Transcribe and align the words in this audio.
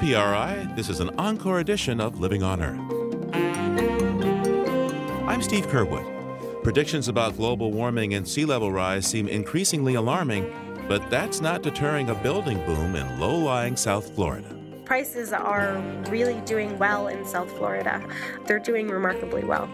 PRI, 0.00 0.66
this 0.76 0.88
is 0.88 1.00
an 1.00 1.10
encore 1.18 1.60
edition 1.60 2.00
of 2.00 2.20
Living 2.20 2.42
on 2.42 2.62
Earth. 2.62 2.80
I'm 5.28 5.42
Steve 5.42 5.66
Curwood. 5.66 6.62
Predictions 6.62 7.08
about 7.08 7.36
global 7.36 7.70
warming 7.70 8.14
and 8.14 8.26
sea 8.26 8.46
level 8.46 8.72
rise 8.72 9.04
seem 9.04 9.28
increasingly 9.28 9.96
alarming, 9.96 10.50
but 10.88 11.10
that's 11.10 11.42
not 11.42 11.60
deterring 11.60 12.08
a 12.08 12.14
building 12.14 12.64
boom 12.64 12.96
in 12.96 13.20
low 13.20 13.36
lying 13.36 13.76
South 13.76 14.14
Florida 14.14 14.56
prices 14.90 15.32
are 15.32 15.80
really 16.08 16.40
doing 16.40 16.76
well 16.76 17.06
in 17.06 17.24
South 17.24 17.48
Florida. 17.52 18.04
They're 18.46 18.58
doing 18.58 18.88
remarkably 18.88 19.44
well. 19.44 19.70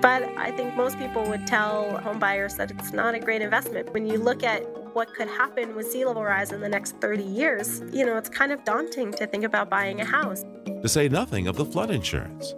But 0.00 0.22
I 0.38 0.52
think 0.52 0.74
most 0.74 0.98
people 0.98 1.22
would 1.28 1.46
tell 1.46 2.00
homebuyers 2.02 2.56
that 2.56 2.70
it's 2.70 2.90
not 2.90 3.14
a 3.14 3.18
great 3.18 3.42
investment. 3.42 3.92
When 3.92 4.06
you 4.06 4.16
look 4.16 4.42
at 4.42 4.62
what 4.94 5.12
could 5.12 5.28
happen 5.28 5.74
with 5.74 5.90
sea 5.90 6.04
level 6.04 6.22
rise 6.22 6.52
in 6.52 6.60
the 6.60 6.68
next 6.68 6.96
30 7.00 7.24
years, 7.24 7.82
you 7.92 8.06
know, 8.06 8.16
it's 8.16 8.28
kind 8.28 8.52
of 8.52 8.64
daunting 8.64 9.12
to 9.12 9.26
think 9.26 9.44
about 9.44 9.68
buying 9.68 10.00
a 10.00 10.04
house. 10.04 10.44
To 10.82 10.88
say 10.88 11.08
nothing 11.08 11.48
of 11.48 11.56
the 11.56 11.64
flood 11.64 11.90
insurance. 11.90 12.54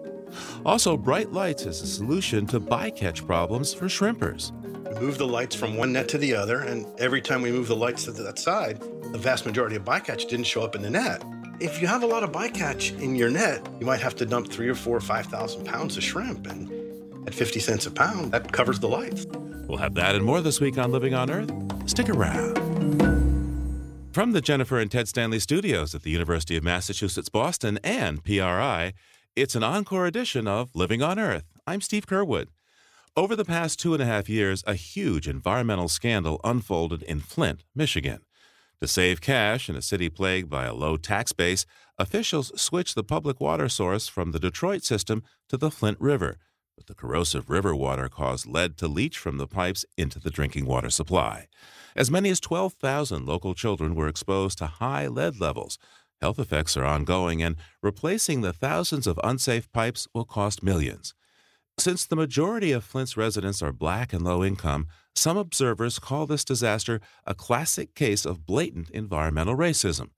Also, 0.64 0.96
Bright 0.96 1.32
Lights 1.32 1.64
is 1.64 1.80
a 1.80 1.86
solution 1.86 2.46
to 2.48 2.60
bycatch 2.60 3.26
problems 3.26 3.72
for 3.72 3.86
shrimpers. 3.86 4.52
We 4.92 5.00
move 5.00 5.16
the 5.16 5.26
lights 5.26 5.54
from 5.54 5.76
one 5.76 5.92
net 5.92 6.08
to 6.10 6.18
the 6.18 6.34
other, 6.34 6.60
and 6.60 6.86
every 7.00 7.22
time 7.22 7.40
we 7.40 7.50
move 7.50 7.68
the 7.68 7.76
lights 7.76 8.04
to 8.04 8.12
that 8.12 8.38
side, 8.38 8.80
the 9.12 9.18
vast 9.18 9.46
majority 9.46 9.76
of 9.76 9.84
bycatch 9.84 10.28
didn't 10.28 10.46
show 10.46 10.62
up 10.62 10.74
in 10.74 10.82
the 10.82 10.90
net. 10.90 11.24
If 11.58 11.80
you 11.80 11.86
have 11.86 12.02
a 12.02 12.06
lot 12.06 12.22
of 12.22 12.32
bycatch 12.32 13.00
in 13.00 13.16
your 13.16 13.30
net, 13.30 13.66
you 13.80 13.86
might 13.86 14.00
have 14.00 14.14
to 14.16 14.26
dump 14.26 14.48
three 14.48 14.68
or 14.68 14.74
four 14.74 14.96
or 14.96 15.00
5,000 15.00 15.64
pounds 15.64 15.96
of 15.96 16.02
shrimp. 16.02 16.46
And 16.46 16.70
at 17.26 17.34
50 17.34 17.60
cents 17.60 17.86
a 17.86 17.90
pound, 17.90 18.32
that 18.32 18.52
covers 18.52 18.78
the 18.78 18.88
lights. 18.88 19.26
We'll 19.68 19.78
have 19.78 19.94
that 19.94 20.14
and 20.14 20.24
more 20.24 20.40
this 20.40 20.60
week 20.60 20.78
on 20.78 20.92
Living 20.92 21.14
on 21.14 21.30
Earth. 21.30 21.50
Stick 21.88 22.08
around. 22.08 22.56
From 24.12 24.32
the 24.32 24.40
Jennifer 24.40 24.78
and 24.78 24.90
Ted 24.90 25.08
Stanley 25.08 25.40
studios 25.40 25.94
at 25.94 26.02
the 26.02 26.10
University 26.10 26.56
of 26.56 26.64
Massachusetts 26.64 27.28
Boston 27.28 27.78
and 27.84 28.24
PRI, 28.24 28.94
it's 29.34 29.54
an 29.54 29.62
encore 29.62 30.06
edition 30.06 30.48
of 30.48 30.70
Living 30.74 31.02
on 31.02 31.18
Earth. 31.18 31.44
I'm 31.66 31.80
Steve 31.80 32.06
Curwood. 32.06 32.46
Over 33.16 33.34
the 33.34 33.44
past 33.44 33.78
two 33.78 33.92
and 33.92 34.02
a 34.02 34.06
half 34.06 34.28
years, 34.28 34.62
a 34.66 34.74
huge 34.74 35.26
environmental 35.26 35.88
scandal 35.88 36.40
unfolded 36.44 37.02
in 37.02 37.20
Flint, 37.20 37.64
Michigan. 37.74 38.20
To 38.80 38.86
save 38.86 39.20
cash 39.20 39.68
in 39.68 39.76
a 39.76 39.82
city 39.82 40.08
plagued 40.08 40.48
by 40.48 40.66
a 40.66 40.74
low 40.74 40.96
tax 40.96 41.32
base, 41.32 41.66
officials 41.98 42.52
switched 42.60 42.94
the 42.94 43.02
public 43.02 43.40
water 43.40 43.68
source 43.68 44.06
from 44.06 44.32
the 44.32 44.38
Detroit 44.38 44.84
system 44.84 45.22
to 45.48 45.56
the 45.56 45.70
Flint 45.70 45.98
River. 46.00 46.36
But 46.76 46.86
the 46.86 46.94
corrosive 46.94 47.48
river 47.48 47.74
water 47.74 48.08
caused 48.08 48.46
lead 48.46 48.76
to 48.78 48.88
leach 48.88 49.18
from 49.18 49.38
the 49.38 49.46
pipes 49.46 49.84
into 49.96 50.20
the 50.20 50.30
drinking 50.30 50.66
water 50.66 50.90
supply. 50.90 51.48
As 51.94 52.10
many 52.10 52.28
as 52.28 52.40
12,000 52.40 53.24
local 53.24 53.54
children 53.54 53.94
were 53.94 54.08
exposed 54.08 54.58
to 54.58 54.66
high 54.66 55.06
lead 55.06 55.40
levels. 55.40 55.78
Health 56.20 56.38
effects 56.38 56.76
are 56.76 56.84
ongoing, 56.84 57.42
and 57.42 57.56
replacing 57.82 58.40
the 58.40 58.52
thousands 58.52 59.06
of 59.06 59.18
unsafe 59.24 59.70
pipes 59.72 60.06
will 60.14 60.24
cost 60.24 60.62
millions. 60.62 61.14
Since 61.78 62.06
the 62.06 62.16
majority 62.16 62.72
of 62.72 62.84
Flint's 62.84 63.16
residents 63.16 63.62
are 63.62 63.72
black 63.72 64.12
and 64.12 64.22
low 64.22 64.42
income, 64.42 64.86
some 65.14 65.36
observers 65.36 65.98
call 65.98 66.26
this 66.26 66.44
disaster 66.44 67.00
a 67.26 67.34
classic 67.34 67.94
case 67.94 68.24
of 68.24 68.46
blatant 68.46 68.90
environmental 68.90 69.56
racism. 69.56 70.10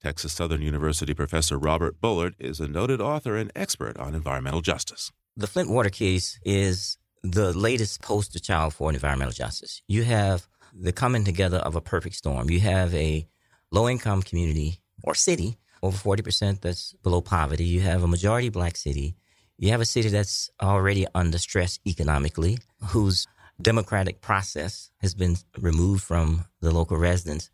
Texas 0.00 0.32
Southern 0.32 0.62
University 0.62 1.14
professor 1.14 1.58
Robert 1.58 2.00
Bullard 2.00 2.34
is 2.38 2.60
a 2.60 2.68
noted 2.68 3.00
author 3.00 3.36
and 3.36 3.50
expert 3.56 3.96
on 3.96 4.14
environmental 4.14 4.60
justice. 4.60 5.12
The 5.38 5.46
Flint 5.46 5.70
water 5.70 5.88
case 5.88 6.38
is 6.44 6.98
the 7.22 7.56
latest 7.56 8.02
poster 8.02 8.38
child 8.38 8.74
for 8.74 8.92
environmental 8.92 9.32
justice. 9.32 9.80
You 9.88 10.04
have 10.04 10.46
the 10.74 10.92
coming 10.92 11.24
together 11.24 11.58
of 11.58 11.74
a 11.76 11.80
perfect 11.80 12.16
storm. 12.16 12.50
You 12.50 12.60
have 12.60 12.94
a 12.94 13.26
low 13.72 13.88
income 13.88 14.20
community 14.20 14.80
or 15.02 15.14
city, 15.14 15.56
over 15.82 15.96
40% 15.96 16.60
that's 16.60 16.92
below 17.02 17.22
poverty. 17.22 17.64
You 17.64 17.80
have 17.80 18.02
a 18.02 18.08
majority 18.08 18.50
black 18.50 18.76
city 18.76 19.16
you 19.58 19.70
have 19.72 19.80
a 19.80 19.84
city 19.84 20.08
that's 20.08 20.50
already 20.62 21.04
under 21.14 21.36
stress 21.36 21.80
economically, 21.84 22.58
whose 22.90 23.26
democratic 23.60 24.20
process 24.20 24.92
has 24.98 25.14
been 25.14 25.36
removed 25.58 26.04
from 26.04 26.44
the 26.60 26.70
local 26.70 26.96
residents. 26.96 27.50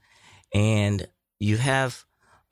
And 0.52 1.08
you 1.38 1.56
have 1.56 2.04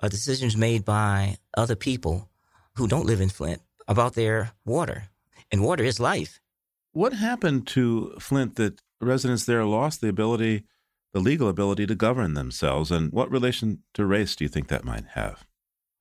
decisions 0.08 0.56
made 0.56 0.86
by 0.86 1.36
other 1.54 1.76
people 1.76 2.30
who 2.76 2.88
don't 2.88 3.06
live 3.06 3.20
in 3.20 3.28
Flint 3.28 3.60
about 3.86 4.14
their 4.14 4.52
water. 4.64 5.04
And 5.52 5.62
water 5.62 5.84
is 5.84 6.00
life. 6.00 6.40
What 6.92 7.12
happened 7.12 7.66
to 7.68 8.14
Flint 8.18 8.56
that 8.56 8.80
residents 9.00 9.44
there 9.44 9.64
lost 9.64 10.00
the 10.00 10.08
ability, 10.08 10.64
the 11.12 11.20
legal 11.20 11.48
ability 11.48 11.86
to 11.86 11.94
govern 11.94 12.34
themselves? 12.34 12.90
And 12.90 13.12
what 13.12 13.30
relation 13.30 13.82
to 13.94 14.06
race 14.06 14.34
do 14.34 14.44
you 14.44 14.48
think 14.48 14.68
that 14.68 14.84
might 14.84 15.04
have? 15.12 15.46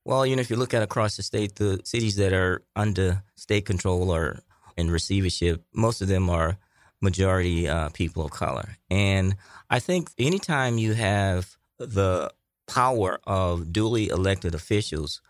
Well, 0.04 0.26
you 0.26 0.34
know, 0.34 0.40
if 0.40 0.50
you 0.50 0.56
look 0.56 0.74
at 0.74 0.82
across 0.82 1.16
the 1.16 1.22
state, 1.22 1.56
the 1.56 1.80
cities 1.84 2.16
that 2.16 2.32
are 2.32 2.62
under 2.74 3.22
state 3.36 3.66
control 3.66 4.10
or 4.10 4.40
in 4.76 4.90
receivership, 4.90 5.62
most 5.74 6.00
of 6.00 6.08
them 6.08 6.28
are 6.28 6.56
majority 7.00 7.68
uh, 7.68 7.90
people 7.90 8.24
of 8.24 8.30
color. 8.30 8.76
And 8.90 9.36
I 9.70 9.80
think 9.80 10.10
anytime 10.18 10.78
you 10.78 10.94
have 10.94 11.56
the 11.78 12.32
power 12.66 13.18
of 13.26 13.72
duly 13.72 14.08
elected 14.08 14.54
officials 14.54 15.20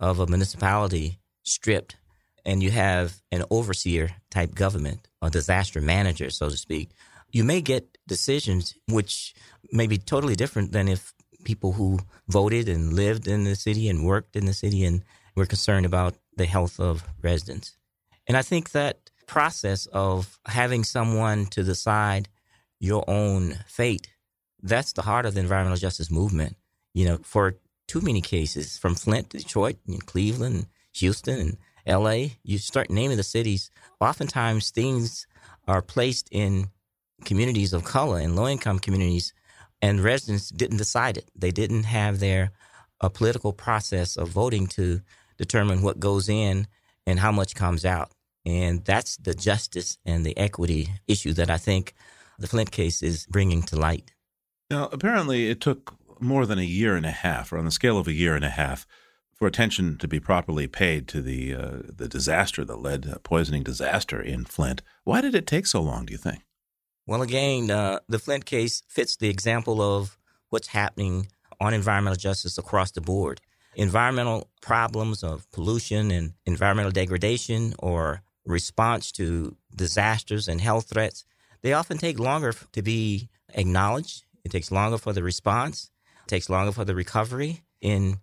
of 0.00 0.18
a 0.18 0.26
municipality 0.26 1.18
stripped 1.42 1.96
and 2.44 2.62
you 2.62 2.70
have 2.70 3.20
an 3.32 3.44
overseer 3.50 4.10
type 4.30 4.54
government, 4.54 5.08
a 5.22 5.30
disaster 5.30 5.80
manager, 5.80 6.30
so 6.30 6.48
to 6.48 6.56
speak, 6.56 6.90
you 7.30 7.44
may 7.44 7.60
get 7.60 7.98
decisions 8.06 8.74
which 8.88 9.34
may 9.72 9.86
be 9.86 9.98
totally 9.98 10.34
different 10.34 10.72
than 10.72 10.88
if 10.88 11.12
people 11.44 11.72
who 11.72 11.98
voted 12.28 12.68
and 12.68 12.92
lived 12.92 13.26
in 13.28 13.44
the 13.44 13.54
city 13.54 13.88
and 13.88 14.04
worked 14.04 14.36
in 14.36 14.46
the 14.46 14.52
city 14.52 14.84
and 14.84 15.02
were 15.36 15.46
concerned 15.46 15.86
about 15.86 16.14
the 16.36 16.46
health 16.46 16.80
of 16.80 17.04
residents. 17.22 17.76
And 18.26 18.36
I 18.36 18.42
think 18.42 18.70
that 18.72 19.10
process 19.26 19.86
of 19.86 20.38
having 20.46 20.84
someone 20.84 21.46
to 21.46 21.62
decide 21.62 22.28
your 22.80 23.04
own 23.08 23.58
fate, 23.66 24.08
that's 24.62 24.92
the 24.92 25.02
heart 25.02 25.26
of 25.26 25.34
the 25.34 25.40
environmental 25.40 25.78
justice 25.78 26.10
movement. 26.10 26.56
You 26.94 27.06
know, 27.06 27.18
for 27.22 27.56
too 27.86 28.00
many 28.00 28.20
cases 28.20 28.76
from 28.76 28.94
Flint 28.94 29.30
to 29.30 29.38
Detroit 29.38 29.76
and 29.86 30.04
Cleveland, 30.04 30.66
Houston 30.94 31.38
and 31.40 31.56
LA, 31.88 32.28
you 32.42 32.58
start 32.58 32.90
naming 32.90 33.16
the 33.16 33.22
cities. 33.22 33.70
Oftentimes 34.00 34.70
things 34.70 35.26
are 35.66 35.82
placed 35.82 36.28
in 36.30 36.68
communities 37.24 37.72
of 37.72 37.84
color 37.84 38.18
and 38.18 38.36
low 38.36 38.46
income 38.46 38.78
communities 38.78 39.32
and 39.80 40.00
residents 40.00 40.50
didn't 40.50 40.76
decide 40.76 41.16
it. 41.16 41.30
They 41.34 41.50
didn't 41.50 41.84
have 41.84 42.20
their 42.20 42.52
a 43.00 43.08
political 43.08 43.52
process 43.52 44.16
of 44.16 44.28
voting 44.28 44.66
to 44.66 45.00
determine 45.36 45.82
what 45.82 46.00
goes 46.00 46.28
in 46.28 46.66
and 47.06 47.18
how 47.20 47.30
much 47.30 47.54
comes 47.54 47.84
out. 47.84 48.10
And 48.44 48.84
that's 48.84 49.16
the 49.18 49.34
justice 49.34 49.98
and 50.04 50.24
the 50.24 50.36
equity 50.36 50.88
issue 51.06 51.32
that 51.34 51.50
I 51.50 51.58
think 51.58 51.94
the 52.38 52.46
Flint 52.46 52.70
case 52.70 53.02
is 53.02 53.26
bringing 53.26 53.62
to 53.64 53.76
light. 53.76 54.12
Now, 54.70 54.88
apparently, 54.92 55.48
it 55.48 55.60
took 55.60 55.94
more 56.20 56.46
than 56.46 56.58
a 56.58 56.62
year 56.62 56.96
and 56.96 57.06
a 57.06 57.10
half, 57.10 57.52
or 57.52 57.58
on 57.58 57.64
the 57.64 57.70
scale 57.70 57.98
of 57.98 58.08
a 58.08 58.12
year 58.12 58.34
and 58.34 58.44
a 58.44 58.50
half, 58.50 58.86
for 59.38 59.46
attention 59.46 59.96
to 59.98 60.08
be 60.08 60.18
properly 60.18 60.66
paid 60.66 61.06
to 61.08 61.22
the 61.22 61.54
uh, 61.54 61.78
the 61.84 62.08
disaster, 62.08 62.64
the 62.64 62.76
lead 62.76 63.06
poisoning 63.22 63.62
disaster 63.62 64.20
in 64.20 64.44
Flint. 64.44 64.82
Why 65.04 65.20
did 65.20 65.34
it 65.34 65.46
take 65.46 65.66
so 65.66 65.80
long? 65.80 66.06
Do 66.06 66.12
you 66.12 66.18
think? 66.18 66.40
Well, 67.06 67.22
again, 67.22 67.70
uh, 67.70 68.00
the 68.08 68.18
Flint 68.18 68.44
case 68.44 68.82
fits 68.88 69.16
the 69.16 69.30
example 69.30 69.80
of 69.80 70.18
what's 70.50 70.68
happening 70.68 71.28
on 71.60 71.72
environmental 71.72 72.16
justice 72.16 72.58
across 72.58 72.90
the 72.90 73.00
board. 73.00 73.40
Environmental 73.76 74.50
problems 74.60 75.22
of 75.22 75.50
pollution 75.52 76.10
and 76.10 76.32
environmental 76.44 76.90
degradation 76.90 77.74
or 77.78 78.22
response 78.44 79.12
to 79.12 79.56
disasters 79.74 80.48
and 80.48 80.60
health 80.60 80.88
threats, 80.90 81.24
they 81.62 81.72
often 81.72 81.96
take 81.96 82.18
longer 82.18 82.52
to 82.72 82.82
be 82.82 83.28
acknowledged. 83.54 84.24
It 84.44 84.50
takes 84.50 84.72
longer 84.72 84.98
for 84.98 85.12
the 85.12 85.22
response. 85.22 85.90
It 86.24 86.28
takes 86.28 86.50
longer 86.50 86.72
for 86.72 86.84
the 86.84 86.94
recovery 86.94 87.62
in 87.80 88.18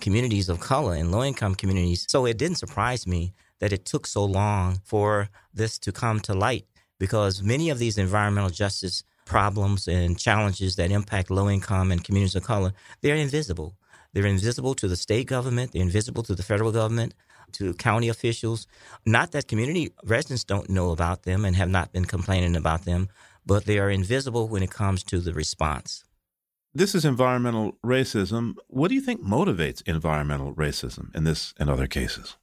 communities 0.00 0.48
of 0.48 0.60
color 0.60 0.94
and 0.94 1.10
low 1.12 1.22
income 1.22 1.54
communities. 1.54 2.06
So 2.08 2.26
it 2.26 2.36
didn't 2.36 2.58
surprise 2.58 3.06
me 3.06 3.32
that 3.60 3.72
it 3.72 3.84
took 3.84 4.06
so 4.06 4.24
long 4.24 4.80
for 4.84 5.28
this 5.52 5.78
to 5.80 5.92
come 5.92 6.20
to 6.20 6.34
light 6.34 6.66
because 6.98 7.42
many 7.42 7.70
of 7.70 7.78
these 7.78 7.98
environmental 7.98 8.50
justice 8.50 9.02
problems 9.24 9.88
and 9.88 10.18
challenges 10.18 10.76
that 10.76 10.90
impact 10.90 11.30
low 11.30 11.48
income 11.48 11.90
and 11.90 12.04
communities 12.04 12.34
of 12.34 12.44
color, 12.44 12.72
they're 13.00 13.16
invisible. 13.16 13.74
They're 14.12 14.26
invisible 14.26 14.74
to 14.74 14.86
the 14.86 14.96
state 14.96 15.26
government, 15.26 15.72
they're 15.72 15.82
invisible 15.82 16.22
to 16.24 16.34
the 16.34 16.42
federal 16.42 16.70
government, 16.70 17.14
to 17.52 17.74
county 17.74 18.08
officials. 18.08 18.66
Not 19.04 19.32
that 19.32 19.48
community 19.48 19.92
residents 20.04 20.44
don't 20.44 20.70
know 20.70 20.90
about 20.90 21.22
them 21.22 21.44
and 21.44 21.56
have 21.56 21.68
not 21.68 21.92
been 21.92 22.04
complaining 22.04 22.54
about 22.54 22.84
them, 22.84 23.08
but 23.44 23.64
they 23.64 23.78
are 23.78 23.90
invisible 23.90 24.48
when 24.48 24.62
it 24.62 24.70
comes 24.70 25.02
to 25.04 25.20
the 25.20 25.32
response. 25.32 26.04
This 26.76 26.94
is 26.96 27.04
environmental 27.04 27.78
racism. 27.84 28.56
What 28.66 28.88
do 28.88 28.96
you 28.96 29.00
think 29.00 29.22
motivates 29.22 29.80
environmental 29.86 30.52
racism 30.54 31.14
in 31.14 31.22
this 31.22 31.54
and 31.58 31.70
other 31.70 31.86
cases? 31.86 32.36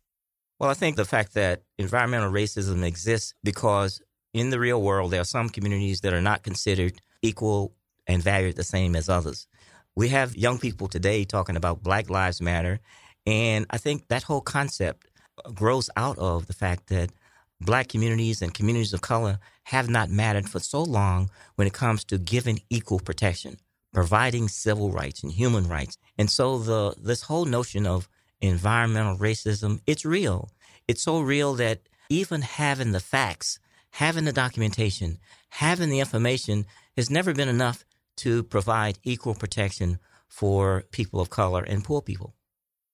Well, 0.58 0.70
I 0.70 0.74
think 0.74 0.96
the 0.96 1.06
fact 1.06 1.34
that 1.34 1.64
environmental 1.78 2.32
racism 2.32 2.84
exists 2.86 3.34
because 3.44 4.02
in 4.34 4.50
the 4.50 4.60
real 4.60 4.82
world, 4.82 5.12
there 5.12 5.20
are 5.20 5.26
some 5.26 5.50
communities 5.50 6.02
that 6.02 6.14
are 6.14 6.22
not 6.22 6.44
considered 6.44 7.02
equal 7.22 7.74
and 8.08 8.24
valued 8.24 8.56
the 8.56 8.64
same 8.64 8.96
as 8.96 9.10
others. 9.10 9.48
We 9.96 10.08
have 10.10 10.38
young 10.38 10.60
people 10.60 10.88
today 10.88 11.26
talking 11.26 11.58
about 11.58 11.84
Black 11.84 12.10
Lives 12.10 12.42
Matter 12.42 12.80
And 13.26 13.66
I 13.70 13.78
think 13.78 14.08
that 14.08 14.24
whole 14.24 14.42
concept 14.42 15.08
grows 15.54 15.90
out 15.98 16.18
of 16.18 16.48
the 16.48 16.54
fact 16.54 16.88
that 16.88 17.12
black 17.60 17.90
communities 17.90 18.42
and 18.42 18.54
communities 18.54 18.94
of 18.94 19.02
color 19.02 19.40
have 19.66 19.90
not 19.90 20.10
mattered 20.10 20.50
for 20.50 20.60
so 20.60 20.82
long 20.82 21.30
when 21.56 21.68
it 21.68 21.74
comes 21.74 22.04
to 22.06 22.18
giving 22.18 22.62
equal 22.70 23.00
protection, 23.00 23.58
providing 23.94 24.48
civil 24.48 24.92
rights 24.92 25.24
and 25.24 25.32
human 25.32 25.68
rights. 25.68 25.98
And 26.18 26.30
so 26.30 26.58
the 26.58 26.96
this 27.02 27.24
whole 27.24 27.46
notion 27.46 27.86
of 27.86 28.08
environmental 28.40 29.18
racism, 29.18 29.82
it's 29.86 30.06
real. 30.06 30.50
It's 30.88 31.04
so 31.04 31.22
real 31.22 31.54
that 31.56 31.82
even 32.10 32.42
having 32.42 32.92
the 32.92 33.00
facts, 33.00 33.60
having 33.92 34.26
the 34.26 34.34
documentation, 34.34 35.18
having 35.50 35.90
the 35.90 36.00
information 36.00 36.66
has 36.98 37.10
never 37.10 37.34
been 37.34 37.50
enough 37.50 37.86
to 38.18 38.44
provide 38.44 39.00
equal 39.04 39.36
protection 39.36 40.00
for 40.28 40.84
people 40.92 41.20
of 41.20 41.30
color 41.30 41.64
and 41.64 41.84
poor 41.84 42.02
people. 42.02 42.36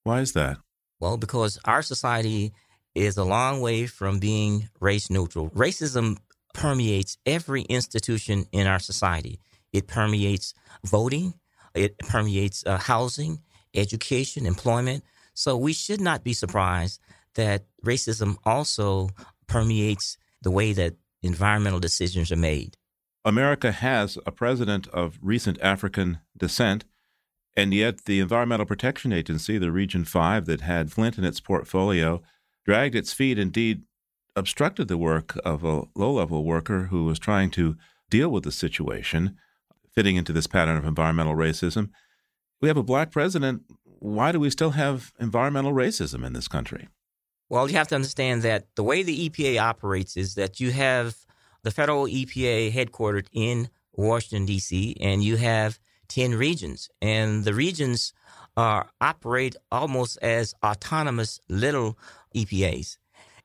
Why 0.04 0.22
is 0.22 0.34
that? 0.34 0.58
Well, 1.00 1.18
because 1.18 1.60
our 1.66 1.82
society 1.82 2.54
is 2.96 3.18
a 3.18 3.24
long 3.24 3.62
way 3.62 3.86
from 3.86 4.20
being 4.20 4.70
race 4.80 5.10
neutral. 5.10 5.50
Racism 5.52 6.18
permeates 6.54 7.18
every 7.26 7.62
institution 7.64 8.46
in 8.52 8.66
our 8.66 8.80
society. 8.80 9.40
It 9.74 9.88
permeates 9.88 10.54
voting, 10.86 11.34
it 11.74 11.98
permeates 12.00 12.64
uh, 12.66 12.78
housing, 12.78 13.42
education, 13.74 14.46
employment. 14.46 15.04
So 15.34 15.56
we 15.56 15.74
should 15.74 16.02
not 16.02 16.24
be 16.24 16.34
surprised 16.34 17.00
that 17.36 17.66
racism 17.86 18.38
also 18.44 19.10
permeates 19.48 20.18
the 20.42 20.52
way 20.52 20.74
that 20.74 20.96
environmental 21.22 21.80
decisions 21.80 22.32
are 22.32 22.38
made. 22.38 22.78
America 23.24 23.72
has 23.72 24.18
a 24.26 24.32
president 24.32 24.88
of 24.88 25.20
recent 25.22 25.60
African 25.62 26.20
descent, 26.36 26.86
and 27.56 27.74
yet 27.74 28.06
the 28.06 28.20
Environmental 28.20 28.66
Protection 28.66 29.12
Agency, 29.12 29.58
the 29.58 29.72
Region 29.72 30.06
5 30.06 30.46
that 30.46 30.62
had 30.62 30.92
Flint 30.92 31.18
in 31.18 31.26
its 31.26 31.40
portfolio, 31.40 32.22
dragged 32.66 32.96
its 32.96 33.14
feet, 33.14 33.38
indeed 33.38 33.84
obstructed 34.36 34.88
the 34.88 34.98
work 34.98 35.38
of 35.44 35.64
a 35.64 35.84
low 35.96 36.14
level 36.14 36.44
worker 36.44 36.84
who 36.84 37.04
was 37.04 37.20
trying 37.20 37.50
to 37.50 37.76
deal 38.10 38.30
with 38.30 38.44
the 38.44 38.52
situation, 38.52 39.36
fitting 39.98 40.16
into 40.16 40.32
this 40.32 40.46
pattern 40.46 40.78
of 40.78 40.86
environmental 40.86 41.34
racism. 41.34 41.90
We 42.62 42.68
have 42.68 42.78
a 42.78 42.84
black 42.84 43.10
president. 43.10 43.64
Why 43.98 44.32
do 44.32 44.40
we 44.40 44.52
still 44.52 44.70
have 44.70 45.12
environmental 45.20 45.74
racism 45.74 46.24
in 46.24 46.34
this 46.34 46.48
country? 46.48 46.88
Well, 47.50 47.68
you 47.68 47.78
have 47.78 47.88
to 47.88 47.96
understand 47.96 48.44
that 48.44 48.68
the 48.76 48.84
way 48.84 49.02
the 49.02 49.28
EPA 49.28 49.60
operates 49.60 50.16
is 50.16 50.36
that 50.36 50.60
you 50.60 50.70
have 50.70 51.16
the 51.64 51.72
federal 51.72 52.06
EPA 52.06 52.72
headquartered 52.74 53.26
in 53.34 53.70
Washington, 53.94 54.46
D.C., 54.46 54.96
and 55.02 55.24
you 55.24 55.38
have 55.38 55.80
10 56.10 56.36
regions. 56.36 56.92
And 57.02 57.44
the 57.44 57.56
regions 57.56 58.14
uh, 58.56 58.84
operate 59.02 59.56
almost 59.72 60.20
as 60.22 60.54
autonomous 60.64 61.40
little 61.50 61.98
EPAs. 62.36 62.98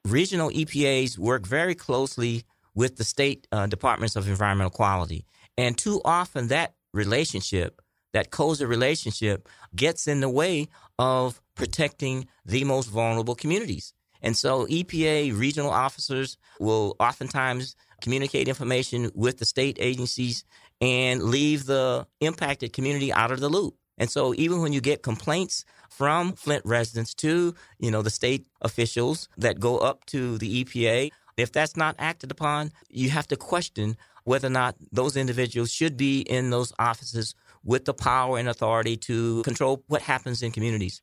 Regional 0.05 0.51
EPAs 0.51 1.17
work 1.17 1.47
very 1.47 1.75
closely 1.75 2.45
with 2.75 2.97
the 2.97 3.05
state 3.05 3.47
uh, 3.53 3.67
departments 3.69 4.17
of 4.17 4.29
environmental 4.29 4.71
quality. 4.71 5.25
And 5.57 5.77
too 5.77 6.01
often 6.05 6.49
that 6.49 6.75
relationship, 6.93 7.81
that 8.13 8.31
cozy 8.31 8.65
relationship, 8.65 9.49
gets 9.75 10.07
in 10.07 10.21
the 10.21 10.29
way 10.29 10.69
of 10.99 11.41
protecting 11.55 12.27
the 12.45 12.65
most 12.65 12.89
vulnerable 12.89 13.35
communities. 13.35 13.93
And 14.23 14.37
so 14.37 14.67
EPA 14.67 15.37
regional 15.37 15.71
officers 15.71 16.37
will 16.61 16.97
oftentimes 17.01 17.75
communicate 18.01 18.49
information 18.49 19.11
with 19.15 19.39
the 19.39 19.45
state 19.45 19.77
agencies 19.81 20.45
and 20.81 21.23
leave 21.23 21.67
the 21.67 22.07
impacted 22.21 22.73
community 22.73 23.13
out 23.13 23.31
of 23.31 23.41
the 23.41 23.49
loop. 23.49 23.75
And 23.99 24.11
so 24.11 24.35
even 24.35 24.61
when 24.61 24.73
you 24.73 24.81
get 24.81 25.03
complaints 25.03 25.65
from 25.91 26.33
Flint 26.33 26.65
residents 26.65 27.15
to, 27.15 27.55
you 27.79 27.91
know, 27.91 28.03
the 28.03 28.11
state 28.11 28.47
officials 28.61 29.29
that 29.37 29.61
go 29.61 29.79
up 29.79 30.05
to 30.07 30.39
the 30.39 30.65
EPA, 30.65 31.11
if 31.37 31.53
that's 31.53 31.77
not 31.77 31.95
acted 31.99 32.31
upon, 32.31 32.73
you 32.89 33.11
have 33.11 33.29
to 33.29 33.37
question 33.37 33.97
whether 34.25 34.49
or 34.49 34.51
not 34.51 34.77
those 34.91 35.17
individuals 35.17 35.71
should 35.73 35.97
be 35.97 36.21
in 36.21 36.51
those 36.51 36.73
offices 36.79 37.35
with 37.65 37.85
the 37.85 37.95
power 37.95 38.39
and 38.39 38.49
authority 38.49 38.97
to 38.97 39.43
control 39.43 39.83
what 39.87 40.03
happens 40.03 40.43
in 40.43 40.51
communities. 40.51 41.03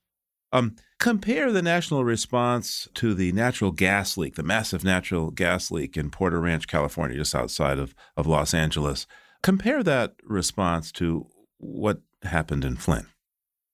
Um, 0.52 0.76
compare 1.00 1.52
the 1.52 1.62
national 1.62 2.04
response 2.04 2.88
to 2.96 3.14
the 3.14 3.32
natural 3.32 3.72
gas 3.72 4.18
leak, 4.18 4.36
the 4.36 4.44
massive 4.44 4.84
natural 4.84 5.32
gas 5.32 5.70
leak 5.70 5.96
in 5.96 6.10
Porter 6.10 6.40
Ranch, 6.40 6.68
California, 6.68 7.18
just 7.18 7.36
outside 7.36 7.78
of, 7.78 7.94
of 8.18 8.26
Los 8.26 8.54
Angeles. 8.54 9.06
Compare 9.44 9.84
that 9.84 10.16
response 10.24 10.92
to 10.94 11.28
what 11.58 12.02
happened 12.24 12.66
in 12.66 12.76
Flint. 12.76 13.06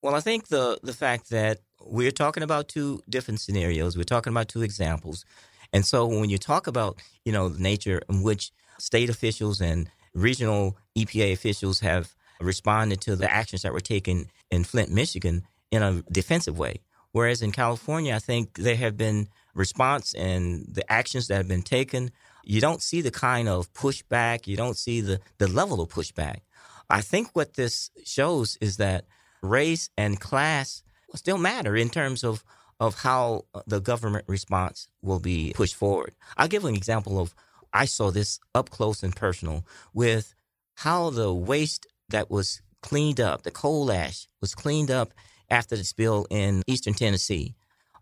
Well, 0.02 0.16
I 0.16 0.20
think 0.20 0.50
the 0.50 0.78
the 0.84 0.94
fact 0.94 1.32
that 1.32 1.62
we're 1.82 2.12
talking 2.12 2.44
about 2.44 2.68
two 2.68 3.02
different 3.10 3.40
scenarios, 3.40 3.98
we're 3.98 4.04
talking 4.04 4.32
about 4.32 4.50
two 4.50 4.62
examples, 4.62 5.26
and 5.74 5.84
so 5.84 6.06
when 6.06 6.30
you 6.30 6.38
talk 6.38 6.68
about 6.68 7.02
you 7.24 7.32
know 7.32 7.50
the 7.50 7.60
nature 7.60 8.02
in 8.08 8.22
which 8.22 8.52
state 8.80 9.10
officials 9.10 9.62
and 9.62 9.90
regional 10.14 10.78
EPA 10.98 11.34
officials 11.34 11.80
have 11.82 12.16
responded 12.40 13.02
to 13.02 13.16
the 13.16 13.32
actions 13.32 13.62
that 13.62 13.74
were 13.74 13.80
taken 13.80 14.28
in 14.52 14.64
Flint, 14.64 14.92
Michigan, 14.92 15.44
in 15.72 15.82
a 15.82 16.02
defensive 16.12 16.58
way. 16.58 16.82
Whereas 17.12 17.42
in 17.42 17.52
California, 17.52 18.14
I 18.14 18.20
think 18.20 18.58
there 18.58 18.76
have 18.76 18.98
been 18.98 19.30
response 19.54 20.14
and 20.14 20.66
the 20.70 20.90
actions 20.92 21.28
that 21.28 21.38
have 21.38 21.48
been 21.48 21.64
taken. 21.64 22.12
You 22.44 22.60
don't 22.60 22.82
see 22.82 23.02
the 23.02 23.12
kind 23.12 23.48
of 23.48 23.74
pushback. 23.74 24.48
You 24.48 24.58
don't 24.58 24.78
see 24.78 25.02
the, 25.02 25.22
the 25.38 25.48
level 25.48 25.82
of 25.82 25.90
pushback. 25.90 26.42
I 26.90 27.02
think 27.02 27.30
what 27.34 27.54
this 27.54 27.90
shows 28.04 28.58
is 28.62 28.78
that 28.78 29.06
race 29.42 29.90
and 29.98 30.20
class 30.20 30.84
still 31.16 31.38
matter 31.38 31.76
in 31.76 31.90
terms 31.90 32.24
of, 32.24 32.44
of 32.80 32.96
how 32.96 33.46
the 33.66 33.80
government 33.80 34.26
response 34.28 34.90
will 35.02 35.20
be 35.20 35.54
pushed 35.56 35.76
forward. 35.76 36.14
I'll 36.38 36.48
give 36.48 36.66
an 36.66 36.76
example 36.76 37.20
of 37.20 37.34
I 37.76 37.86
saw 37.86 38.10
this 38.10 38.40
up 38.56 38.70
close 38.70 39.04
and 39.04 39.16
personal 39.16 39.66
with 39.94 40.34
how 40.76 41.10
the 41.10 41.34
waste 41.34 41.86
that 42.10 42.32
was 42.32 42.62
cleaned 42.82 43.20
up, 43.20 43.44
the 43.44 43.52
coal 43.52 43.92
ash 43.92 44.28
was 44.40 44.56
cleaned 44.56 44.90
up 44.90 45.14
after 45.50 45.76
the 45.76 45.84
spill 45.84 46.26
in 46.30 46.64
eastern 46.68 46.94
Tennessee. 46.94 47.54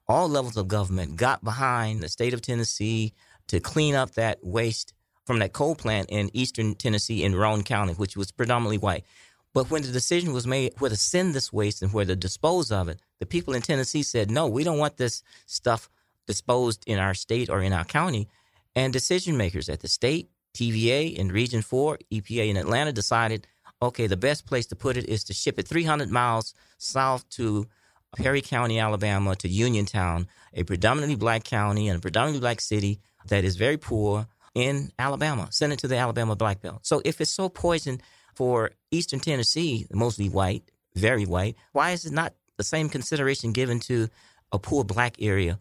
All 0.07 0.29
levels 0.29 0.57
of 0.57 0.67
government 0.67 1.15
got 1.15 1.43
behind 1.43 2.01
the 2.01 2.09
state 2.09 2.33
of 2.33 2.41
Tennessee 2.41 3.13
to 3.47 3.59
clean 3.59 3.95
up 3.95 4.11
that 4.11 4.39
waste 4.43 4.93
from 5.25 5.39
that 5.39 5.53
coal 5.53 5.75
plant 5.75 6.09
in 6.09 6.29
eastern 6.33 6.75
Tennessee 6.75 7.23
in 7.23 7.35
Roane 7.35 7.63
County, 7.63 7.93
which 7.93 8.15
was 8.15 8.31
predominantly 8.31 8.77
white. 8.77 9.05
But 9.53 9.71
when 9.71 9.81
the 9.81 9.91
decision 9.91 10.33
was 10.33 10.45
made 10.45 10.73
where 10.79 10.89
to 10.89 10.95
send 10.95 11.33
this 11.33 11.51
waste 11.51 11.81
and 11.81 11.93
where 11.93 12.05
to 12.05 12.15
dispose 12.15 12.71
of 12.71 12.89
it, 12.89 12.99
the 13.19 13.25
people 13.25 13.53
in 13.53 13.61
Tennessee 13.61 14.03
said, 14.03 14.29
no, 14.29 14.47
we 14.47 14.63
don't 14.63 14.79
want 14.79 14.97
this 14.97 15.23
stuff 15.45 15.89
disposed 16.27 16.83
in 16.85 16.99
our 16.99 17.13
state 17.13 17.49
or 17.49 17.61
in 17.61 17.73
our 17.73 17.85
county. 17.85 18.27
And 18.75 18.91
decision 18.91 19.37
makers 19.37 19.69
at 19.69 19.81
the 19.81 19.87
state, 19.87 20.29
TVA, 20.53 21.19
and 21.19 21.31
Region 21.31 21.61
4, 21.61 21.99
EPA 22.11 22.49
in 22.49 22.57
Atlanta 22.57 22.91
decided 22.91 23.47
okay, 23.81 24.07
the 24.07 24.17
best 24.17 24.45
place 24.45 24.65
to 24.67 24.75
put 24.75 24.95
it 24.95 25.09
is 25.09 25.25
to 25.25 25.33
ship 25.33 25.59
it 25.59 25.67
300 25.67 26.09
miles 26.09 26.53
south 26.77 27.27
to 27.29 27.67
Perry 28.15 28.41
County, 28.41 28.79
Alabama, 28.79 29.35
to 29.35 29.47
Uniontown, 29.49 30.27
a 30.53 30.63
predominantly 30.63 31.15
black 31.15 31.43
county 31.43 31.89
and 31.89 31.97
a 31.97 32.01
predominantly 32.01 32.39
black 32.39 32.61
city 32.61 32.99
that 33.27 33.43
is 33.43 33.55
very 33.55 33.77
poor 33.77 34.27
in 34.53 34.91
Alabama. 34.99 35.47
Send 35.51 35.73
it 35.73 35.79
to 35.79 35.87
the 35.87 35.97
Alabama 35.97 36.35
Black 36.35 36.61
Belt. 36.61 36.79
So 36.83 37.01
if 37.03 37.19
it's 37.19 37.31
so 37.31 37.49
poison 37.49 38.01
for 38.35 38.71
Eastern 38.91 39.19
Tennessee, 39.19 39.87
mostly 39.91 40.29
white, 40.29 40.63
very 40.95 41.25
white, 41.25 41.55
why 41.71 41.91
is 41.91 42.05
it 42.05 42.13
not 42.13 42.33
the 42.57 42.63
same 42.63 42.87
consideration 42.87 43.51
given 43.51 43.79
to 43.81 44.09
a 44.51 44.59
poor 44.59 44.83
black 44.83 45.15
area? 45.19 45.59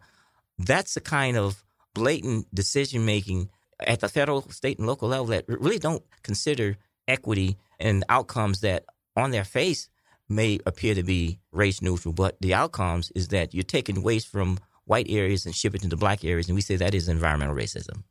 That's 0.59 0.93
the 0.93 1.01
kind 1.01 1.37
of 1.37 1.63
blatant 1.93 2.53
decision 2.53 3.05
making 3.05 3.49
at 3.79 3.99
the 3.99 4.09
federal, 4.09 4.49
state, 4.49 4.77
and 4.77 4.87
local 4.87 5.09
level 5.09 5.27
that 5.27 5.45
really 5.47 5.79
don't 5.79 6.03
consider 6.21 6.77
equity 7.07 7.57
and 7.79 8.03
outcomes 8.09 8.61
that 8.61 8.85
on 9.15 9.31
their 9.31 9.43
face 9.43 9.89
may 10.29 10.59
appear 10.65 10.95
to 10.95 11.03
be 11.03 11.39
race 11.51 11.81
neutral, 11.81 12.13
but 12.13 12.37
the 12.41 12.53
outcomes 12.53 13.11
is 13.15 13.27
that 13.29 13.53
you're 13.53 13.63
taking 13.63 14.01
waste 14.01 14.27
from 14.27 14.57
white 14.85 15.07
areas 15.09 15.45
and 15.45 15.55
shipping 15.55 15.79
it 15.79 15.83
to 15.83 15.89
the 15.89 15.97
black 15.97 16.23
areas, 16.23 16.47
and 16.47 16.55
we 16.55 16.61
say 16.61 16.75
that 16.75 16.93
is 16.93 17.07
environmental 17.07 17.55
racism. 17.55 18.03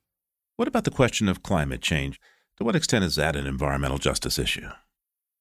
What 0.57 0.69
about 0.69 0.85
the 0.85 0.91
question 0.91 1.29
of 1.29 1.43
climate 1.43 1.81
change? 1.81 2.21
To 2.59 2.65
what 2.65 2.77
extent 2.77 3.05
is 3.05 3.17
that 3.17 3.37
an 3.37 3.47
environmental 3.47 3.99
justice 3.99 4.39
issue? 4.39 4.69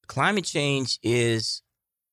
Climate 0.08 0.46
change 0.46 1.00
is 1.04 1.62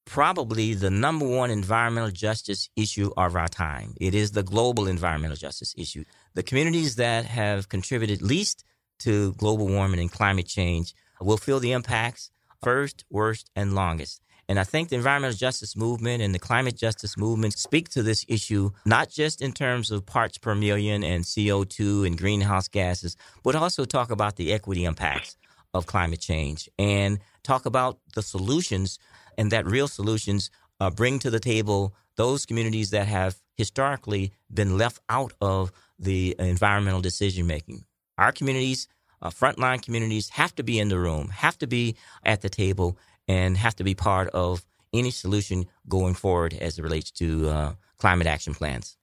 probably 0.08 0.72
the 0.72 0.88
number 0.90 1.26
one 1.26 1.50
environmental 1.50 2.10
justice 2.10 2.70
issue 2.76 3.10
of 3.16 3.36
our 3.36 3.46
time. 3.46 3.94
It 4.00 4.14
is 4.14 4.32
the 4.32 4.42
global 4.42 4.88
environmental 4.88 5.36
justice 5.36 5.74
issue. 5.76 6.04
The 6.32 6.42
communities 6.42 6.96
that 6.96 7.26
have 7.26 7.68
contributed 7.68 8.22
least 8.22 8.64
to 9.00 9.34
global 9.34 9.68
warming 9.68 10.00
and 10.00 10.10
climate 10.10 10.46
change 10.46 10.94
will 11.20 11.36
feel 11.36 11.60
the 11.60 11.72
impacts 11.72 12.30
first, 12.62 13.04
worst, 13.10 13.50
and 13.54 13.74
longest. 13.74 14.22
And 14.48 14.58
I 14.58 14.64
think 14.64 14.88
the 14.88 14.96
environmental 14.96 15.36
justice 15.36 15.76
movement 15.76 16.22
and 16.22 16.34
the 16.34 16.38
climate 16.38 16.74
justice 16.74 17.18
movement 17.18 17.52
speak 17.58 17.90
to 17.90 18.02
this 18.02 18.24
issue, 18.28 18.70
not 18.86 19.10
just 19.10 19.42
in 19.42 19.52
terms 19.52 19.90
of 19.90 20.06
parts 20.06 20.38
per 20.38 20.54
million 20.54 21.04
and 21.04 21.22
CO2 21.22 22.06
and 22.06 22.16
greenhouse 22.16 22.66
gases, 22.66 23.14
but 23.44 23.54
also 23.54 23.84
talk 23.84 24.10
about 24.10 24.36
the 24.36 24.54
equity 24.54 24.86
impacts 24.86 25.36
of 25.74 25.86
climate 25.86 26.20
change 26.20 26.68
and 26.78 27.18
talk 27.42 27.66
about 27.66 27.98
the 28.14 28.22
solutions 28.22 28.98
and 29.36 29.50
that 29.52 29.66
real 29.66 29.88
solutions 29.88 30.50
uh, 30.80 30.90
bring 30.90 31.18
to 31.18 31.30
the 31.30 31.40
table 31.40 31.94
those 32.16 32.46
communities 32.46 32.90
that 32.90 33.06
have 33.06 33.36
historically 33.54 34.32
been 34.52 34.76
left 34.76 35.00
out 35.08 35.32
of 35.40 35.72
the 35.98 36.34
environmental 36.38 37.00
decision 37.00 37.46
making. 37.46 37.84
Our 38.16 38.32
communities, 38.32 38.88
uh, 39.22 39.30
frontline 39.30 39.82
communities, 39.82 40.30
have 40.30 40.54
to 40.56 40.62
be 40.62 40.78
in 40.78 40.88
the 40.88 40.98
room, 40.98 41.28
have 41.28 41.58
to 41.58 41.66
be 41.66 41.96
at 42.24 42.40
the 42.40 42.48
table, 42.48 42.98
and 43.26 43.56
have 43.56 43.76
to 43.76 43.84
be 43.84 43.94
part 43.94 44.28
of 44.30 44.64
any 44.92 45.10
solution 45.10 45.66
going 45.88 46.14
forward 46.14 46.54
as 46.54 46.78
it 46.78 46.82
relates 46.82 47.10
to 47.12 47.48
uh, 47.48 47.72
climate 47.98 48.26
action 48.26 48.54
plans. 48.54 48.96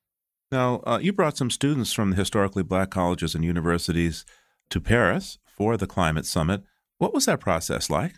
Now, 0.51 0.81
uh, 0.85 0.99
you 1.01 1.13
brought 1.13 1.37
some 1.37 1.49
students 1.49 1.93
from 1.93 2.11
the 2.11 2.15
historically 2.15 2.63
black 2.63 2.89
colleges 2.91 3.35
and 3.35 3.43
universities 3.43 4.25
to 4.69 4.81
Paris 4.81 5.37
for 5.55 5.77
the 5.77 5.87
climate 5.87 6.25
summit. 6.25 6.63
What 6.97 7.13
was 7.13 7.25
that 7.25 7.39
process 7.39 7.89
like? 7.89 8.13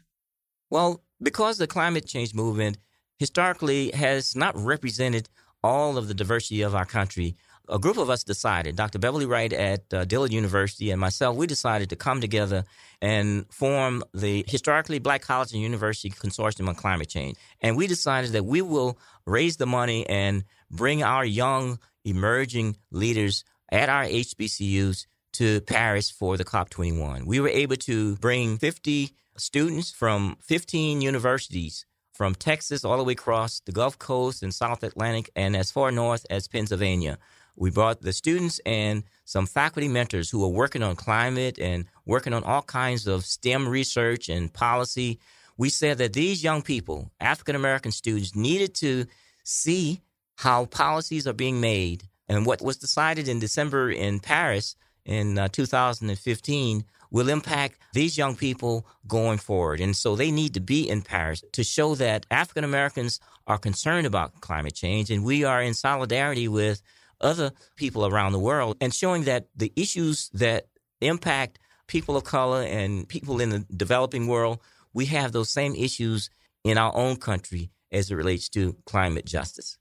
Well, 0.69 1.03
because 1.21 1.57
the 1.57 1.67
climate 1.67 2.05
change 2.05 2.33
movement 2.33 2.77
historically 3.17 3.91
has 3.91 4.35
not 4.35 4.55
represented 4.57 5.29
all 5.63 5.97
of 5.97 6.07
the 6.07 6.13
diversity 6.13 6.61
of 6.61 6.75
our 6.75 6.85
country, 6.85 7.35
a 7.69 7.79
group 7.79 7.97
of 7.97 8.09
us 8.09 8.23
decided, 8.23 8.75
Dr. 8.75 8.99
Beverly 8.99 9.25
Wright 9.25 9.51
at 9.51 9.93
uh, 9.93 10.05
Dillard 10.05 10.31
University 10.31 10.91
and 10.91 11.01
myself, 11.01 11.35
we 11.35 11.47
decided 11.47 11.89
to 11.89 11.95
come 11.95 12.21
together 12.21 12.63
and 13.01 13.45
form 13.51 14.03
the 14.13 14.45
Historically 14.47 14.99
Black 14.99 15.21
College 15.21 15.51
and 15.53 15.61
University 15.61 16.09
Consortium 16.09 16.69
on 16.69 16.75
Climate 16.75 17.09
Change. 17.09 17.37
And 17.61 17.75
we 17.75 17.87
decided 17.87 18.31
that 18.31 18.45
we 18.45 18.61
will 18.61 18.97
raise 19.25 19.57
the 19.57 19.65
money 19.65 20.07
and 20.07 20.45
bring 20.71 21.03
our 21.03 21.25
young, 21.25 21.79
emerging 22.05 22.77
leaders 22.91 23.43
at 23.69 23.89
our 23.89 24.05
HBCUs 24.05 25.05
to 25.37 25.61
Paris 25.61 26.09
for 26.09 26.35
the 26.35 26.43
COP21. 26.43 27.25
We 27.25 27.39
were 27.39 27.49
able 27.49 27.75
to 27.75 28.15
bring 28.15 28.57
50 28.57 29.11
students 29.37 29.91
from 29.91 30.37
15 30.41 31.01
universities 31.01 31.85
from 32.11 32.33
Texas 32.33 32.83
all 32.83 32.97
the 32.97 33.03
way 33.03 33.13
across 33.13 33.59
the 33.59 33.71
Gulf 33.71 33.99
Coast 33.99 34.41
and 34.41 34.51
South 34.51 34.81
Atlantic 34.81 35.29
and 35.35 35.55
as 35.55 35.69
far 35.71 35.91
north 35.91 36.25
as 36.31 36.47
Pennsylvania. 36.47 37.19
We 37.55 37.69
brought 37.69 38.01
the 38.01 38.13
students 38.13 38.59
and 38.65 39.03
some 39.25 39.45
faculty 39.45 39.87
mentors 39.87 40.31
who 40.31 40.43
are 40.43 40.49
working 40.49 40.81
on 40.81 40.95
climate 40.95 41.59
and 41.59 41.85
working 42.03 42.33
on 42.33 42.43
all 42.43 42.63
kinds 42.63 43.05
of 43.05 43.23
STEM 43.23 43.69
research 43.69 44.29
and 44.29 44.51
policy. 44.51 45.19
We 45.55 45.69
said 45.69 45.99
that 45.99 46.13
these 46.13 46.43
young 46.43 46.63
people, 46.63 47.11
African 47.19 47.55
American 47.55 47.91
students, 47.91 48.35
needed 48.35 48.73
to 48.75 49.05
see 49.43 50.01
how 50.37 50.65
policies 50.65 51.27
are 51.27 51.33
being 51.33 51.61
made. 51.61 52.05
And 52.27 52.45
what 52.45 52.61
was 52.61 52.77
decided 52.77 53.27
in 53.27 53.39
December 53.39 53.91
in 53.91 54.19
Paris 54.19 54.75
in 55.07 55.39
uh, 55.39 55.47
2015 55.47 56.83
will 57.09 57.29
impact 57.29 57.79
these 57.93 58.17
young 58.17 58.35
people 58.35 58.85
going 59.07 59.37
forward. 59.37 59.79
And 59.79 59.95
so 59.95 60.15
they 60.15 60.29
need 60.29 60.53
to 60.53 60.59
be 60.59 60.87
in 60.87 61.01
Paris 61.01 61.43
to 61.53 61.63
show 61.63 61.95
that 61.95 62.25
African 62.29 62.65
Americans 62.65 63.19
are 63.47 63.57
concerned 63.57 64.05
about 64.05 64.41
climate 64.41 64.75
change 64.75 65.09
and 65.09 65.23
we 65.23 65.45
are 65.45 65.61
in 65.61 65.73
solidarity 65.73 66.47
with 66.47 66.81
other 67.21 67.51
people 67.75 68.05
around 68.05 68.33
the 68.33 68.39
world 68.39 68.77
and 68.81 68.93
showing 68.93 69.23
that 69.23 69.47
the 69.55 69.71
issues 69.75 70.29
that 70.33 70.67
impact 71.01 71.57
people 71.87 72.17
of 72.17 72.25
color 72.25 72.61
and 72.63 73.07
people 73.07 73.39
in 73.39 73.49
the 73.49 73.65
developing 73.75 74.27
world, 74.27 74.59
we 74.93 75.05
have 75.05 75.31
those 75.31 75.49
same 75.49 75.73
issues 75.73 76.29
in 76.65 76.77
our 76.77 76.93
own 76.95 77.15
country 77.15 77.71
as 77.91 78.11
it 78.11 78.15
relates 78.15 78.49
to 78.49 78.75
climate 78.85 79.25
justice. 79.25 79.77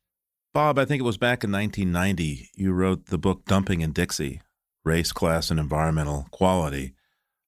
Bob, 0.55 0.79
I 0.79 0.85
think 0.85 1.01
it 1.01 1.05
was 1.05 1.19
back 1.19 1.43
in 1.43 1.51
1990 1.51 2.51
you 2.55 2.73
wrote 2.73 3.07
the 3.07 3.19
book 3.19 3.45
Dumping 3.47 3.81
in 3.81 3.93
Dixie 3.93 4.41
Race, 4.87 5.11
Class, 5.11 5.51
and 5.51 5.59
Environmental 5.59 6.29
Quality. 6.31 6.95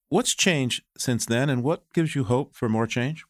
What's 0.08 0.34
changed 0.34 0.82
since 0.98 1.24
then, 1.24 1.48
and 1.48 1.62
what 1.62 1.84
gives 1.94 2.16
you 2.16 2.24
hope 2.24 2.54
for 2.54 2.68
more 2.68 2.86
change? 2.86 3.24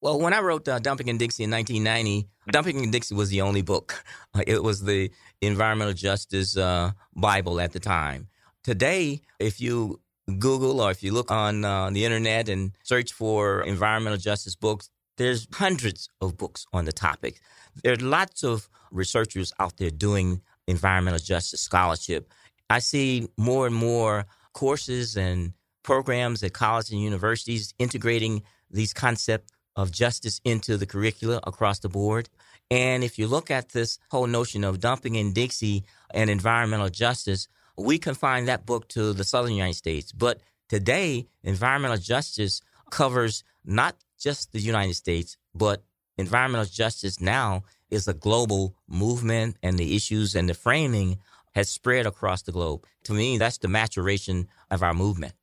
Well, 0.00 0.18
when 0.18 0.32
I 0.32 0.40
wrote 0.40 0.66
uh, 0.66 0.78
Dumping 0.78 1.08
in 1.08 1.18
Dixie 1.18 1.44
in 1.44 1.50
1990, 1.50 2.28
Dumping 2.50 2.82
in 2.82 2.90
Dixie 2.90 3.14
was 3.14 3.28
the 3.28 3.42
only 3.42 3.62
book. 3.62 4.02
It 4.46 4.62
was 4.62 4.82
the 4.82 5.10
environmental 5.42 5.92
justice 5.92 6.56
uh, 6.56 6.92
Bible 7.14 7.60
at 7.60 7.72
the 7.72 7.78
time. 7.78 8.28
Today, 8.64 9.20
if 9.38 9.60
you 9.60 10.00
Google 10.38 10.80
or 10.80 10.90
if 10.90 11.02
you 11.02 11.12
look 11.12 11.30
on 11.30 11.64
uh, 11.64 11.90
the 11.90 12.04
internet 12.06 12.48
and 12.48 12.72
search 12.84 13.12
for 13.12 13.62
environmental 13.62 14.18
justice 14.18 14.56
books, 14.56 14.88
there's 15.18 15.46
hundreds 15.52 16.08
of 16.22 16.36
books 16.38 16.64
on 16.72 16.86
the 16.86 16.92
topic. 16.92 17.40
There 17.82 17.92
are 17.92 17.96
lots 17.96 18.42
of 18.42 18.70
researchers 18.90 19.52
out 19.60 19.76
there 19.76 19.90
doing 19.90 20.40
environmental 20.66 21.18
justice 21.18 21.60
scholarship. 21.60 22.32
I 22.72 22.78
see 22.78 23.28
more 23.36 23.66
and 23.66 23.74
more 23.74 24.24
courses 24.54 25.14
and 25.14 25.52
programs 25.82 26.42
at 26.42 26.54
colleges 26.54 26.92
and 26.92 27.02
universities 27.02 27.74
integrating 27.78 28.44
these 28.70 28.94
concepts 28.94 29.52
of 29.76 29.92
justice 29.92 30.40
into 30.42 30.78
the 30.78 30.86
curricula 30.86 31.38
across 31.44 31.80
the 31.80 31.90
board. 31.90 32.30
And 32.70 33.04
if 33.04 33.18
you 33.18 33.26
look 33.26 33.50
at 33.50 33.68
this 33.68 33.98
whole 34.10 34.26
notion 34.26 34.64
of 34.64 34.80
dumping 34.80 35.16
in 35.16 35.34
Dixie 35.34 35.84
and 36.14 36.30
environmental 36.30 36.88
justice, 36.88 37.46
we 37.76 37.98
confine 37.98 38.46
that 38.46 38.64
book 38.64 38.88
to 38.88 39.12
the 39.12 39.24
southern 39.24 39.52
United 39.52 39.76
States. 39.76 40.10
But 40.10 40.40
today, 40.70 41.28
environmental 41.44 41.98
justice 41.98 42.62
covers 42.90 43.44
not 43.66 43.96
just 44.18 44.52
the 44.52 44.60
United 44.60 44.94
States, 44.94 45.36
but 45.54 45.82
environmental 46.16 46.64
justice 46.64 47.20
now 47.20 47.64
is 47.90 48.08
a 48.08 48.14
global 48.14 48.74
movement, 48.88 49.58
and 49.62 49.78
the 49.78 49.94
issues 49.94 50.34
and 50.34 50.48
the 50.48 50.54
framing 50.54 51.18
has 51.54 51.68
spread 51.68 52.06
across 52.06 52.42
the 52.42 52.52
globe. 52.52 52.84
To 53.04 53.12
me, 53.12 53.38
that's 53.38 53.58
the 53.58 53.68
maturation 53.68 54.48
of 54.70 54.82
our 54.82 54.94
movement. 54.94 55.34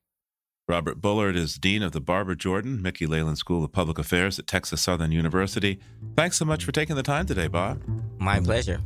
Robert 0.67 1.01
Bullard 1.01 1.35
is 1.35 1.55
Dean 1.55 1.81
of 1.81 1.93
the 1.93 1.99
Barbara 2.01 2.35
Jordan 2.35 2.79
Mickey 2.79 3.07
Leland 3.07 3.39
School 3.39 3.63
of 3.63 3.71
Public 3.71 3.97
Affairs 3.97 4.37
at 4.37 4.45
Texas 4.45 4.81
Southern 4.81 5.11
University. 5.11 5.79
Thanks 6.15 6.37
so 6.37 6.45
much 6.45 6.63
for 6.63 6.71
taking 6.71 6.95
the 6.95 7.01
time 7.01 7.25
today, 7.25 7.47
Bob. 7.47 7.81
My 8.19 8.39
pleasure. 8.39 8.79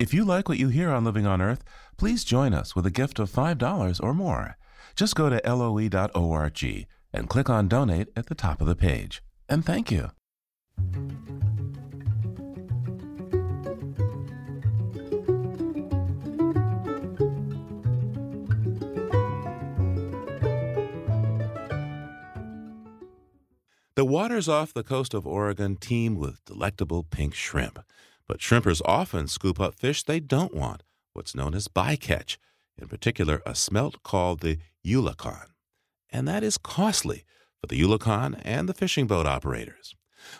If 0.00 0.14
you 0.14 0.24
like 0.24 0.48
what 0.48 0.58
you 0.58 0.68
hear 0.68 0.90
on 0.90 1.04
Living 1.04 1.26
on 1.26 1.40
Earth, 1.40 1.62
please 1.96 2.24
join 2.24 2.54
us 2.54 2.74
with 2.74 2.86
a 2.86 2.90
gift 2.90 3.18
of 3.18 3.30
$5 3.30 4.02
or 4.02 4.14
more. 4.14 4.56
Just 4.96 5.14
go 5.14 5.28
to 5.28 5.40
loe.org 5.44 6.86
and 7.12 7.28
click 7.28 7.48
on 7.48 7.68
Donate 7.68 8.08
at 8.16 8.26
the 8.26 8.34
top 8.34 8.60
of 8.60 8.66
the 8.66 8.76
page. 8.76 9.22
And 9.48 9.64
thank 9.64 9.90
you. 9.90 10.10
The 23.98 24.04
waters 24.04 24.48
off 24.48 24.72
the 24.72 24.84
coast 24.84 25.12
of 25.12 25.26
Oregon 25.26 25.74
teem 25.74 26.14
with 26.14 26.44
delectable 26.44 27.02
pink 27.02 27.34
shrimp. 27.34 27.80
But 28.28 28.38
shrimpers 28.38 28.80
often 28.84 29.26
scoop 29.26 29.58
up 29.58 29.74
fish 29.74 30.04
they 30.04 30.20
don't 30.20 30.54
want, 30.54 30.84
what's 31.14 31.34
known 31.34 31.52
as 31.52 31.66
bycatch, 31.66 32.36
in 32.80 32.86
particular 32.86 33.42
a 33.44 33.56
smelt 33.56 34.04
called 34.04 34.38
the 34.38 34.58
eulachon. 34.86 35.46
And 36.10 36.26
that 36.28 36.42
is 36.42 36.58
costly 36.58 37.24
for 37.60 37.66
the 37.66 37.80
eulachon 37.80 38.40
and 38.44 38.68
the 38.68 38.74
fishing 38.74 39.06
boat 39.06 39.26
operators. 39.26 39.94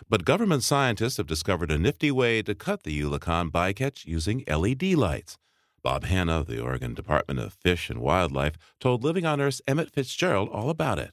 But 0.07 0.25
government 0.25 0.63
scientists 0.63 1.17
have 1.17 1.27
discovered 1.27 1.71
a 1.71 1.77
nifty 1.77 2.11
way 2.11 2.41
to 2.43 2.55
cut 2.55 2.83
the 2.83 2.99
eulachon 2.99 3.51
bycatch 3.51 4.05
using 4.05 4.43
LED 4.47 4.83
lights. 4.93 5.37
Bob 5.81 6.03
Hannah 6.03 6.39
of 6.39 6.47
the 6.47 6.61
Oregon 6.61 6.93
Department 6.93 7.39
of 7.39 7.53
Fish 7.53 7.89
and 7.89 7.99
Wildlife 7.99 8.57
told 8.79 9.03
Living 9.03 9.25
on 9.25 9.39
Earth's 9.39 9.61
Emmett 9.67 9.91
Fitzgerald 9.91 10.49
all 10.49 10.69
about 10.69 10.99
it. 10.99 11.11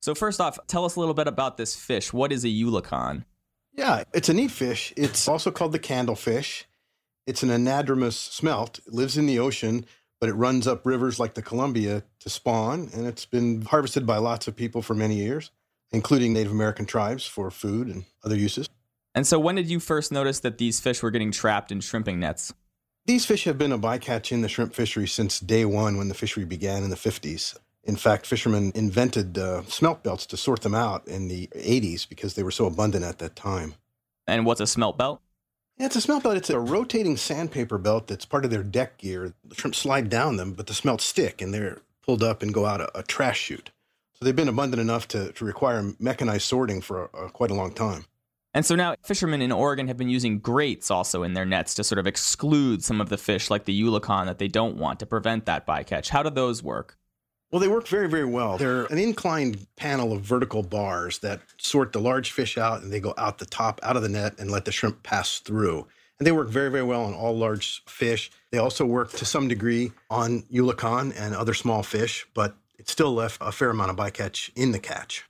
So 0.00 0.14
first 0.14 0.40
off, 0.40 0.58
tell 0.66 0.84
us 0.84 0.96
a 0.96 1.00
little 1.00 1.14
bit 1.14 1.28
about 1.28 1.56
this 1.56 1.76
fish. 1.76 2.12
What 2.12 2.32
is 2.32 2.44
a 2.44 2.48
eulachon? 2.48 3.24
Yeah, 3.72 4.04
it's 4.12 4.28
a 4.28 4.34
neat 4.34 4.50
fish. 4.50 4.92
It's 4.96 5.28
also 5.28 5.50
called 5.50 5.72
the 5.72 5.78
candlefish. 5.78 6.64
It's 7.26 7.42
an 7.42 7.50
anadromous 7.50 8.14
smelt. 8.14 8.78
It 8.80 8.92
lives 8.92 9.18
in 9.18 9.26
the 9.26 9.38
ocean, 9.38 9.86
but 10.20 10.28
it 10.28 10.34
runs 10.34 10.66
up 10.66 10.84
rivers 10.84 11.18
like 11.18 11.34
the 11.34 11.42
Columbia 11.42 12.02
to 12.20 12.30
spawn, 12.30 12.90
and 12.94 13.06
it's 13.06 13.24
been 13.24 13.62
harvested 13.62 14.06
by 14.06 14.18
lots 14.18 14.48
of 14.48 14.56
people 14.56 14.82
for 14.82 14.94
many 14.94 15.16
years, 15.16 15.50
including 15.90 16.32
Native 16.32 16.52
American 16.52 16.86
tribes 16.86 17.24
for 17.24 17.50
food 17.50 17.88
and 17.88 18.04
other 18.24 18.36
uses. 18.36 18.68
And 19.14 19.26
so 19.26 19.38
when 19.38 19.54
did 19.54 19.68
you 19.68 19.80
first 19.80 20.12
notice 20.12 20.40
that 20.40 20.58
these 20.58 20.80
fish 20.80 21.02
were 21.02 21.10
getting 21.10 21.32
trapped 21.32 21.72
in 21.72 21.80
shrimping 21.80 22.20
nets? 22.20 22.52
These 23.06 23.24
fish 23.24 23.44
have 23.44 23.56
been 23.56 23.72
a 23.72 23.78
bycatch 23.78 24.32
in 24.32 24.42
the 24.42 24.48
shrimp 24.48 24.74
fishery 24.74 25.08
since 25.08 25.40
day 25.40 25.64
one 25.64 25.96
when 25.96 26.08
the 26.08 26.14
fishery 26.14 26.44
began 26.44 26.84
in 26.84 26.90
the 26.90 26.96
50s. 26.96 27.56
In 27.84 27.96
fact, 27.96 28.26
fishermen 28.26 28.70
invented 28.74 29.38
uh, 29.38 29.62
smelt 29.62 30.02
belts 30.02 30.26
to 30.26 30.36
sort 30.36 30.60
them 30.60 30.74
out 30.74 31.08
in 31.08 31.28
the 31.28 31.46
80s 31.48 32.06
because 32.06 32.34
they 32.34 32.42
were 32.42 32.50
so 32.50 32.66
abundant 32.66 33.04
at 33.04 33.18
that 33.18 33.34
time. 33.34 33.74
And 34.26 34.44
what's 34.44 34.60
a 34.60 34.66
smelt 34.66 34.98
belt? 34.98 35.22
Yeah, 35.78 35.86
it's 35.86 35.96
a 35.96 36.00
smelt 36.00 36.24
belt. 36.24 36.36
It's 36.36 36.50
a 36.50 36.58
rotating 36.58 37.16
sandpaper 37.16 37.78
belt 37.78 38.08
that's 38.08 38.24
part 38.24 38.44
of 38.44 38.50
their 38.50 38.64
deck 38.64 38.98
gear. 38.98 39.34
The 39.44 39.54
shrimp 39.54 39.76
slide 39.76 40.10
down 40.10 40.36
them, 40.36 40.54
but 40.54 40.66
the 40.66 40.74
smelts 40.74 41.04
stick 41.04 41.40
and 41.40 41.54
they're 41.54 41.82
pulled 42.04 42.22
up 42.22 42.42
and 42.42 42.52
go 42.52 42.66
out 42.66 42.80
a, 42.80 42.98
a 42.98 43.02
trash 43.04 43.38
chute. 43.38 43.70
So 44.14 44.24
they've 44.24 44.34
been 44.34 44.48
abundant 44.48 44.80
enough 44.80 45.06
to, 45.08 45.30
to 45.32 45.44
require 45.44 45.94
mechanized 46.00 46.42
sorting 46.42 46.80
for 46.80 47.04
a, 47.04 47.26
a, 47.26 47.30
quite 47.30 47.52
a 47.52 47.54
long 47.54 47.72
time. 47.72 48.06
And 48.54 48.66
so 48.66 48.74
now 48.74 48.96
fishermen 49.04 49.40
in 49.40 49.52
Oregon 49.52 49.86
have 49.86 49.96
been 49.96 50.08
using 50.08 50.40
grates 50.40 50.90
also 50.90 51.22
in 51.22 51.34
their 51.34 51.44
nets 51.44 51.74
to 51.74 51.84
sort 51.84 52.00
of 52.00 52.08
exclude 52.08 52.82
some 52.82 53.00
of 53.00 53.08
the 53.08 53.18
fish 53.18 53.48
like 53.48 53.64
the 53.64 53.80
eulachon 53.80 54.26
that 54.26 54.38
they 54.38 54.48
don't 54.48 54.78
want 54.78 54.98
to 54.98 55.06
prevent 55.06 55.46
that 55.46 55.64
bycatch. 55.64 56.08
How 56.08 56.24
do 56.24 56.30
those 56.30 56.60
work? 56.60 56.97
Well, 57.50 57.60
they 57.60 57.68
work 57.68 57.88
very, 57.88 58.08
very 58.08 58.26
well. 58.26 58.58
They're 58.58 58.84
an 58.86 58.98
inclined 58.98 59.66
panel 59.76 60.12
of 60.12 60.20
vertical 60.20 60.62
bars 60.62 61.18
that 61.20 61.40
sort 61.56 61.92
the 61.92 62.00
large 62.00 62.30
fish 62.30 62.58
out 62.58 62.82
and 62.82 62.92
they 62.92 63.00
go 63.00 63.14
out 63.16 63.38
the 63.38 63.46
top, 63.46 63.80
out 63.82 63.96
of 63.96 64.02
the 64.02 64.08
net, 64.08 64.34
and 64.38 64.50
let 64.50 64.66
the 64.66 64.72
shrimp 64.72 65.02
pass 65.02 65.38
through. 65.38 65.86
And 66.18 66.26
they 66.26 66.32
work 66.32 66.48
very, 66.48 66.70
very 66.70 66.82
well 66.82 67.04
on 67.04 67.14
all 67.14 67.36
large 67.36 67.82
fish. 67.86 68.30
They 68.50 68.58
also 68.58 68.84
work 68.84 69.12
to 69.12 69.24
some 69.24 69.48
degree 69.48 69.92
on 70.10 70.42
eulachon 70.52 71.14
and 71.18 71.34
other 71.34 71.54
small 71.54 71.82
fish, 71.82 72.26
but 72.34 72.54
it 72.78 72.88
still 72.88 73.14
left 73.14 73.38
a 73.40 73.50
fair 73.50 73.70
amount 73.70 73.92
of 73.92 73.96
bycatch 73.96 74.50
in 74.54 74.72
the 74.72 74.78
catch. 74.78 75.24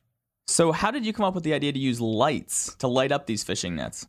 So, 0.48 0.72
how 0.72 0.90
did 0.90 1.04
you 1.04 1.12
come 1.12 1.26
up 1.26 1.34
with 1.34 1.44
the 1.44 1.52
idea 1.52 1.72
to 1.72 1.78
use 1.78 2.00
lights 2.00 2.75
to 2.76 2.88
light 2.88 3.12
up 3.12 3.26
these 3.26 3.44
fishing 3.44 3.76
nets? 3.76 4.06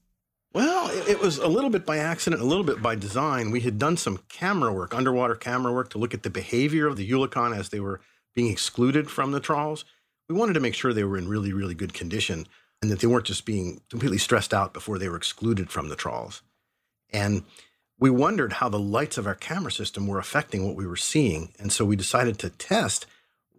Well, 0.51 0.89
it, 1.07 1.19
was 1.19 1.37
a 1.37 1.47
little 1.47 1.69
bit 1.69 1.85
by 1.85 1.97
accident, 1.97 2.41
a 2.41 2.45
little 2.45 2.63
bit 2.63 2.81
by 2.81 2.95
design. 2.95 3.51
We 3.51 3.59
had 3.59 3.77
done 3.77 3.97
some 3.97 4.19
camera 4.29 4.73
work, 4.73 4.95
underwater 4.95 5.35
camera 5.35 5.71
work, 5.71 5.91
to 5.91 5.99
look 5.99 6.13
at 6.15 6.23
the 6.23 6.29
behavior 6.31 6.87
of 6.87 6.97
the 6.97 7.09
eulachon 7.09 7.55
as 7.55 7.69
they 7.69 7.79
were 7.79 8.01
being 8.33 8.51
excluded 8.51 9.11
from 9.11 9.31
the 9.31 9.39
trawls. 9.39 9.85
We 10.27 10.35
wanted 10.35 10.53
to 10.53 10.59
make 10.59 10.73
sure 10.73 10.91
they 10.91 11.03
were 11.03 11.17
in 11.17 11.27
really, 11.27 11.53
really 11.53 11.75
good 11.75 11.93
condition 11.93 12.47
and 12.81 12.89
that 12.89 12.99
they 12.99 13.07
weren't 13.07 13.25
just 13.25 13.45
being 13.45 13.81
completely 13.89 14.17
stressed 14.17 14.53
out 14.53 14.73
before 14.73 14.97
they 14.97 15.07
were 15.07 15.17
excluded 15.17 15.69
from 15.69 15.89
the 15.89 15.95
trawls. 15.95 16.41
And 17.11 17.43
we 17.99 18.09
wondered 18.09 18.53
how 18.53 18.69
the 18.69 18.79
lights 18.79 19.19
of 19.19 19.27
our 19.27 19.35
camera 19.35 19.71
system 19.71 20.07
were 20.07 20.19
affecting 20.19 20.65
what 20.65 20.75
we 20.75 20.87
were 20.87 20.95
seeing. 20.95 21.53
And 21.59 21.71
so 21.71 21.85
we 21.85 21.95
decided 21.95 22.39
to 22.39 22.49
test 22.49 23.05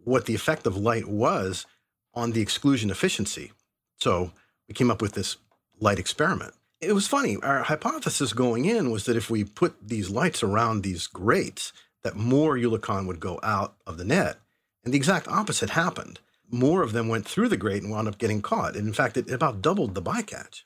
what 0.02 0.26
the 0.26 0.34
effect 0.34 0.66
of 0.66 0.76
light 0.76 1.06
was 1.06 1.66
on 2.14 2.32
the 2.32 2.40
exclusion 2.40 2.90
efficiency. 2.90 3.52
So 3.98 4.32
we 4.66 4.74
came 4.74 4.90
up 4.90 5.02
with 5.02 5.12
this 5.12 5.36
light 5.78 5.98
experiment 5.98 6.54
it 6.80 6.92
was 6.92 7.06
funny. 7.06 7.36
Our 7.42 7.62
hypothesis 7.62 8.32
going 8.32 8.64
in 8.64 8.90
was 8.90 9.04
that 9.04 9.16
if 9.16 9.28
we 9.28 9.44
put 9.44 9.76
these 9.86 10.08
lights 10.10 10.42
around 10.42 10.82
these 10.82 11.06
grates, 11.06 11.72
that 12.02 12.16
more 12.16 12.56
eulachon 12.56 13.06
would 13.06 13.20
go 13.20 13.38
out 13.42 13.74
of 13.86 13.98
the 13.98 14.04
net. 14.04 14.38
And 14.84 14.94
the 14.94 14.98
exact 14.98 15.28
opposite 15.28 15.70
happened. 15.70 16.20
More 16.50 16.82
of 16.82 16.92
them 16.92 17.08
went 17.08 17.26
through 17.26 17.48
the 17.48 17.58
grate 17.58 17.82
and 17.82 17.90
wound 17.90 18.08
up 18.08 18.18
getting 18.18 18.40
caught. 18.40 18.76
And 18.76 18.86
in 18.86 18.94
fact, 18.94 19.18
it 19.18 19.30
about 19.30 19.60
doubled 19.60 19.94
the 19.94 20.02
bycatch. 20.02 20.62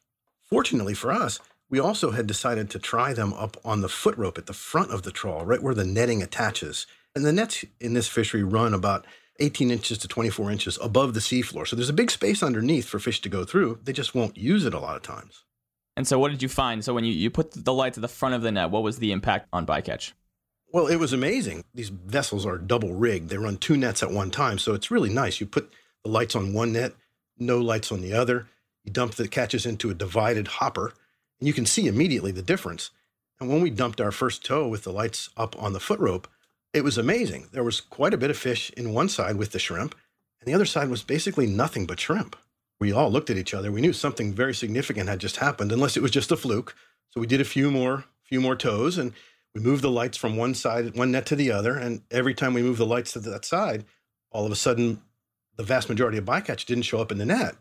Fortunately 0.49 0.94
for 0.94 1.11
us, 1.11 1.40
we 1.68 1.80
also 1.80 2.12
had 2.12 2.26
decided 2.28 2.71
to 2.71 2.78
try 2.78 3.12
them 3.12 3.33
up 3.33 3.56
on 3.64 3.80
the 3.80 3.88
foot 3.88 4.16
rope 4.16 4.38
at 4.38 4.47
the 4.47 4.52
front 4.52 4.92
of 4.92 5.02
the 5.02 5.11
trawl, 5.11 5.44
right 5.44 5.62
where 5.62 5.75
the 5.75 5.85
netting 5.85 6.23
attaches. 6.23 6.87
And 7.16 7.25
the 7.25 7.33
nets 7.33 7.64
in 7.80 7.94
this 7.94 8.09
fishery 8.09 8.44
run 8.44 8.73
about 8.73 9.04
18 9.40 9.73
inches 9.73 9.99
to 9.99 10.09
24 10.09 10.52
inches 10.52 10.78
above 10.80 11.14
the 11.14 11.21
seafloor. 11.21 11.66
So 11.66 11.75
there's 11.75 11.88
a 11.88 11.94
big 11.94 12.12
space 12.12 12.42
underneath 12.42 12.87
for 12.87 13.00
fish 13.00 13.21
to 13.23 13.28
go 13.28 13.44
through. 13.44 13.80
They 13.83 13.92
just 13.92 14.14
won't 14.14 14.37
use 14.37 14.64
it 14.64 14.75
a 14.75 14.78
lot 14.78 14.97
of 14.97 15.02
times. 15.02 15.42
And 15.97 16.07
so, 16.07 16.19
what 16.19 16.31
did 16.31 16.43
you 16.43 16.49
find? 16.49 16.85
So, 16.85 16.95
when 16.95 17.05
you, 17.05 17.13
you 17.13 17.31
put 17.31 17.53
the 17.53 17.73
lights 17.73 17.99
at 17.99 18.03
the 18.03 18.09
front 18.09 18.35
of 18.35 18.43
the 18.43 18.51
net, 18.51 18.71
what 18.71 18.83
was 18.83 18.99
the 18.99 19.13
impact 19.13 19.49
on 19.53 19.67
bycatch? 19.67 20.13
Well, 20.73 20.89
it 20.89 20.97
was 20.97 21.13
amazing. 21.13 21.65
These 21.73 21.91
vessels 21.91 22.45
are 22.45 22.59
double 22.59 22.95
rigged. 22.95 23.29
They 23.29 23.39
run 23.39 23.59
two 23.59 23.77
nets 23.77 24.03
at 24.03 24.11
one 24.11 24.31
time. 24.31 24.59
So, 24.59 24.75
it's 24.75 24.91
really 24.91 25.11
nice. 25.11 25.41
You 25.41 25.47
put 25.47 25.73
the 26.03 26.11
lights 26.11 26.35
on 26.35 26.53
one 26.53 26.73
net, 26.73 26.93
no 27.39 27.61
lights 27.61 27.93
on 27.93 28.01
the 28.01 28.13
other. 28.13 28.49
You 28.83 28.93
dump 28.93 29.15
the 29.15 29.29
catches 29.29 29.67
into 29.67 29.91
a 29.91 29.95
divided 29.95 30.49
hopper, 30.49 30.93
and 31.41 31.47
you 31.47 31.53
can 31.53 31.67
see 31.67 31.87
immediately 31.87 32.33
the 32.33 32.43
difference. 32.43 32.91
And 33.41 33.49
when 33.49 33.63
we 33.63 33.71
dumped 33.71 34.01
our 34.01 34.13
first 34.13 34.45
tow 34.45 34.69
with 34.69 34.85
the 34.85 34.93
lights 34.93 35.31
up 35.37 35.61
on 35.63 35.73
the 35.73 35.81
foot 35.81 36.01
rope, 36.01 36.29
it 36.73 36.85
was 36.85 36.99
amazing. 36.99 37.49
There 37.53 37.65
was 37.65 37.81
quite 37.81 38.13
a 38.13 38.19
bit 38.19 38.31
of 38.31 38.37
fish 38.37 38.71
in 38.77 38.93
one 38.93 39.09
side 39.09 39.37
with 39.37 39.53
the 39.53 39.59
shrimp, 39.59 39.95
and 40.41 40.49
the 40.49 40.55
other 40.55 40.67
side 40.67 40.89
was 40.89 41.03
basically 41.05 41.47
nothing 41.47 41.87
but 41.87 42.01
shrimp 42.01 42.37
we 42.81 42.93
all 42.93 43.11
looked 43.11 43.31
at 43.31 43.37
each 43.37 43.54
other. 43.54 43.71
We 43.71 43.81
knew 43.81 43.93
something 43.93 44.33
very 44.33 44.54
significant 44.54 45.09
had 45.09 45.21
just 45.21 45.37
happened, 45.37 45.73
unless 45.73 45.97
it 45.97 46.02
was 46.02 46.11
just 46.11 46.33
a 46.33 46.37
fluke. 46.37 46.75
So 47.11 47.21
we 47.21 47.26
did 47.26 47.40
a 47.40 47.45
few 47.45 47.71
more, 47.71 48.04
few 48.25 48.40
more 48.40 48.57
tows, 48.57 48.99
and 48.99 49.12
we 49.54 49.61
moved 49.61 49.83
the 49.83 49.90
lights 49.90 50.16
from 50.16 50.37
one 50.37 50.54
side, 50.54 50.97
one 50.97 51.12
net 51.12 51.26
to 51.26 51.37
the 51.37 51.52
other. 51.52 51.76
And 51.76 52.02
every 52.11 52.35
time 52.35 52.54
we 52.54 52.62
moved 52.62 52.81
the 52.81 52.87
lights 52.87 53.12
to 53.12 53.21
that 53.21 53.45
side, 53.45 53.85
all 54.31 54.45
of 54.45 54.52
a 54.52 54.57
sudden, 54.57 55.00
the 55.57 55.62
vast 55.62 55.88
majority 55.88 56.19
of 56.19 56.25
bycatch 56.25 56.66
didn't 56.66 56.83
show 56.83 57.00
up 57.00 57.12
in 57.12 57.19
the 57.19 57.26
net. 57.26 57.54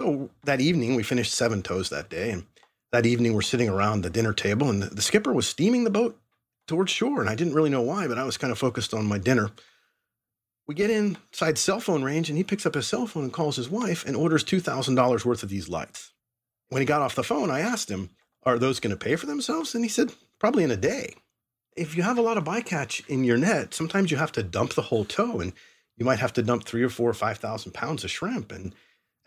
So 0.00 0.30
that 0.44 0.60
evening, 0.60 0.94
we 0.94 1.02
finished 1.02 1.34
seven 1.34 1.62
tows 1.62 1.90
that 1.90 2.08
day, 2.08 2.30
and 2.30 2.46
that 2.92 3.04
evening 3.04 3.34
we're 3.34 3.42
sitting 3.42 3.68
around 3.68 4.00
the 4.00 4.10
dinner 4.10 4.32
table, 4.32 4.70
and 4.70 4.82
the, 4.82 4.86
the 4.86 5.02
skipper 5.02 5.32
was 5.32 5.46
steaming 5.46 5.84
the 5.84 5.90
boat 5.90 6.18
towards 6.66 6.92
shore, 6.92 7.20
and 7.20 7.28
I 7.28 7.34
didn't 7.34 7.54
really 7.54 7.70
know 7.70 7.82
why, 7.82 8.06
but 8.06 8.18
I 8.18 8.24
was 8.24 8.38
kind 8.38 8.52
of 8.52 8.58
focused 8.58 8.94
on 8.94 9.06
my 9.06 9.18
dinner. 9.18 9.50
We 10.68 10.74
get 10.74 10.90
inside 10.90 11.56
cell 11.56 11.80
phone 11.80 12.04
range, 12.04 12.28
and 12.28 12.36
he 12.36 12.44
picks 12.44 12.66
up 12.66 12.74
his 12.74 12.86
cell 12.86 13.06
phone 13.06 13.24
and 13.24 13.32
calls 13.32 13.56
his 13.56 13.70
wife 13.70 14.04
and 14.04 14.14
orders 14.14 14.44
$2,000 14.44 15.24
worth 15.24 15.42
of 15.42 15.48
these 15.48 15.70
lights. 15.70 16.12
When 16.68 16.82
he 16.82 16.86
got 16.86 17.00
off 17.00 17.14
the 17.14 17.24
phone, 17.24 17.50
I 17.50 17.60
asked 17.60 17.90
him, 17.90 18.10
Are 18.42 18.58
those 18.58 18.78
going 18.78 18.90
to 18.90 19.02
pay 19.02 19.16
for 19.16 19.24
themselves? 19.24 19.74
And 19.74 19.82
he 19.82 19.88
said, 19.88 20.12
Probably 20.38 20.64
in 20.64 20.70
a 20.70 20.76
day. 20.76 21.14
If 21.74 21.96
you 21.96 22.02
have 22.02 22.18
a 22.18 22.22
lot 22.22 22.36
of 22.36 22.44
bycatch 22.44 23.08
in 23.08 23.24
your 23.24 23.38
net, 23.38 23.72
sometimes 23.72 24.10
you 24.10 24.18
have 24.18 24.32
to 24.32 24.42
dump 24.42 24.74
the 24.74 24.82
whole 24.82 25.06
tow, 25.06 25.40
and 25.40 25.54
you 25.96 26.04
might 26.04 26.18
have 26.18 26.34
to 26.34 26.42
dump 26.42 26.64
three 26.64 26.82
or 26.82 26.90
four 26.90 27.08
or 27.08 27.14
5,000 27.14 27.72
pounds 27.72 28.04
of 28.04 28.10
shrimp. 28.10 28.52
And 28.52 28.74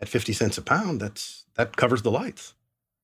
at 0.00 0.08
50 0.08 0.32
cents 0.32 0.58
a 0.58 0.62
pound, 0.62 1.00
that's, 1.00 1.44
that 1.56 1.76
covers 1.76 2.02
the 2.02 2.10
lights. 2.12 2.54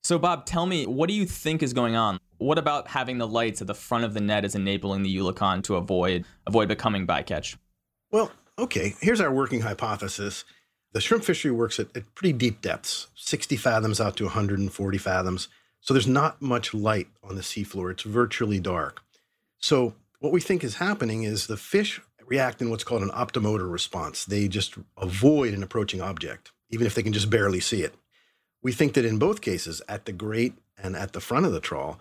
So, 0.05 0.17
Bob, 0.17 0.47
tell 0.47 0.67
me, 0.67 0.87
what 0.87 1.09
do 1.09 1.15
you 1.15 1.27
think 1.27 1.61
is 1.61 1.73
going 1.73 1.97
on? 1.97 2.21
What 2.37 2.57
about 2.57 2.87
having 2.87 3.19
the 3.19 3.27
lights 3.27 3.61
at 3.61 3.67
the 3.67 3.75
front 3.75 4.05
of 4.05 4.15
the 4.15 4.21
net 4.21 4.45
is 4.45 4.55
enabling 4.55 5.03
the 5.03 5.17
eulachon 5.17 5.65
to 5.65 5.75
avoid 5.75 6.25
avoid 6.47 6.69
becoming 6.69 7.05
bycatch? 7.05 7.57
Well, 8.11 8.33
okay, 8.59 8.95
here's 9.01 9.21
our 9.21 9.33
working 9.33 9.61
hypothesis. 9.61 10.45
The 10.93 11.01
shrimp 11.01 11.25
fishery 11.25 11.51
works 11.51 11.79
at, 11.79 11.95
at 11.95 12.15
pretty 12.15 12.33
deep 12.33 12.63
depths, 12.63 13.09
60 13.17 13.57
fathoms 13.57 14.01
out 14.01 14.17
to 14.17 14.25
140 14.25 14.99
fathoms. 14.99 15.49
So 15.81 15.93
there's 15.93 16.07
not 16.07 16.41
much 16.41 16.73
light 16.73 17.09
on 17.23 17.37
the 17.37 17.43
seafloor. 17.43 17.91
It's 17.91 18.03
virtually 18.03 18.61
dark. 18.61 19.03
So 19.59 19.95
what 20.21 20.33
we 20.33 20.41
think 20.41 20.65
is 20.65 20.77
happening 20.77 21.23
is 21.25 21.47
the 21.47 21.57
fish 21.57 22.01
react 22.27 22.61
in 22.63 22.71
what's 22.71 22.85
called 22.85 23.03
an 23.03 23.11
optomotor 23.11 23.71
response. 23.71 24.25
They 24.25 24.49
just 24.49 24.75
avoid 24.97 25.55
an 25.55 25.63
approaching 25.63 26.01
object, 26.01 26.53
even 26.71 26.87
if 26.87 26.95
they 26.95 27.03
can 27.03 27.13
just 27.13 27.31
barely 27.31 27.61
see 27.61 27.83
it. 27.83 27.95
We 28.63 28.73
think 28.73 28.95
that 28.95 29.05
in 29.05 29.19
both 29.19 29.41
cases, 29.41 29.81
at 29.89 30.05
the 30.05 30.13
grate 30.13 30.55
and 30.83 30.97
at 30.97 31.13
the 31.13 31.21
front 31.21 31.47
of 31.47 31.53
the 31.53 31.61
trawl, 31.61 32.01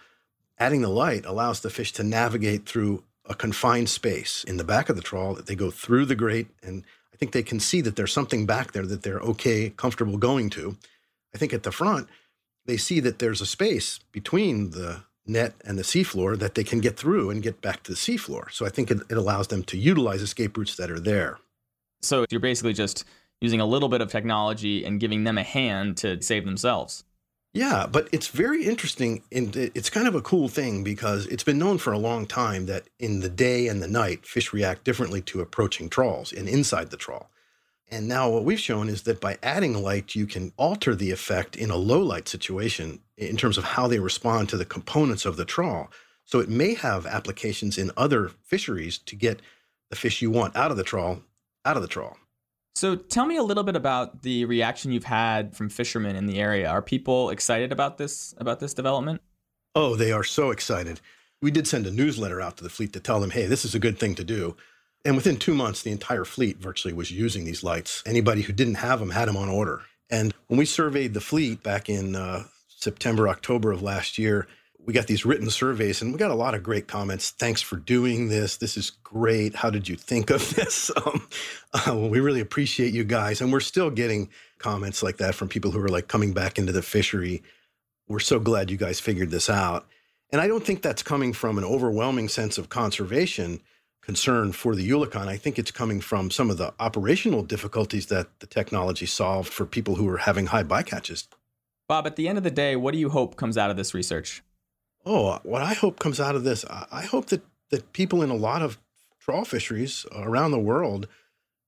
adding 0.58 0.82
the 0.82 0.90
light 0.90 1.26
allows 1.26 1.60
the 1.60 1.70
fish 1.70 1.92
to 1.94 2.04
navigate 2.04 2.66
through 2.66 3.04
a 3.28 3.36
confined 3.36 3.90
space 3.90 4.44
in 4.46 4.58
the 4.58 4.64
back 4.64 4.90
of 4.90 4.96
the 4.96 5.02
trawl 5.02 5.34
that 5.36 5.46
they 5.46 5.56
go 5.56 5.70
through 5.70 6.06
the 6.06 6.16
grate 6.16 6.48
and 6.64 6.84
I 7.14 7.18
think 7.18 7.32
they 7.32 7.44
can 7.44 7.60
see 7.60 7.82
that 7.82 7.96
there's 7.96 8.14
something 8.14 8.46
back 8.46 8.74
there 8.74 8.86
that 8.86 9.02
they're 9.02 9.20
okay, 9.20 9.72
comfortable 9.72 10.18
going 10.18 10.52
to. 10.52 10.78
I 11.34 11.40
think 11.40 11.52
at 11.52 11.64
the 11.64 11.72
front, 11.72 12.08
they 12.68 12.78
see 12.78 13.00
that 13.00 13.18
there's 13.18 13.42
a 13.42 13.46
space 13.48 14.00
between 14.12 14.70
the 14.70 15.02
net 15.26 15.56
and 15.66 15.80
the 15.80 15.84
seafloor 15.84 16.38
that 16.38 16.54
they 16.54 16.64
can 16.64 16.80
get 16.80 16.96
through 16.96 17.32
and 17.32 17.42
get 17.42 17.60
back 17.60 17.82
to 17.84 17.92
the 17.92 17.98
seafloor. 17.98 18.52
So 18.52 18.68
I 18.68 18.70
think 18.70 18.92
it, 18.92 19.00
it 19.10 19.18
allows 19.18 19.48
them 19.48 19.64
to 19.64 19.78
utilize 19.78 20.22
escape 20.22 20.56
routes 20.58 20.76
that 20.76 20.92
are 20.92 21.00
there. 21.00 21.40
So 22.04 22.26
you're 22.30 22.40
basically 22.40 22.74
just 22.74 23.04
using 23.42 23.62
a 23.62 23.66
little 23.66 23.90
bit 23.90 24.02
of 24.02 24.12
technology 24.12 24.86
and 24.86 25.00
giving 25.00 25.24
them 25.24 25.40
a 25.40 25.44
hand 25.44 25.98
to 25.98 26.22
save 26.22 26.46
themselves. 26.46 27.04
Yeah, 27.54 27.88
but 27.90 28.08
it's 28.12 28.28
very 28.28 28.66
interesting. 28.66 29.24
And 29.32 29.56
it's 29.56 29.90
kind 29.90 30.08
of 30.08 30.16
a 30.16 30.22
cool 30.22 30.48
thing 30.48 30.84
because 30.84 31.26
it's 31.28 31.44
been 31.44 31.58
known 31.58 31.78
for 31.78 31.92
a 31.92 31.98
long 31.98 32.26
time 32.26 32.66
that 32.68 32.88
in 33.00 33.22
the 33.22 33.30
day 33.30 33.68
and 33.68 33.82
the 33.82 33.88
night, 33.88 34.26
fish 34.26 34.54
react 34.54 34.84
differently 34.84 35.22
to 35.24 35.42
approaching 35.42 35.90
trawls 35.90 36.32
and 36.32 36.48
inside 36.48 36.92
the 36.92 36.98
trawl. 36.98 37.30
And 37.90 38.08
now 38.08 38.30
what 38.30 38.44
we've 38.44 38.60
shown 38.60 38.90
is 38.90 39.04
that 39.04 39.22
by 39.22 39.38
adding 39.42 39.82
light, 39.82 40.14
you 40.14 40.28
can 40.28 40.52
alter 40.58 40.94
the 40.94 41.12
effect 41.12 41.56
in 41.56 41.70
a 41.70 41.78
low 41.78 42.02
light 42.02 42.28
situation 42.28 43.00
in 43.18 43.38
terms 43.38 43.58
of 43.58 43.64
how 43.64 43.88
they 43.88 44.00
respond 44.00 44.50
to 44.50 44.58
the 44.58 44.66
components 44.66 45.26
of 45.26 45.38
the 45.38 45.46
trawl. 45.46 45.90
So 46.26 46.40
it 46.40 46.50
may 46.50 46.74
have 46.74 47.06
applications 47.06 47.78
in 47.78 47.92
other 47.96 48.32
fisheries 48.44 48.98
to 49.00 49.16
get 49.16 49.42
the 49.90 49.96
fish 49.96 50.22
you 50.22 50.30
want 50.30 50.56
out 50.56 50.72
of 50.72 50.78
the 50.78 50.84
trawl 50.84 51.22
out 51.64 51.78
of 51.78 51.82
the 51.82 51.88
trawl. 51.88 52.18
So 52.78 52.96
tell 52.96 53.26
me 53.26 53.38
a 53.38 53.44
little 53.44 53.64
bit 53.64 53.76
about 53.76 54.22
the 54.22 54.46
reaction 54.46 54.92
you've 54.92 55.04
had 55.04 55.56
from 55.56 55.68
fishermen 55.68 56.16
in 56.16 56.28
the 56.28 56.40
area. 56.40 56.70
Are 56.70 56.84
people 56.84 57.32
excited 57.32 57.72
about 57.72 57.98
this 57.98 58.36
about 58.38 58.60
this 58.60 58.76
development? 58.76 59.20
Oh, 59.74 59.96
they 59.96 60.12
are 60.12 60.24
so 60.24 60.52
excited. 60.52 61.02
We 61.42 61.50
did 61.50 61.68
send 61.68 61.88
a 61.88 61.92
newsletter 61.92 62.40
out 62.40 62.58
to 62.58 62.64
the 62.64 62.70
fleet 62.70 62.94
to 62.94 63.00
tell 63.00 63.20
them, 63.20 63.32
"Hey, 63.32 63.48
this 63.48 63.66
is 63.66 63.74
a 63.74 63.80
good 63.80 63.98
thing 63.98 64.14
to 64.14 64.24
do." 64.24 64.56
And 65.04 65.16
within 65.16 65.38
2 65.38 65.56
months, 65.56 65.82
the 65.82 65.92
entire 65.92 66.24
fleet 66.24 66.60
virtually 66.60 66.94
was 66.94 67.10
using 67.10 67.46
these 67.46 67.64
lights. 67.64 68.04
Anybody 68.06 68.44
who 68.44 68.54
didn't 68.54 68.76
have 68.76 69.00
them 69.00 69.10
had 69.10 69.28
them 69.28 69.38
on 69.38 69.50
order. 69.50 69.82
And 70.12 70.36
when 70.46 70.60
we 70.60 70.66
surveyed 70.66 71.16
the 71.16 71.20
fleet 71.20 71.64
back 71.64 71.90
in 71.90 72.16
uh, 72.16 72.44
September, 72.68 73.28
October 73.28 73.72
of 73.72 73.82
last 73.82 74.20
year, 74.20 74.48
we 74.88 74.94
got 74.94 75.06
these 75.06 75.26
written 75.26 75.50
surveys 75.50 76.02
and 76.02 76.14
we 76.14 76.18
got 76.18 76.32
a 76.32 76.36
lot 76.36 76.56
of 76.56 76.64
great 76.64 76.88
comments. 76.88 77.32
Thanks 77.32 77.62
for 77.62 77.76
doing 77.76 78.30
this. 78.30 78.56
This 78.56 78.78
is 78.78 78.90
great. 78.90 79.54
How 79.54 79.70
did 79.70 79.90
you 79.90 79.98
think 79.98 80.30
of 80.30 80.50
this? 80.56 80.90
Um, 81.06 81.28
uh, 81.74 81.96
we 81.96 82.22
really 82.22 82.40
appreciate 82.40 82.94
you 82.94 83.04
guys. 83.04 83.42
And 83.42 83.52
we're 83.52 83.60
still 83.60 83.90
getting 83.90 84.30
comments 84.60 85.04
like 85.04 85.18
that 85.18 85.36
from 85.36 85.50
people 85.50 85.72
who 85.72 85.84
are 85.84 85.90
like 85.90 86.08
coming 86.08 86.32
back 86.32 86.58
into 86.58 86.72
the 86.72 86.82
fishery. 86.82 87.44
We're 88.08 88.20
so 88.20 88.40
glad 88.40 88.72
you 88.72 88.78
guys 88.78 89.02
figured 89.02 89.30
this 89.30 89.50
out. 89.50 89.86
And 90.32 90.40
I 90.40 90.48
don't 90.48 90.66
think 90.66 90.82
that's 90.82 91.04
coming 91.04 91.34
from 91.34 91.58
an 91.58 91.66
overwhelming 91.66 92.30
sense 92.30 92.58
of 92.58 92.70
conservation 92.70 93.60
concern 94.02 94.54
for 94.54 94.74
the 94.74 94.90
eulachon. 94.90 95.28
I 95.28 95.36
think 95.36 95.60
it's 95.60 95.72
coming 95.72 96.00
from 96.00 96.32
some 96.32 96.50
of 96.50 96.58
the 96.58 96.74
operational 96.80 97.44
difficulties 97.44 98.06
that 98.06 98.40
the 98.40 98.48
technology 98.48 99.06
solved 99.06 99.52
for 99.52 99.66
people 99.66 99.96
who 99.96 100.08
are 100.08 100.18
having 100.18 100.46
high 100.46 100.64
bycatches. 100.64 101.28
Bob, 101.90 102.08
at 102.08 102.16
the 102.16 102.30
end 102.30 102.38
of 102.38 102.46
the 102.46 102.52
day, 102.52 102.78
what 102.78 102.94
do 102.94 103.00
you 103.00 103.10
hope 103.10 103.36
comes 103.36 103.58
out 103.58 103.70
of 103.70 103.76
this 103.76 103.94
research? 103.94 104.44
Oh, 105.10 105.40
what 105.44 105.62
I 105.62 105.74
hope 105.74 106.00
comes 106.00 106.20
out 106.20 106.36
of 106.36 106.44
this, 106.44 106.66
I 106.70 107.04
hope 107.04 107.28
that 107.28 107.42
that 107.70 107.94
people 107.94 108.22
in 108.22 108.30
a 108.30 108.36
lot 108.36 108.62
of 108.62 108.78
trawl 109.22 109.46
fisheries 109.46 110.06
around 110.14 110.52
the 110.52 110.60
world 110.60 111.08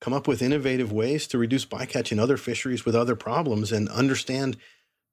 come 0.01 0.13
up 0.13 0.27
with 0.27 0.41
innovative 0.41 0.91
ways 0.91 1.25
to 1.27 1.37
reduce 1.37 1.65
bycatch 1.65 2.11
in 2.11 2.19
other 2.19 2.35
fisheries 2.35 2.83
with 2.83 2.95
other 2.95 3.15
problems 3.15 3.71
and 3.71 3.87
understand 3.89 4.57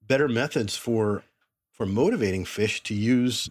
better 0.05 0.27
methods 0.27 0.77
for 0.77 1.23
for 1.71 1.87
motivating 1.87 2.45
fish 2.45 2.83
to 2.83 2.95
use 2.95 3.49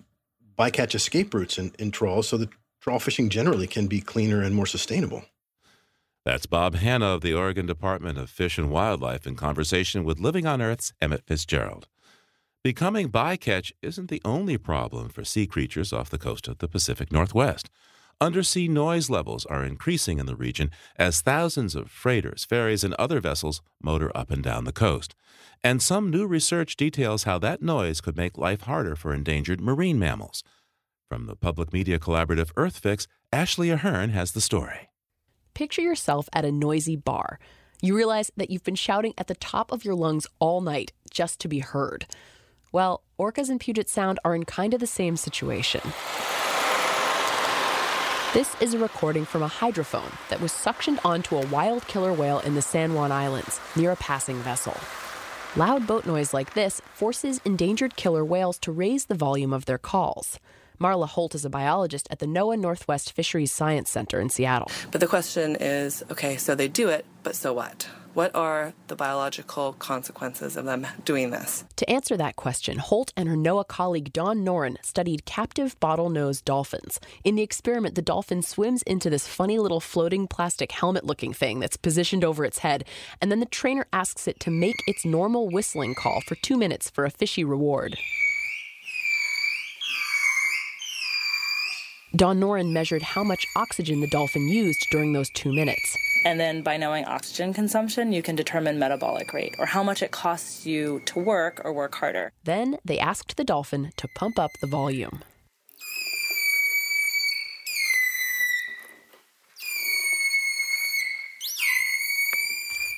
bycatch 0.60 0.94
escape 0.94 1.34
routes 1.34 1.58
in, 1.58 1.72
in 1.80 1.90
trawls 1.90 2.28
so 2.28 2.36
that 2.36 2.50
trawl 2.82 3.00
fishing 3.00 3.30
generally 3.30 3.68
can 3.68 3.88
be 3.88 4.02
cleaner 4.02 4.42
and 4.42 4.56
more 4.56 4.66
sustainable. 4.66 5.24
That's 6.26 6.48
Bob 6.48 6.76
Hannah 6.76 7.14
of 7.14 7.22
the 7.22 7.34
Oregon 7.34 7.66
Department 7.66 8.18
of 8.18 8.30
Fish 8.30 8.58
and 8.58 8.70
Wildlife 8.70 9.26
in 9.26 9.36
conversation 9.36 10.04
with 10.04 10.20
Living 10.20 10.46
on 10.46 10.62
Earth's 10.62 10.92
Emmett 11.00 11.24
Fitzgerald. 11.26 11.88
Becoming 12.65 13.12
bycatch 13.12 13.71
isn't 13.84 14.10
the 14.10 14.23
only 14.25 14.58
problem 14.58 15.10
for 15.10 15.23
sea 15.23 15.45
creatures 15.45 15.93
off 15.93 16.10
the 16.10 16.17
coast 16.17 16.47
of 16.47 16.58
the 16.58 16.67
Pacific 16.67 17.12
Northwest. 17.12 17.69
Undersea 18.19 18.67
noise 18.67 19.08
levels 19.08 19.45
are 19.45 19.63
increasing 19.63 20.17
in 20.17 20.25
the 20.25 20.36
region 20.36 20.71
as 20.97 21.21
thousands 21.21 21.75
of 21.75 21.91
freighters, 21.91 22.43
ferries, 22.43 22.84
and 22.84 22.95
other 22.95 23.19
vessels 23.19 23.62
motor 23.84 24.12
up 24.17 24.32
and 24.32 24.41
down 24.41 24.63
the 24.63 24.71
coast. 24.71 25.13
And 25.63 25.80
some 25.80 26.10
new 26.10 26.25
research 26.25 26.75
details 26.75 27.25
how 27.25 27.38
that 27.38 27.62
noise 27.62 28.01
could 28.01 28.17
make 28.17 28.36
life 28.36 28.62
harder 28.62 28.95
for 28.95 29.13
endangered 29.13 29.62
marine 29.62 29.99
mammals. 29.99 30.43
From 31.08 31.28
the 31.28 31.36
public 31.36 31.71
media 31.71 31.99
collaborative 31.99 32.51
EarthFix, 32.54 33.06
Ashley 33.32 33.69
Ahern 33.69 34.10
has 34.10 34.32
the 34.32 34.41
story. 34.41 34.89
Picture 35.54 35.84
yourself 35.84 36.28
at 36.34 36.45
a 36.45 36.51
noisy 36.51 36.95
bar. 36.95 37.38
You 37.84 37.95
realize 37.95 38.32
that 38.36 38.49
you've 38.49 38.63
been 38.63 38.73
shouting 38.73 39.13
at 39.19 39.28
the 39.28 39.36
top 39.36 39.71
of 39.71 39.86
your 39.86 39.93
lungs 39.93 40.25
all 40.39 40.62
night 40.62 40.93
just 41.12 41.39
to 41.41 41.47
be 41.47 41.60
heard. 41.60 42.08
Well, 42.76 43.04
orcas 43.18 43.50
in 43.50 43.58
Puget 43.58 43.88
Sound 43.88 44.20
are 44.26 44.36
in 44.36 44.44
kind 44.44 44.74
of 44.74 44.82
the 44.82 44.86
same 44.86 45.16
situation. 45.16 45.80
This 48.34 48.54
is 48.60 48.74
a 48.74 48.78
recording 48.78 49.24
from 49.24 49.44
a 49.44 49.48
hydrophone 49.48 50.12
that 50.28 50.42
was 50.42 50.52
suctioned 50.52 51.00
onto 51.06 51.38
a 51.38 51.46
wild 51.46 51.88
killer 51.88 52.12
whale 52.12 52.40
in 52.40 52.56
the 52.56 52.62
San 52.62 52.94
Juan 52.94 53.14
Islands 53.14 53.62
near 53.78 53.92
a 53.92 53.96
passing 53.96 54.40
vessel. 54.40 54.76
Loud 55.56 55.88
boat 55.88 56.06
noise 56.06 56.34
like 56.34 56.54
this 56.54 56.82
forces 56.94 57.40
endangered 57.46 57.96
killer 57.96 58.26
whales 58.26 58.60
to 58.60 58.74
raise 58.74 59.06
the 59.06 59.16
volume 59.16 59.54
of 59.54 59.64
their 59.64 59.78
calls. 59.78 60.38
Marla 60.78 61.08
Holt 61.08 61.34
is 61.34 61.46
a 61.46 61.50
biologist 61.50 62.10
at 62.12 62.20
the 62.20 62.26
NOAA 62.26 62.60
Northwest 62.60 63.14
Fisheries 63.14 63.54
Science 63.54 63.90
Center 63.90 64.20
in 64.20 64.30
Seattle. 64.30 64.70
But 64.92 65.00
the 65.00 65.08
question 65.08 65.56
is 65.58 66.04
okay, 66.12 66.36
so 66.36 66.56
they 66.56 66.68
do 66.68 66.90
it, 66.90 67.06
but 67.24 67.38
so 67.38 67.54
what? 67.54 67.88
What 68.15 68.34
are 68.34 68.73
the 68.88 68.95
biological 68.95 69.73
consequences 69.73 70.56
of 70.56 70.63
them 70.63 70.88
doing 71.04 71.32
this? 71.32 71.65
To 71.75 71.89
answer 71.89 72.15
that 72.15 72.38
question, 72.38 72.78
Holt 72.78 73.12
and 73.17 73.28
her 73.28 73.36
NOAA 73.36 73.67
colleague 73.67 74.13
Dawn 74.13 74.38
Noren 74.38 74.78
studied 74.86 75.25
captive 75.25 75.78
bottlenose 75.82 76.41
dolphins. 76.41 77.01
In 77.25 77.36
the 77.36 77.43
experiment, 77.43 77.95
the 77.95 78.01
dolphin 78.01 78.41
swims 78.41 78.84
into 78.84 79.10
this 79.10 79.28
funny 79.28 79.60
little 79.60 79.82
floating 79.82 80.28
plastic 80.28 80.71
helmet 80.71 81.04
looking 81.04 81.34
thing 81.34 81.60
that's 81.60 81.75
positioned 81.75 82.23
over 82.23 82.45
its 82.45 82.60
head, 82.60 82.86
and 83.19 83.30
then 83.30 83.41
the 83.41 83.45
trainer 83.45 83.86
asks 83.91 84.30
it 84.30 84.39
to 84.39 84.49
make 84.49 84.78
its 84.88 85.04
normal 85.04 85.49
whistling 85.49 85.93
call 85.93 86.21
for 86.21 86.36
two 86.36 86.56
minutes 86.56 86.89
for 86.89 87.04
a 87.04 87.12
fishy 87.12 87.43
reward. 87.43 87.97
Dawn 92.15 92.39
Noren 92.39 92.71
measured 92.71 93.01
how 93.01 93.25
much 93.25 93.45
oxygen 93.58 93.99
the 93.99 94.08
dolphin 94.08 94.47
used 94.47 94.88
during 94.89 95.12
those 95.12 95.30
two 95.32 95.51
minutes. 95.51 95.97
And 96.26 96.40
then 96.40 96.64
by 96.64 96.76
knowing 96.78 97.06
oxygen 97.06 97.54
consumption, 97.54 98.12
you 98.12 98.24
can 98.24 98.36
determine 98.36 98.80
metabolic 98.80 99.32
rate 99.32 99.54
or 99.60 99.68
how 99.68 99.84
much 99.84 100.02
it 100.02 100.10
costs 100.10 100.66
you 100.66 101.02
to 101.06 101.20
work 101.20 101.62
or 101.64 101.72
work 101.72 101.94
harder. 101.94 102.32
Then 102.44 102.78
they 102.84 102.98
asked 102.98 103.38
the 103.38 103.44
dolphin 103.44 103.92
to 103.98 104.08
pump 104.16 104.40
up 104.40 104.50
the 104.60 104.66
volume. 104.66 105.24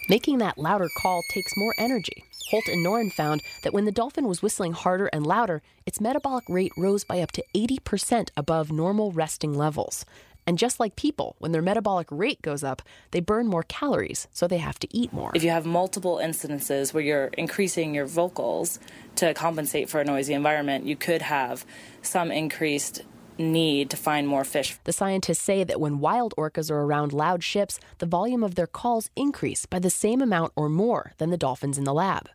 Making 0.10 0.38
that 0.38 0.58
louder 0.58 0.88
call 0.98 1.22
takes 1.34 1.52
more 1.58 1.76
energy. 1.78 2.24
Holt 2.50 2.70
and 2.70 2.86
Noren 2.86 3.12
found 3.12 3.44
that 3.63 3.74
when 3.74 3.84
the 3.84 3.92
dolphin 3.92 4.26
was 4.26 4.42
whistling 4.42 4.72
harder 4.72 5.08
and 5.08 5.28
louder, 5.28 5.62
its 5.86 6.00
metabolic 6.00 6.46
rate 6.48 6.72
rose 6.78 7.04
by 7.04 7.20
up 7.20 7.34
to 7.34 7.44
80% 7.54 8.30
above 8.38 8.72
normal 8.72 9.12
resting 9.12 9.54
levels. 9.54 10.06
And 10.48 10.58
just 10.58 10.80
like 10.80 10.96
people, 10.96 11.36
when 11.40 11.52
their 11.52 11.62
metabolic 11.62 12.08
rate 12.10 12.42
goes 12.42 12.64
up, 12.64 12.82
they 13.12 13.20
burn 13.20 13.48
more 13.48 13.64
calories, 13.64 14.30
so 14.32 14.48
they 14.48 14.60
have 14.60 14.80
to 14.80 14.88
eat 14.98 15.12
more. 15.12 15.32
If 15.36 15.44
you 15.44 15.50
have 15.50 15.66
multiple 15.66 16.22
incidences 16.24 16.94
where 16.94 17.04
you're 17.04 17.26
increasing 17.38 17.94
your 17.94 18.06
vocals 18.06 18.80
to 19.18 19.34
compensate 19.34 19.90
for 19.90 20.00
a 20.00 20.06
noisy 20.06 20.34
environment, 20.34 20.86
you 20.86 20.96
could 20.96 21.22
have 21.22 21.66
some 22.02 22.32
increased 22.32 23.02
need 23.38 23.90
to 23.90 23.98
find 23.98 24.26
more 24.26 24.46
fish. 24.46 24.78
The 24.86 24.94
scientists 24.94 25.42
say 25.42 25.66
that 25.66 25.82
when 25.82 26.00
wild 26.00 26.34
orcas 26.38 26.72
are 26.72 26.82
around 26.82 27.12
loud 27.12 27.44
ships, 27.44 27.80
the 27.98 28.06
volume 28.06 28.44
of 28.44 28.56
their 28.56 28.68
calls 28.68 29.10
increase 29.18 29.66
by 29.66 29.80
the 29.80 29.90
same 29.90 30.22
amount 30.22 30.54
or 30.56 30.70
more 30.70 31.12
than 31.18 31.30
the 31.30 31.38
dolphins 31.38 31.78
in 31.78 31.84
the 31.84 31.94
lab. 31.94 32.30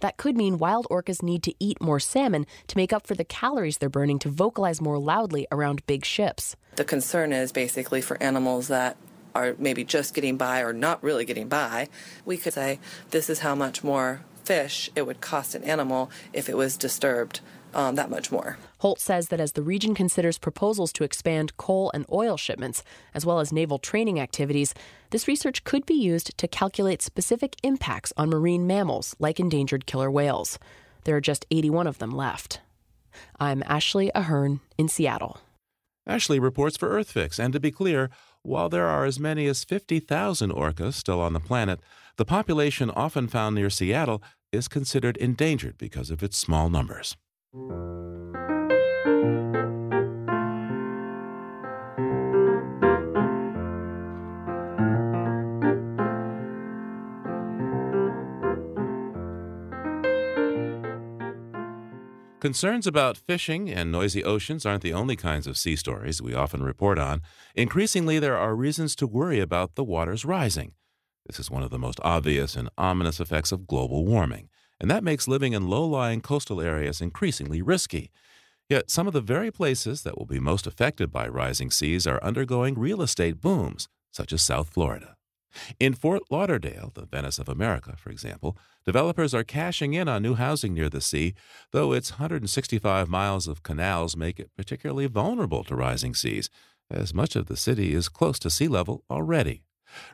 That 0.00 0.18
could 0.18 0.36
mean 0.36 0.58
wild 0.58 0.86
orcas 0.90 1.22
need 1.22 1.42
to 1.44 1.54
eat 1.58 1.80
more 1.80 1.98
salmon 1.98 2.46
to 2.66 2.76
make 2.76 2.92
up 2.92 3.06
for 3.06 3.14
the 3.14 3.24
calories 3.24 3.78
they're 3.78 3.88
burning 3.88 4.18
to 4.18 4.28
vocalize 4.28 4.82
more 4.82 4.98
loudly 4.98 5.46
around 5.50 5.86
big 5.86 6.04
ships. 6.04 6.56
The 6.76 6.84
concern 6.84 7.32
is 7.32 7.52
basically 7.52 8.00
for 8.00 8.20
animals 8.22 8.68
that 8.68 8.96
are 9.34 9.54
maybe 9.58 9.84
just 9.84 10.14
getting 10.14 10.36
by 10.36 10.60
or 10.60 10.72
not 10.72 11.02
really 11.02 11.24
getting 11.24 11.48
by. 11.48 11.88
We 12.24 12.36
could 12.36 12.52
say 12.52 12.78
this 13.10 13.28
is 13.28 13.40
how 13.40 13.54
much 13.54 13.84
more 13.84 14.24
fish 14.44 14.90
it 14.94 15.06
would 15.06 15.20
cost 15.20 15.54
an 15.54 15.64
animal 15.64 16.10
if 16.32 16.48
it 16.48 16.56
was 16.56 16.76
disturbed 16.76 17.40
um, 17.74 17.96
that 17.96 18.10
much 18.10 18.30
more. 18.30 18.56
Holt 18.78 19.00
says 19.00 19.28
that 19.28 19.40
as 19.40 19.52
the 19.52 19.62
region 19.62 19.94
considers 19.94 20.38
proposals 20.38 20.92
to 20.92 21.04
expand 21.04 21.56
coal 21.56 21.90
and 21.92 22.06
oil 22.12 22.36
shipments, 22.36 22.84
as 23.14 23.26
well 23.26 23.40
as 23.40 23.52
naval 23.52 23.78
training 23.78 24.20
activities, 24.20 24.74
this 25.10 25.26
research 25.26 25.64
could 25.64 25.84
be 25.86 25.94
used 25.94 26.36
to 26.38 26.46
calculate 26.46 27.02
specific 27.02 27.56
impacts 27.62 28.12
on 28.16 28.30
marine 28.30 28.66
mammals 28.66 29.16
like 29.18 29.40
endangered 29.40 29.86
killer 29.86 30.10
whales. 30.10 30.58
There 31.04 31.16
are 31.16 31.20
just 31.20 31.46
81 31.50 31.86
of 31.86 31.98
them 31.98 32.12
left. 32.12 32.60
I'm 33.40 33.62
Ashley 33.66 34.10
Ahern 34.14 34.60
in 34.78 34.88
Seattle. 34.88 35.40
Ashley 36.06 36.38
reports 36.38 36.76
for 36.76 36.90
EarthFix, 36.90 37.38
and 37.38 37.52
to 37.52 37.60
be 37.60 37.70
clear, 37.70 38.10
while 38.42 38.68
there 38.68 38.86
are 38.86 39.04
as 39.04 39.18
many 39.18 39.46
as 39.46 39.64
50,000 39.64 40.50
orcas 40.50 40.94
still 40.94 41.20
on 41.20 41.32
the 41.32 41.40
planet, 41.40 41.80
the 42.16 42.24
population 42.24 42.90
often 42.90 43.26
found 43.26 43.54
near 43.54 43.70
Seattle 43.70 44.22
is 44.52 44.68
considered 44.68 45.16
endangered 45.16 45.78
because 45.78 46.10
of 46.10 46.22
its 46.22 46.36
small 46.36 46.68
numbers. 46.68 47.16
Concerns 62.44 62.86
about 62.86 63.16
fishing 63.16 63.70
and 63.70 63.90
noisy 63.90 64.22
oceans 64.22 64.66
aren't 64.66 64.82
the 64.82 64.92
only 64.92 65.16
kinds 65.16 65.46
of 65.46 65.56
sea 65.56 65.74
stories 65.74 66.20
we 66.20 66.34
often 66.34 66.62
report 66.62 66.98
on. 66.98 67.22
Increasingly, 67.54 68.18
there 68.18 68.36
are 68.36 68.54
reasons 68.54 68.94
to 68.96 69.06
worry 69.06 69.40
about 69.40 69.76
the 69.76 69.82
waters 69.82 70.26
rising. 70.26 70.74
This 71.24 71.40
is 71.40 71.50
one 71.50 71.62
of 71.62 71.70
the 71.70 71.78
most 71.78 71.98
obvious 72.02 72.54
and 72.54 72.68
ominous 72.76 73.18
effects 73.18 73.50
of 73.50 73.66
global 73.66 74.04
warming 74.04 74.50
and 74.78 74.90
that 74.90 75.02
makes 75.02 75.26
living 75.26 75.54
in 75.54 75.70
low 75.70 75.86
lying 75.86 76.20
coastal 76.20 76.60
areas 76.60 77.00
increasingly 77.00 77.62
risky. 77.62 78.10
Yet 78.68 78.90
some 78.90 79.06
of 79.06 79.14
the 79.14 79.22
very 79.22 79.50
places 79.50 80.02
that 80.02 80.18
will 80.18 80.26
be 80.26 80.38
most 80.38 80.66
affected 80.66 81.10
by 81.10 81.26
rising 81.28 81.70
seas 81.70 82.06
are 82.06 82.22
undergoing 82.22 82.78
real 82.78 83.00
estate 83.00 83.40
booms, 83.40 83.88
such 84.12 84.34
as 84.34 84.42
South 84.42 84.68
Florida. 84.68 85.13
In 85.78 85.94
Fort 85.94 86.22
Lauderdale, 86.30 86.90
the 86.94 87.06
Venice 87.06 87.38
of 87.38 87.48
America, 87.48 87.94
for 87.96 88.10
example, 88.10 88.56
developers 88.84 89.34
are 89.34 89.44
cashing 89.44 89.94
in 89.94 90.08
on 90.08 90.22
new 90.22 90.34
housing 90.34 90.74
near 90.74 90.88
the 90.88 91.00
sea, 91.00 91.34
though 91.70 91.92
its 91.92 92.12
165 92.12 93.08
miles 93.08 93.48
of 93.48 93.62
canals 93.62 94.16
make 94.16 94.38
it 94.40 94.50
particularly 94.56 95.06
vulnerable 95.06 95.64
to 95.64 95.76
rising 95.76 96.14
seas, 96.14 96.50
as 96.90 97.14
much 97.14 97.36
of 97.36 97.46
the 97.46 97.56
city 97.56 97.94
is 97.94 98.08
close 98.08 98.38
to 98.38 98.50
sea 98.50 98.68
level 98.68 99.04
already. 99.10 99.62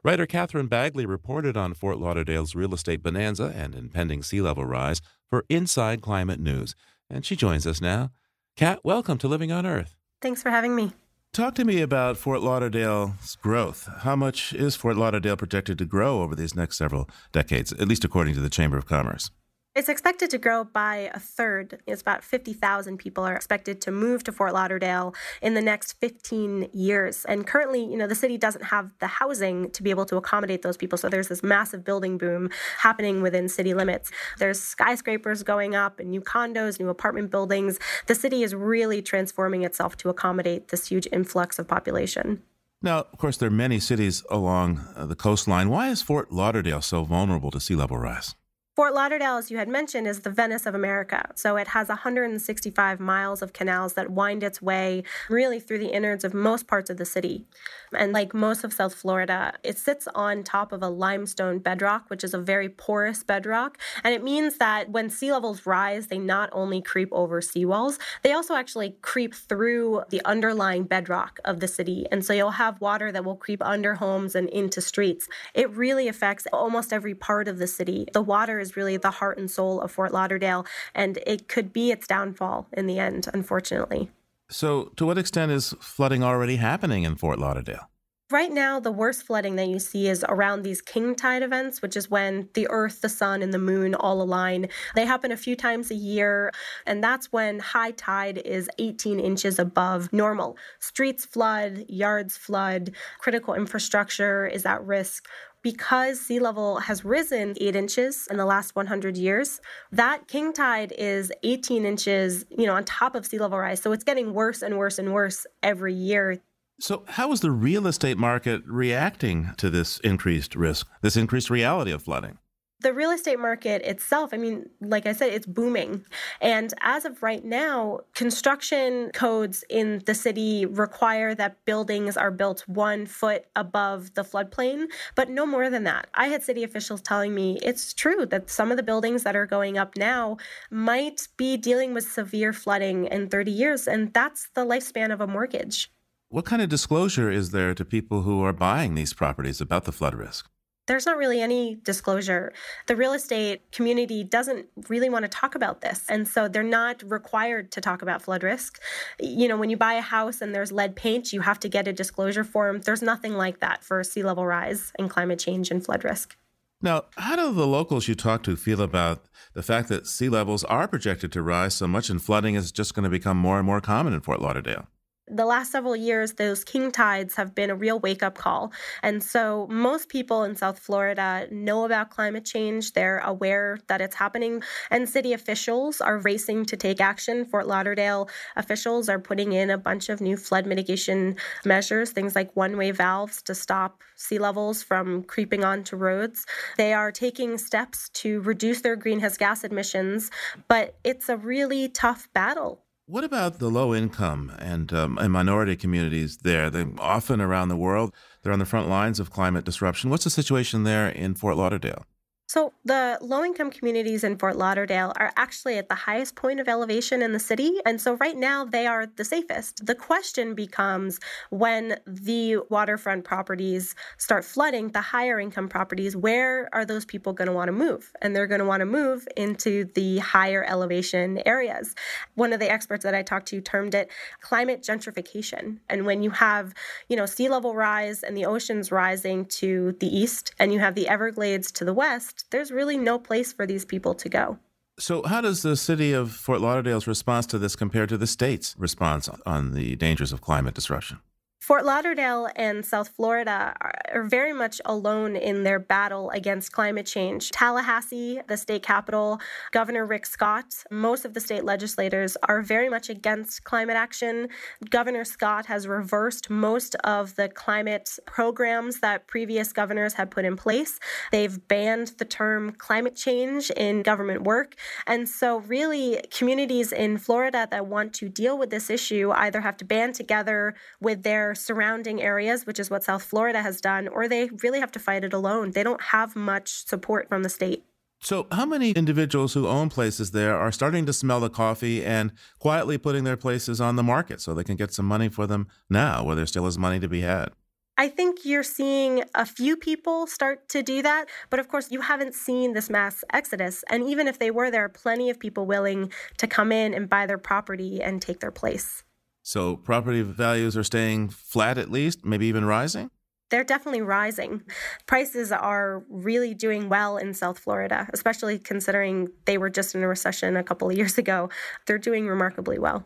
Writer 0.05 0.27
Catherine 0.27 0.67
Bagley 0.67 1.07
reported 1.07 1.57
on 1.57 1.75
Fort 1.75 1.99
Lauderdale's 1.99 2.55
real 2.55 2.75
estate 2.75 3.03
bonanza 3.03 3.53
and 3.57 3.75
impending 3.75 4.23
sea 4.23 4.41
level 4.41 4.65
rise 4.65 5.01
for 5.29 5.45
Inside 5.49 6.03
Climate 6.03 6.41
News, 6.41 6.75
and 7.09 7.25
she 7.25 7.37
joins 7.37 7.67
us 7.67 7.81
now. 7.81 8.11
Kat, 8.57 8.81
welcome 8.85 9.17
to 9.19 9.29
Living 9.29 9.53
on 9.53 9.65
Earth. 9.65 9.97
Thanks 10.21 10.43
for 10.43 10.51
having 10.51 10.75
me. 10.75 10.93
Talk 11.33 11.55
to 11.55 11.65
me 11.65 11.81
about 11.81 12.17
Fort 12.17 12.41
Lauderdale's 12.41 13.37
growth. 13.37 13.89
How 14.01 14.17
much 14.17 14.53
is 14.53 14.75
Fort 14.75 14.97
Lauderdale 14.97 15.37
projected 15.37 15.79
to 15.79 15.85
grow 15.85 16.23
over 16.23 16.35
these 16.35 16.57
next 16.57 16.77
several 16.77 17.09
decades, 17.31 17.73
at 17.73 17.87
least 17.87 18.05
according 18.05 18.35
to 18.35 18.41
the 18.41 18.51
Chamber 18.51 18.77
of 18.77 18.85
Commerce? 18.85 19.31
It's 19.77 19.89
expected 19.89 20.31
to 20.31 20.39
grow 20.39 20.65
by 20.65 21.13
a 21.15 21.21
third. 21.21 21.81
It's 21.87 22.03
about 22.03 22.25
50,000 22.25 22.99
people 22.99 23.23
are 23.23 23.37
expected 23.37 23.81
to 23.83 23.93
move 23.93 24.25
to 24.25 24.33
Fort 24.33 24.53
Lauderdale 24.53 25.15
in 25.41 25.55
the 25.55 25.63
next 25.63 25.93
15 26.01 26.71
years. 26.73 27.25
And 27.27 27.47
currently, 27.47 27.85
you 27.85 27.97
know, 27.97 28.09
the 28.09 28.17
city 28.17 28.37
doesn't 28.37 28.65
have 28.65 28.91
the 28.99 29.07
housing 29.07 29.71
to 29.71 29.85
be 29.85 29.91
able 29.91 30.07
to 30.07 30.17
accommodate 30.17 30.63
those 30.63 30.77
people. 30.77 30.99
So 30.99 31.09
there's 31.09 31.29
this 31.29 31.45
massive 31.45 31.85
building 31.85 32.19
boom 32.19 32.51
happening 32.79 33.23
within 33.23 33.49
city 33.49 33.73
limits. 33.73 34.11
There's 34.39 34.61
skyscrapers 34.61 35.45
going 35.45 35.77
up 35.77 36.01
and 36.01 36.11
new 36.11 36.21
condos, 36.21 36.81
new 36.81 36.89
apartment 36.89 37.31
buildings. 37.31 37.79
The 38.07 38.17
city 38.17 38.43
is 38.43 38.57
really 38.57 39.01
transforming 39.03 39.63
itself 39.63 39.97
to 39.99 40.09
accommodate 40.09 40.69
this 40.69 40.89
huge 40.89 41.07
influx 41.13 41.61
of 41.61 41.69
population. 41.69 42.43
Now, 42.83 43.07
of 43.13 43.19
course, 43.19 43.37
there 43.37 43.47
are 43.47 43.53
many 43.53 43.79
cities 43.79 44.25
along 44.31 44.85
uh, 44.97 45.07
the 45.07 45.15
coastline. 45.15 45.69
Why 45.69 45.91
is 45.91 46.03
Fort 46.03 46.33
Lauderdale 46.33 46.83
so 46.83 47.05
vulnerable 47.05 47.53
to 47.53 47.61
sea 47.61 47.77
level 47.77 47.99
rise? 47.99 48.35
Fort 48.81 48.95
Lauderdale, 48.95 49.37
as 49.37 49.51
you 49.51 49.59
had 49.59 49.69
mentioned, 49.69 50.07
is 50.07 50.21
the 50.21 50.31
Venice 50.31 50.65
of 50.65 50.75
America. 50.75 51.33
So 51.35 51.59
it 51.59 51.69
has 51.69 51.89
165 51.91 52.99
miles 52.99 53.43
of 53.43 53.53
canals 53.53 53.93
that 53.93 54.09
wind 54.09 54.43
its 54.43 54.63
way 54.63 55.05
really 55.29 55.61
through 55.61 55.81
the 55.81 55.93
innards 55.93 56.25
of 56.25 56.33
most 56.33 56.67
parts 56.67 56.89
of 56.89 56.97
the 56.97 57.05
city. 57.05 57.45
And 57.93 58.13
like 58.13 58.35
most 58.35 58.65
of 58.65 58.73
South 58.73 58.95
Florida, 58.95 59.55
it 59.63 59.79
sits 59.79 60.07
on 60.15 60.43
top 60.43 60.73
of 60.73 60.83
a 60.83 60.89
limestone 60.89 61.59
bedrock, 61.59 62.09
which 62.09 62.25
is 62.25 62.35
a 62.35 62.39
very 62.39 62.69
porous 62.69 63.23
bedrock. 63.23 63.79
And 64.05 64.15
it 64.15 64.23
means 64.23 64.59
that 64.59 64.91
when 64.91 65.11
sea 65.11 65.33
levels 65.33 65.67
rise, 65.67 66.07
they 66.07 66.19
not 66.19 66.49
only 66.53 66.81
creep 66.81 67.09
over 67.13 67.41
seawalls, 67.41 67.99
they 68.23 68.33
also 68.33 68.55
actually 68.55 68.97
creep 69.03 69.35
through 69.35 70.03
the 70.11 70.23
underlying 70.25 70.85
bedrock 70.85 71.41
of 71.45 71.61
the 71.61 71.69
city. 71.69 72.07
And 72.11 72.25
so 72.25 72.33
you'll 72.33 72.53
have 72.53 72.81
water 72.81 73.11
that 73.13 73.25
will 73.25 73.37
creep 73.37 73.63
under 73.63 73.95
homes 73.95 74.35
and 74.35 74.49
into 74.51 74.81
streets. 74.81 75.29
It 75.55 75.71
really 75.71 76.09
affects 76.09 76.47
almost 76.53 76.93
every 76.93 77.15
part 77.15 77.49
of 77.49 77.59
the 77.59 77.67
city. 77.67 78.07
The 78.13 78.23
water 78.23 78.61
is 78.61 78.77
really 78.77 78.97
the 78.97 79.11
heart 79.11 79.39
and 79.39 79.51
soul 79.51 79.81
of 79.81 79.93
Fort 79.93 80.13
Lauderdale, 80.13 80.67
and 80.95 81.19
it 81.27 81.49
could 81.49 81.73
be 81.73 81.91
its 81.91 82.07
downfall 82.07 82.69
in 82.73 82.87
the 82.87 82.99
end, 82.99 83.29
unfortunately. 83.33 84.11
So, 84.51 84.93
to 84.97 85.07
what 85.07 85.17
extent 85.17 85.53
is 85.53 85.75
flooding 85.81 86.25
already 86.25 86.57
happening 86.57 87.05
in 87.05 87.15
Fort 87.15 87.39
Lauderdale? 87.39 87.89
Right 88.33 88.53
now, 88.53 88.79
the 88.79 88.93
worst 88.93 89.25
flooding 89.25 89.57
that 89.57 89.67
you 89.67 89.81
see 89.81 90.07
is 90.07 90.25
around 90.29 90.63
these 90.63 90.81
king 90.81 91.17
tide 91.17 91.43
events, 91.43 91.83
which 91.83 91.97
is 91.97 92.09
when 92.09 92.49
the 92.55 92.69
earth, 92.71 93.01
the 93.01 93.09
sun, 93.09 93.43
and 93.43 93.53
the 93.53 93.59
moon 93.59 93.93
all 93.93 94.23
align. 94.23 94.69
They 94.95 95.05
happen 95.05 95.33
a 95.33 95.37
few 95.37 95.57
times 95.57 95.91
a 95.91 95.97
year, 95.97 96.53
and 96.87 97.03
that's 97.03 97.33
when 97.33 97.59
high 97.59 97.91
tide 97.91 98.39
is 98.39 98.71
18 98.79 99.19
inches 99.19 99.59
above 99.59 100.13
normal. 100.13 100.57
Streets 100.79 101.25
flood, 101.25 101.85
yards 101.89 102.37
flood, 102.37 102.93
critical 103.19 103.55
infrastructure 103.55 104.47
is 104.47 104.65
at 104.65 104.85
risk 104.87 105.27
because 105.63 106.21
sea 106.21 106.39
level 106.39 106.79
has 106.81 107.05
risen 107.05 107.55
eight 107.61 107.77
inches 107.77 108.27
in 108.31 108.37
the 108.37 108.45
last 108.45 108.75
100 108.75 109.17
years, 109.17 109.61
that 109.93 110.29
king 110.29 110.53
tide 110.53 110.93
is 110.99 111.33
18 111.43 111.85
inches, 111.85 112.45
you 112.51 112.67
know, 112.67 112.75
on 112.75 112.85
top 112.85 113.15
of 113.15 113.27
sea 113.27 113.39
level 113.39 113.59
rise. 113.59 113.81
So 113.81 113.93
it's 113.93 114.05
getting 114.05 114.33
worse 114.33 114.63
and 114.63 114.79
worse 114.79 114.99
and 114.99 115.13
worse 115.13 115.47
every 115.63 115.95
year. 115.95 116.43
So, 116.81 117.05
how 117.09 117.31
is 117.33 117.41
the 117.41 117.51
real 117.51 117.87
estate 117.87 118.17
market 118.17 118.63
reacting 118.67 119.51
to 119.59 119.69
this 119.69 119.99
increased 120.01 120.57
risk, 120.57 120.89
this 121.03 121.15
increased 121.15 121.51
reality 121.51 121.93
of 121.93 122.03
flooding? 122.03 122.39
The 122.81 122.93
real 122.93 123.11
estate 123.11 123.39
market 123.39 123.83
itself, 123.83 124.31
I 124.33 124.37
mean, 124.37 124.69
like 124.81 125.07
I 125.07 125.13
said, 125.13 125.33
it's 125.33 125.47
booming. 125.47 126.05
And 126.41 126.73
as 126.81 127.05
of 127.05 127.23
right 127.23 127.45
now, 127.45 128.01
construction 128.15 129.11
codes 129.13 129.65
in 129.69 130.03
the 130.07 130.15
city 130.15 130.67
require 130.67 131.35
that 131.35 131.65
buildings 131.65 132.17
are 132.17 132.31
built 132.31 132.67
one 132.67 133.07
foot 133.07 133.45
above 133.57 134.15
the 134.15 134.23
floodplain, 134.23 134.87
but 135.15 135.29
no 135.29 135.47
more 135.47 135.71
than 135.71 135.85
that. 135.85 136.09
I 136.15 136.27
had 136.29 136.43
city 136.43 136.65
officials 136.65 137.03
telling 137.03 137.35
me 137.35 137.59
it's 137.63 137.95
true 137.95 138.27
that 138.27 138.51
some 138.51 138.71
of 138.71 138.77
the 138.77 138.83
buildings 138.83 139.23
that 139.23 139.37
are 139.37 139.47
going 139.47 139.79
up 139.79 139.97
now 139.97 140.37
might 140.71 141.29
be 141.37 141.57
dealing 141.57 141.95
with 141.95 142.11
severe 142.11 142.53
flooding 142.53 143.07
in 143.07 143.29
30 143.29 143.51
years, 143.51 143.87
and 143.87 144.13
that's 144.13 144.49
the 144.55 144.65
lifespan 144.65 145.13
of 145.13 145.21
a 145.21 145.27
mortgage. 145.27 145.93
What 146.29 146.45
kind 146.45 146.63
of 146.63 146.69
disclosure 146.69 147.31
is 147.31 147.51
there 147.51 147.75
to 147.75 147.85
people 147.85 148.23
who 148.23 148.45
are 148.45 148.53
buying 148.53 148.95
these 148.95 149.13
properties 149.13 149.61
about 149.61 149.85
the 149.85 149.93
flood 149.93 150.15
risk? 150.15 150.49
There's 150.91 151.07
not 151.07 151.17
really 151.17 151.41
any 151.41 151.77
disclosure. 151.77 152.53
The 152.89 152.97
real 152.97 153.13
estate 153.13 153.63
community 153.71 154.25
doesn't 154.25 154.67
really 154.89 155.09
want 155.09 155.23
to 155.23 155.29
talk 155.29 155.55
about 155.55 155.83
this. 155.83 156.05
And 156.09 156.27
so 156.27 156.49
they're 156.49 156.65
not 156.65 157.01
required 157.09 157.71
to 157.73 157.81
talk 157.81 158.03
about 158.03 158.23
flood 158.23 158.43
risk. 158.43 158.81
You 159.21 159.47
know, 159.47 159.57
when 159.57 159.71
you 159.71 159.77
buy 159.77 159.93
a 159.95 160.01
house 160.01 160.41
and 160.41 160.53
there's 160.53 160.73
lead 160.73 160.97
paint, 160.97 161.33
you 161.33 161.43
have 161.43 161.61
to 161.61 161.69
get 161.69 161.87
a 161.87 161.93
disclosure 161.93 162.43
form. 162.43 162.81
There's 162.81 163.03
nothing 163.03 163.35
like 163.35 163.61
that 163.61 163.85
for 163.85 164.03
sea 164.03 164.25
level 164.25 164.45
rise 164.45 164.93
and 164.99 165.09
climate 165.09 165.39
change 165.39 165.71
and 165.71 165.85
flood 165.85 166.03
risk. 166.03 166.37
Now, 166.83 167.05
how 167.17 167.37
do 167.37 167.53
the 167.53 167.69
locals 167.69 168.09
you 168.09 168.17
talk 168.17 168.43
to 168.43 168.57
feel 168.57 168.81
about 168.81 169.27
the 169.55 169.63
fact 169.63 169.89
that 169.91 170.09
sea 170.09 170.29
levels 170.29 170.65
are 170.65 170.89
projected 170.89 171.31
to 171.33 171.43
rise 171.43 171.75
so 171.75 171.87
much 171.87 172.11
and 172.11 172.21
flooding 172.21 172.57
is 172.57 172.73
just 172.73 172.97
going 172.97 173.05
to 173.05 173.11
become 173.11 173.37
more 173.37 173.59
and 173.59 173.67
more 173.67 173.81
common 173.81 174.13
in 174.13 174.23
Fort 174.23 174.43
Lauderdale? 174.43 174.89
The 175.31 175.45
last 175.45 175.73
several 175.73 175.97
years, 175.97 176.35
those 176.35 176.65
king 176.65 176.91
tides 176.91 177.37
have 177.37 177.55
been 177.55 177.71
a 177.71 177.75
real 177.75 178.01
wake 178.01 178.23
up 178.23 178.37
call. 178.37 178.73
And 179.03 179.23
so 179.23 179.67
most 179.71 180.09
people 180.09 180.45
in 180.45 180.57
South 180.57 180.79
Florida 180.79 181.47
know 181.51 181.85
about 181.85 182.11
climate 182.11 182.45
change. 182.45 182.93
They're 182.93 183.19
aware 183.19 183.79
that 183.89 184.01
it's 184.01 184.17
happening. 184.17 184.63
And 184.91 185.09
city 185.09 185.33
officials 185.33 186.01
are 186.01 186.19
racing 186.19 186.67
to 186.67 186.77
take 186.77 187.01
action. 187.01 187.45
Fort 187.45 187.67
Lauderdale 187.67 188.29
officials 188.57 189.09
are 189.09 189.19
putting 189.19 189.53
in 189.53 189.71
a 189.71 189.79
bunch 189.79 190.09
of 190.09 190.21
new 190.21 190.37
flood 190.37 190.67
mitigation 190.67 191.37
measures, 191.65 192.11
things 192.11 192.35
like 192.35 192.55
one 192.57 192.77
way 192.77 192.91
valves 192.91 193.43
to 193.43 193.55
stop 193.55 194.03
sea 194.17 194.39
levels 194.39 194.83
from 194.83 195.23
creeping 195.25 195.65
onto 195.65 195.97
roads. 195.97 196.45
They 196.77 196.93
are 196.93 197.13
taking 197.13 197.57
steps 197.59 198.09
to 198.15 198.41
reduce 198.41 198.83
their 198.83 198.97
greenhouse 198.97 199.37
gas 199.37 199.65
emissions, 199.65 200.31
but 200.69 200.97
it's 201.05 201.29
a 201.29 201.37
really 201.37 201.89
tough 201.89 202.29
battle 202.33 202.83
what 203.11 203.25
about 203.25 203.59
the 203.59 203.69
low 203.69 203.93
income 203.93 204.53
and, 204.61 204.93
um, 204.93 205.19
and 205.19 205.33
minority 205.33 205.75
communities 205.75 206.39
there? 206.39 206.71
They're 206.71 206.93
often 206.99 207.41
around 207.41 207.69
the 207.69 207.77
world. 207.77 208.15
They're 208.43 208.53
on 208.53 208.61
the 208.61 208.65
front 208.65 208.89
lines 208.89 209.19
of 209.19 209.31
climate 209.31 209.65
disruption. 209.65 210.11
What's 210.11 210.25
the 210.25 210.31
situation 210.31 210.85
there 210.85 211.09
in 211.09 211.35
Fort 211.35 211.57
Lauderdale? 211.57 212.05
So, 212.53 212.73
the 212.85 213.17
low 213.21 213.45
income 213.45 213.71
communities 213.71 214.25
in 214.25 214.37
Fort 214.37 214.57
Lauderdale 214.57 215.13
are 215.15 215.33
actually 215.37 215.79
at 215.79 215.89
the 215.89 215.95
highest 215.95 216.35
point 216.35 216.59
of 216.59 216.69
elevation 216.69 217.23
in 217.23 217.31
the 217.31 217.39
city. 217.39 217.77
And 217.87 218.01
so, 218.01 218.15
right 218.17 218.37
now, 218.37 218.65
they 218.65 218.89
are 218.89 219.07
the 219.07 219.25
safest. 219.25 219.87
The 219.87 219.95
question 219.95 220.55
becomes 220.57 221.21
when 221.51 222.01
the 222.09 222.57
waterfront 222.69 223.23
properties 223.23 223.95
start 224.19 224.45
flooding, 224.45 224.89
the 224.89 225.01
higher 225.01 225.39
income 225.39 225.69
properties, 225.69 226.17
where 226.17 226.69
are 226.73 226.85
those 226.85 227.05
people 227.05 227.33
going 227.33 227.47
to 227.47 227.55
want 227.55 227.69
to 227.69 227.73
move? 227.73 228.11
And 228.21 228.35
they're 228.35 228.49
going 228.49 228.59
to 228.59 228.67
want 228.67 228.81
to 228.81 228.85
move 228.85 229.29
into 229.37 229.85
the 229.95 230.19
higher 230.19 230.65
elevation 230.69 231.41
areas. 231.47 231.95
One 232.35 232.53
of 232.53 232.59
the 232.59 232.69
experts 232.69 233.05
that 233.05 233.15
I 233.15 233.23
talked 233.23 233.47
to 233.51 233.61
termed 233.61 233.95
it 233.95 234.11
climate 234.41 234.83
gentrification. 234.83 235.79
And 235.89 236.05
when 236.05 236.21
you 236.25 236.31
have, 236.31 236.75
you 237.09 237.17
know, 237.17 237.27
sea 237.27 237.49
level 237.49 237.77
rise 237.77 238.25
and 238.25 238.37
the 238.37 238.47
oceans 238.47 238.91
rising 238.91 239.47
to 239.61 239.93
the 240.01 240.09
east, 240.09 240.53
and 240.59 240.73
you 240.73 240.81
have 240.81 240.97
the 240.97 241.07
Everglades 241.07 241.71
to 241.71 241.85
the 241.85 241.95
west, 241.95 242.40
there's 242.51 242.73
really 242.73 242.99
no 242.99 243.19
place 243.19 243.53
for 243.53 243.67
these 243.67 243.85
people 243.85 244.15
to 244.15 244.29
go. 244.29 244.59
So, 244.99 245.23
how 245.23 245.41
does 245.41 245.63
the 245.63 245.77
city 245.77 246.13
of 246.13 246.33
Fort 246.33 246.61
Lauderdale's 246.61 247.07
response 247.07 247.47
to 247.47 247.59
this 247.59 247.75
compare 247.75 248.07
to 248.07 248.19
the 248.19 248.27
state's 248.27 248.75
response 248.79 249.29
on 249.47 249.73
the 249.73 249.97
dangers 249.97 250.33
of 250.33 250.41
climate 250.41 250.75
disruption? 250.75 251.21
Fort 251.61 251.85
Lauderdale 251.85 252.49
and 252.57 252.87
South 252.87 253.09
Florida 253.09 253.75
are 254.11 254.23
very 254.23 254.55
much 254.55 254.81
alone 254.87 255.37
in 255.37 255.63
their 255.63 255.79
battle 255.79 256.31
against 256.31 256.73
climate 256.73 257.05
change. 257.05 257.51
Tallahassee, 257.51 258.41
the 258.49 258.57
state 258.57 258.83
capital, 258.83 259.39
Governor 259.71 260.07
Rick 260.07 260.25
Scott, 260.25 260.75
most 260.91 261.27
of 261.27 261.35
the 261.35 261.41
state 261.41 261.63
legislators 261.63 262.35
are 262.49 262.63
very 262.63 262.89
much 262.89 263.11
against 263.11 263.63
climate 263.65 263.97
action. 263.97 264.49
Governor 264.89 265.23
Scott 265.23 265.67
has 265.67 265.87
reversed 265.87 266.49
most 266.49 266.95
of 267.05 267.37
the 267.37 267.51
climate 267.51 268.19
programs 268.25 269.01
that 269.01 269.27
previous 269.27 269.71
governors 269.71 270.15
had 270.15 270.31
put 270.31 270.47
in 270.47 270.57
place. 270.57 270.99
They've 271.31 271.69
banned 271.69 272.15
the 272.17 272.25
term 272.25 272.73
climate 272.73 273.17
change 273.17 273.71
in 273.73 274.03
government 274.03 274.45
work. 274.45 274.77
And 275.07 275.29
so, 275.29 275.59
really, 275.59 276.25
communities 276.31 276.91
in 276.91 277.19
Florida 277.19 277.69
that 277.71 277.87
want 277.87 278.15
to 278.15 278.31
deal 278.31 278.57
with 278.57 278.71
this 278.71 278.89
issue 278.89 279.31
either 279.33 279.61
have 279.61 279.77
to 279.77 279.85
band 279.85 280.15
together 280.15 280.75
with 281.03 281.23
their 281.23 281.50
surrounding 281.55 282.23
areas, 282.23 282.67
which 282.67 282.79
is 282.79 282.91
what 282.91 283.05
South 283.05 283.23
Florida 283.23 283.63
has 283.63 283.81
done, 283.81 284.09
or 284.09 284.29
they 284.29 284.51
really 284.63 284.81
have 284.81 284.93
to 284.93 284.99
fight 284.99 285.25
it 285.25 285.33
alone. 285.33 285.73
They 285.73 285.83
don't 285.83 286.03
have 286.03 286.37
much 286.37 286.87
support 286.87 287.29
from 287.29 287.43
the 287.43 287.49
state. 287.49 287.85
So, 288.23 288.47
how 288.53 288.67
many 288.67 288.91
individuals 288.91 289.55
who 289.55 289.67
own 289.67 289.89
places 289.89 290.33
there 290.33 290.55
are 290.55 290.71
starting 290.71 291.07
to 291.07 291.13
smell 291.13 291.41
the 291.41 291.49
coffee 291.49 292.05
and 292.05 292.33
quietly 292.59 292.99
putting 292.99 293.25
their 293.25 293.39
places 293.39 293.81
on 293.81 293.97
the 293.97 294.03
market 294.03 294.43
so 294.43 294.53
they 294.53 294.65
can 294.65 294.77
get 294.77 294.93
some 294.93 295.07
money 295.07 295.31
for 295.31 295.47
them 295.47 295.69
now, 295.89 296.23
where 296.25 296.37
there 296.37 296.45
still 296.45 296.67
is 296.67 296.77
money 296.77 297.01
to 297.01 297.09
be 297.09 297.23
had? 297.23 297.53
I 297.97 298.09
think 298.09 298.47
you're 298.47 298.63
seeing 298.63 299.25
a 299.35 299.45
few 299.45 299.77
people 299.77 300.27
start 300.27 300.71
to 300.71 300.83
do 300.83 301.03
that, 301.03 301.27
but 301.51 301.61
of 301.61 301.69
course, 301.69 301.91
you 301.91 302.01
haven't 302.01 302.35
seen 302.35 302.73
this 302.73 302.89
mass 302.89 303.25
exodus. 303.31 303.85
And 303.91 304.05
even 304.09 304.27
if 304.27 304.39
they 304.39 304.51
were, 304.51 304.71
there 304.71 304.85
are 304.85 304.89
plenty 304.89 305.29
of 305.29 305.39
people 305.39 305.67
willing 305.67 306.11
to 306.39 306.47
come 306.47 306.73
in 306.73 306.95
and 306.95 307.11
buy 307.11 307.27
their 307.27 307.37
property 307.37 308.03
and 308.03 308.23
take 308.23 308.41
their 308.41 308.51
place. 308.51 309.03
So 309.51 309.75
property 309.75 310.23
values 310.23 310.77
are 310.77 310.85
staying 310.85 311.31
flat 311.31 311.77
at 311.77 311.91
least, 311.91 312.25
maybe 312.25 312.47
even 312.47 312.65
rising? 312.65 313.11
They're 313.51 313.65
definitely 313.65 314.01
rising. 314.01 314.63
Prices 315.07 315.53
are 315.53 316.03
really 316.09 316.55
doing 316.55 316.89
well 316.89 317.17
in 317.17 317.35
South 317.35 317.59
Florida, 317.59 318.09
especially 318.13 318.59
considering 318.59 319.29
they 319.45 319.59
were 319.59 319.71
just 319.71 319.95
in 319.95 320.03
a 320.03 320.09
recession 320.09 320.57
a 320.57 320.63
couple 320.63 320.89
of 320.89 320.97
years 320.97 321.19
ago. 321.19 321.51
They're 321.87 321.99
doing 321.99 322.27
remarkably 322.27 322.79
well. 322.79 323.05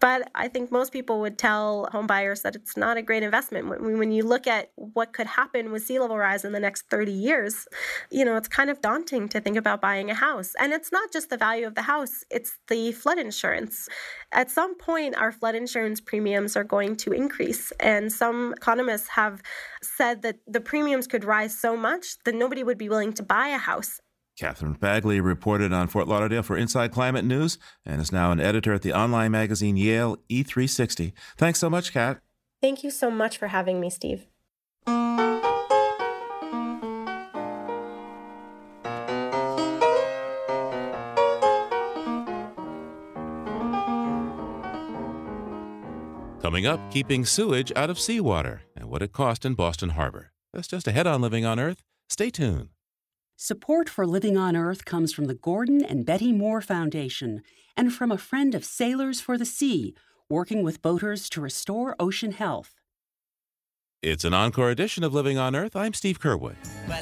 But 0.00 0.30
I 0.34 0.48
think 0.48 0.70
most 0.70 0.92
people 0.92 1.20
would 1.20 1.38
tell 1.38 1.88
home 1.90 2.06
buyers 2.06 2.42
that 2.42 2.54
it's 2.54 2.76
not 2.76 2.98
a 2.98 3.02
great 3.02 3.22
investment. 3.22 3.68
When 3.80 4.12
you 4.12 4.22
look 4.22 4.46
at 4.46 4.70
what 4.74 5.14
could 5.14 5.26
happen 5.26 5.72
with 5.72 5.86
sea 5.86 5.98
level 5.98 6.18
rise 6.18 6.44
in 6.44 6.52
the 6.52 6.60
next 6.60 6.90
30 6.90 7.10
years, 7.10 7.66
you 8.10 8.24
know, 8.24 8.36
it's 8.36 8.48
kind 8.48 8.68
of 8.68 8.82
daunting 8.82 9.30
to 9.30 9.40
think 9.40 9.56
about 9.56 9.80
buying 9.80 10.10
a 10.10 10.14
house. 10.14 10.52
And 10.60 10.74
it's 10.74 10.92
not 10.92 11.10
just 11.10 11.30
the 11.30 11.38
value 11.38 11.66
of 11.66 11.74
the 11.74 11.82
house, 11.82 12.22
it's 12.30 12.58
the 12.68 12.92
flood 12.92 13.18
insurance. 13.18 13.88
At 14.32 14.50
some 14.50 14.76
point, 14.76 15.16
our 15.16 15.32
flood 15.32 15.54
insurance 15.54 16.00
premiums 16.00 16.54
are 16.54 16.64
going 16.64 16.96
to 16.96 17.12
increase. 17.12 17.72
And 17.80 18.12
some 18.12 18.52
economists 18.54 19.08
have 19.08 19.42
said 19.86 20.22
that 20.22 20.38
the 20.46 20.60
premiums 20.60 21.06
could 21.06 21.24
rise 21.24 21.56
so 21.56 21.76
much 21.76 22.18
that 22.24 22.34
nobody 22.34 22.62
would 22.62 22.78
be 22.78 22.88
willing 22.88 23.12
to 23.14 23.22
buy 23.22 23.48
a 23.48 23.58
house. 23.58 24.00
Catherine 24.36 24.72
Bagley 24.72 25.20
reported 25.20 25.72
on 25.72 25.86
Fort 25.86 26.08
Lauderdale 26.08 26.42
for 26.42 26.56
Inside 26.56 26.90
Climate 26.90 27.24
News 27.24 27.56
and 27.86 28.00
is 28.00 28.10
now 28.10 28.32
an 28.32 28.40
editor 28.40 28.72
at 28.74 28.82
the 28.82 28.92
online 28.92 29.30
magazine 29.30 29.76
Yale 29.76 30.18
E360. 30.28 31.12
Thanks 31.36 31.60
so 31.60 31.70
much, 31.70 31.92
Kat. 31.92 32.20
Thank 32.60 32.82
you 32.82 32.90
so 32.90 33.10
much 33.10 33.38
for 33.38 33.48
having 33.48 33.78
me, 33.78 33.90
Steve. 33.90 34.26
Coming 46.44 46.66
up, 46.66 46.90
keeping 46.90 47.24
sewage 47.24 47.72
out 47.74 47.88
of 47.88 47.98
seawater 47.98 48.60
and 48.76 48.90
what 48.90 49.00
it 49.00 49.14
cost 49.14 49.46
in 49.46 49.54
Boston 49.54 49.88
Harbor. 49.88 50.30
That's 50.52 50.68
just 50.68 50.86
ahead 50.86 51.06
on 51.06 51.22
Living 51.22 51.46
on 51.46 51.58
Earth. 51.58 51.82
Stay 52.10 52.28
tuned. 52.28 52.68
Support 53.34 53.88
for 53.88 54.06
Living 54.06 54.36
on 54.36 54.54
Earth 54.54 54.84
comes 54.84 55.14
from 55.14 55.24
the 55.24 55.34
Gordon 55.34 55.82
and 55.82 56.04
Betty 56.04 56.34
Moore 56.34 56.60
Foundation 56.60 57.40
and 57.78 57.94
from 57.94 58.12
a 58.12 58.18
friend 58.18 58.54
of 58.54 58.62
Sailors 58.62 59.22
for 59.22 59.38
the 59.38 59.46
Sea, 59.46 59.94
working 60.28 60.62
with 60.62 60.82
boaters 60.82 61.30
to 61.30 61.40
restore 61.40 61.96
ocean 61.98 62.32
health. 62.32 62.74
It's 64.02 64.24
an 64.24 64.34
encore 64.34 64.68
edition 64.68 65.02
of 65.02 65.14
Living 65.14 65.38
on 65.38 65.56
Earth. 65.56 65.74
I'm 65.74 65.94
Steve 65.94 66.20
Curwood. 66.20 66.56
Well, 66.86 67.00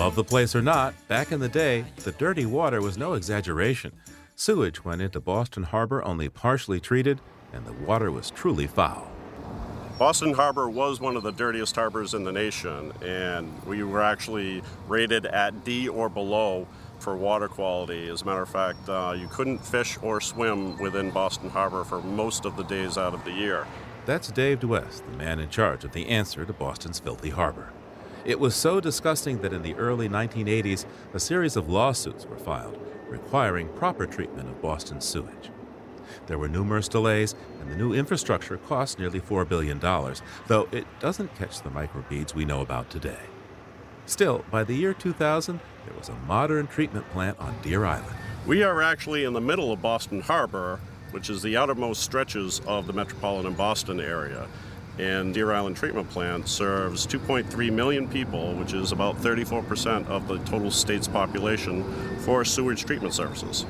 Love 0.00 0.14
the 0.14 0.24
place 0.24 0.56
or 0.56 0.62
not, 0.62 0.94
back 1.08 1.30
in 1.30 1.40
the 1.40 1.48
day, 1.50 1.84
the 2.04 2.12
dirty 2.12 2.46
water 2.46 2.80
was 2.80 2.96
no 2.96 3.12
exaggeration. 3.12 3.92
Sewage 4.34 4.82
went 4.82 5.02
into 5.02 5.20
Boston 5.20 5.62
Harbor 5.62 6.02
only 6.06 6.30
partially 6.30 6.80
treated, 6.80 7.20
and 7.52 7.66
the 7.66 7.74
water 7.74 8.10
was 8.10 8.30
truly 8.30 8.66
foul. 8.66 9.10
Boston 9.98 10.32
Harbor 10.32 10.70
was 10.70 11.00
one 11.00 11.16
of 11.16 11.22
the 11.22 11.32
dirtiest 11.32 11.76
harbors 11.76 12.14
in 12.14 12.24
the 12.24 12.32
nation, 12.32 12.94
and 13.02 13.52
we 13.66 13.82
were 13.82 14.02
actually 14.02 14.62
rated 14.88 15.26
at 15.26 15.66
D 15.66 15.86
or 15.86 16.08
below 16.08 16.66
for 16.98 17.14
water 17.14 17.48
quality. 17.48 18.08
As 18.08 18.22
a 18.22 18.24
matter 18.24 18.40
of 18.40 18.48
fact, 18.48 18.88
uh, 18.88 19.14
you 19.14 19.28
couldn't 19.28 19.58
fish 19.58 19.98
or 20.00 20.22
swim 20.22 20.78
within 20.78 21.10
Boston 21.10 21.50
Harbor 21.50 21.84
for 21.84 22.00
most 22.00 22.46
of 22.46 22.56
the 22.56 22.64
days 22.64 22.96
out 22.96 23.12
of 23.12 23.22
the 23.26 23.32
year. 23.32 23.66
That's 24.06 24.28
Dave 24.28 24.60
Duest, 24.60 25.04
the 25.04 25.18
man 25.18 25.40
in 25.40 25.50
charge 25.50 25.84
of 25.84 25.92
the 25.92 26.08
answer 26.08 26.46
to 26.46 26.54
Boston's 26.54 26.98
filthy 26.98 27.28
harbor. 27.28 27.70
It 28.24 28.38
was 28.38 28.54
so 28.54 28.80
disgusting 28.80 29.40
that 29.40 29.54
in 29.54 29.62
the 29.62 29.74
early 29.74 30.08
1980s, 30.08 30.84
a 31.14 31.20
series 31.20 31.56
of 31.56 31.70
lawsuits 31.70 32.26
were 32.26 32.36
filed 32.36 32.78
requiring 33.08 33.68
proper 33.70 34.06
treatment 34.06 34.48
of 34.48 34.62
Boston's 34.62 35.04
sewage. 35.04 35.50
There 36.26 36.38
were 36.38 36.48
numerous 36.48 36.86
delays, 36.86 37.34
and 37.60 37.70
the 37.70 37.76
new 37.76 37.92
infrastructure 37.92 38.56
cost 38.56 38.98
nearly 38.98 39.20
$4 39.20 39.48
billion, 39.48 39.80
though 40.46 40.68
it 40.70 40.86
doesn't 41.00 41.34
catch 41.34 41.62
the 41.62 41.70
microbeads 41.70 42.34
we 42.34 42.44
know 42.44 42.60
about 42.60 42.90
today. 42.90 43.18
Still, 44.06 44.44
by 44.50 44.64
the 44.64 44.74
year 44.74 44.94
2000, 44.94 45.58
there 45.86 45.96
was 45.96 46.08
a 46.08 46.14
modern 46.26 46.66
treatment 46.66 47.08
plant 47.10 47.38
on 47.40 47.56
Deer 47.62 47.84
Island. 47.84 48.14
We 48.46 48.62
are 48.62 48.82
actually 48.82 49.24
in 49.24 49.32
the 49.32 49.40
middle 49.40 49.72
of 49.72 49.82
Boston 49.82 50.20
Harbor, 50.20 50.78
which 51.10 51.30
is 51.30 51.42
the 51.42 51.56
outermost 51.56 52.02
stretches 52.02 52.60
of 52.66 52.86
the 52.86 52.92
metropolitan 52.92 53.54
Boston 53.54 54.00
area 54.00 54.46
and 55.00 55.32
Deer 55.32 55.50
Island 55.52 55.76
Treatment 55.76 56.10
Plant 56.10 56.46
serves 56.46 57.06
2.3 57.06 57.72
million 57.72 58.06
people, 58.06 58.52
which 58.54 58.74
is 58.74 58.92
about 58.92 59.16
34% 59.16 60.06
of 60.08 60.28
the 60.28 60.38
total 60.40 60.70
state's 60.70 61.08
population, 61.08 61.84
for 62.18 62.44
sewage 62.44 62.84
treatment 62.84 63.14
services. 63.14 63.64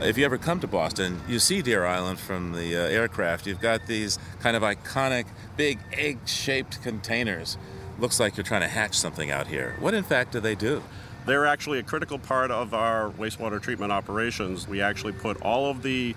If 0.00 0.18
you 0.18 0.24
ever 0.24 0.36
come 0.36 0.58
to 0.60 0.66
Boston, 0.66 1.20
you 1.28 1.38
see 1.38 1.62
Deer 1.62 1.86
Island 1.86 2.18
from 2.18 2.52
the 2.52 2.76
uh, 2.76 2.80
aircraft. 2.80 3.46
You've 3.46 3.60
got 3.60 3.86
these 3.86 4.18
kind 4.40 4.56
of 4.56 4.64
iconic, 4.64 5.26
big 5.56 5.78
egg 5.92 6.18
shaped 6.26 6.82
containers. 6.82 7.56
Looks 8.00 8.18
like 8.18 8.36
you're 8.36 8.42
trying 8.42 8.62
to 8.62 8.68
hatch 8.68 8.94
something 8.98 9.30
out 9.30 9.46
here. 9.46 9.76
What, 9.78 9.94
in 9.94 10.02
fact, 10.02 10.32
do 10.32 10.40
they 10.40 10.56
do? 10.56 10.82
They're 11.24 11.46
actually 11.46 11.78
a 11.78 11.84
critical 11.84 12.18
part 12.18 12.50
of 12.50 12.74
our 12.74 13.10
wastewater 13.12 13.62
treatment 13.62 13.92
operations. 13.92 14.66
We 14.66 14.82
actually 14.82 15.12
put 15.12 15.40
all 15.40 15.70
of 15.70 15.82
the 15.82 16.16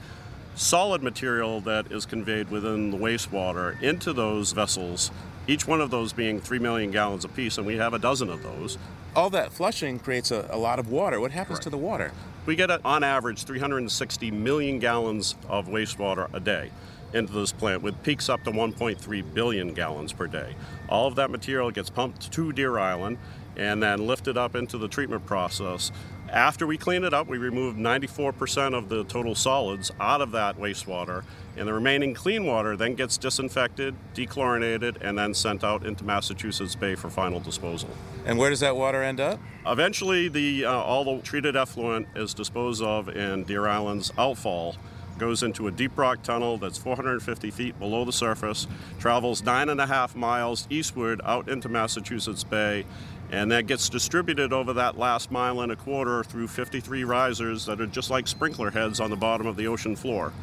solid 0.58 1.04
material 1.04 1.62
that 1.62 1.92
is 1.92 2.06
conveyed 2.06 2.50
within 2.50 2.90
the 2.90 2.98
wastewater 2.98 3.80
into 3.82 4.12
those 4.12 4.52
vessels, 4.52 5.12
each 5.48 5.68
one 5.68 5.80
of 5.80 5.92
those 5.92 6.12
being 6.14 6.42
3 6.42 6.60
million 6.60 6.92
gallons 6.92 7.24
apiece, 7.24 7.58
and 7.58 7.66
we 7.66 7.78
have 7.78 7.94
a 7.94 8.00
dozen 8.00 8.30
of 8.30 8.44
those. 8.44 8.78
All 9.16 9.30
that 9.30 9.54
flushing 9.54 10.00
creates 10.00 10.32
a, 10.32 10.48
a 10.50 10.58
lot 10.58 10.80
of 10.80 10.90
water. 10.90 11.20
What 11.20 11.32
happens 11.32 11.60
Correct. 11.60 11.64
to 11.64 11.70
the 11.70 11.78
water? 11.78 12.12
We 12.46 12.56
get, 12.56 12.72
uh, 12.72 12.80
on 12.84 13.04
average, 13.04 13.44
360 13.44 14.32
million 14.32 14.80
gallons 14.80 15.36
of 15.48 15.68
wastewater 15.68 16.34
a 16.34 16.40
day 16.40 16.72
into 17.14 17.34
this 17.34 17.52
plant 17.52 17.82
with 17.82 18.02
peaks 18.04 18.28
up 18.28 18.44
to 18.44 18.52
1.3 18.52 19.34
billion 19.34 19.74
gallons 19.74 20.12
per 20.12 20.28
day. 20.28 20.56
All 20.90 21.08
of 21.08 21.16
that 21.16 21.30
material 21.30 21.72
gets 21.72 21.90
pumped 21.90 22.32
to 22.34 22.52
Deer 22.52 22.78
Island 22.78 23.18
and 23.56 23.82
then 23.82 24.06
lifted 24.06 24.38
up 24.38 24.56
into 24.56 24.78
the 24.78 24.88
treatment 24.88 25.26
process 25.26 25.92
after 26.30 26.68
we 26.68 26.78
clean 26.78 27.04
it 27.04 27.14
up, 27.14 27.28
we 27.28 27.38
remove 27.38 27.76
94% 27.76 28.78
of 28.78 28.90
the 28.90 29.04
total 29.06 29.36
solids 29.36 29.92
out 30.00 30.22
of 30.22 30.32
that 30.32 30.58
wastewater, 30.58 31.24
and 31.56 31.68
the 31.68 31.74
remaining 31.74 32.14
clean 32.14 32.46
water 32.46 32.76
then 32.76 32.96
gets 32.96 33.18
disinfected, 33.18 33.96
dechlorinated, 34.14 34.98
and 35.02 35.18
then 35.18 35.34
sent 35.34 35.64
out 35.64 35.86
into 35.86 36.04
Massachusetts 36.04 36.76
Bay 36.76 36.96
for 36.96 37.10
final 37.10 37.40
disposal. 37.40 37.90
And 38.26 38.38
where 38.38 38.50
does 38.50 38.60
that 38.60 38.76
water 38.76 39.02
end 39.02 39.20
up? 39.20 39.40
Eventually, 39.66 40.28
the 40.28 40.66
uh, 40.66 40.72
all 40.72 41.04
the 41.04 41.22
treated 41.22 41.56
effluent 41.56 42.08
is 42.16 42.34
disposed 42.34 42.84
of 42.84 43.10
in 43.10 43.44
Deer 43.44 43.68
Island's 43.68 44.12
outfall 44.18 44.76
goes 45.18 45.44
into 45.44 45.68
a 45.68 45.72
deep 45.72 45.98
rock 45.98 46.22
tunnel 46.24 46.58
that's 46.58 46.78
450 46.78 47.52
feet 47.52 47.80
below 47.80 48.06
the 48.06 48.14
surface, 48.14 48.68
travels 49.00 49.44
nine 49.44 49.70
and 49.70 49.82
a 49.82 49.88
half 49.88 50.16
miles 50.16 50.68
eastward 50.70 51.22
out 51.24 51.50
into 51.50 51.70
Massachusetts 51.70 52.44
Bay, 52.44 52.86
and 53.32 53.52
that 53.52 53.68
gets 53.68 53.90
distributed 53.90 54.54
over 54.54 54.74
that 54.74 54.98
last 54.98 55.32
mile 55.32 55.62
and 55.62 55.72
a 55.72 55.76
quarter 55.76 56.24
through 56.24 56.48
53 56.48 57.04
risers 57.04 57.66
that 57.66 57.82
are 57.82 57.88
just 57.88 58.10
like 58.10 58.28
sprinkler 58.28 58.72
heads 58.72 59.00
on 59.00 59.10
the 59.10 59.16
bottom 59.16 59.48
of 59.48 59.58
the 59.58 59.68
ocean 59.68 59.96
floor. 59.96 60.34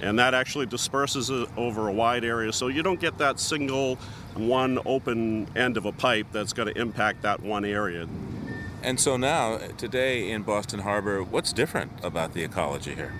And 0.00 0.18
that 0.18 0.34
actually 0.34 0.66
disperses 0.66 1.30
it 1.30 1.48
over 1.56 1.88
a 1.88 1.92
wide 1.92 2.24
area, 2.24 2.52
so 2.52 2.68
you 2.68 2.82
don't 2.82 3.00
get 3.00 3.16
that 3.18 3.40
single 3.40 3.96
one 4.34 4.78
open 4.84 5.48
end 5.56 5.78
of 5.78 5.86
a 5.86 5.92
pipe 5.92 6.26
that's 6.32 6.52
going 6.52 6.72
to 6.72 6.78
impact 6.78 7.22
that 7.22 7.40
one 7.40 7.64
area. 7.64 8.06
And 8.82 9.00
so 9.00 9.16
now, 9.16 9.58
today 9.78 10.30
in 10.30 10.42
Boston 10.42 10.80
Harbor, 10.80 11.22
what's 11.22 11.52
different 11.52 11.92
about 12.02 12.34
the 12.34 12.44
ecology 12.44 12.94
here? 12.94 13.14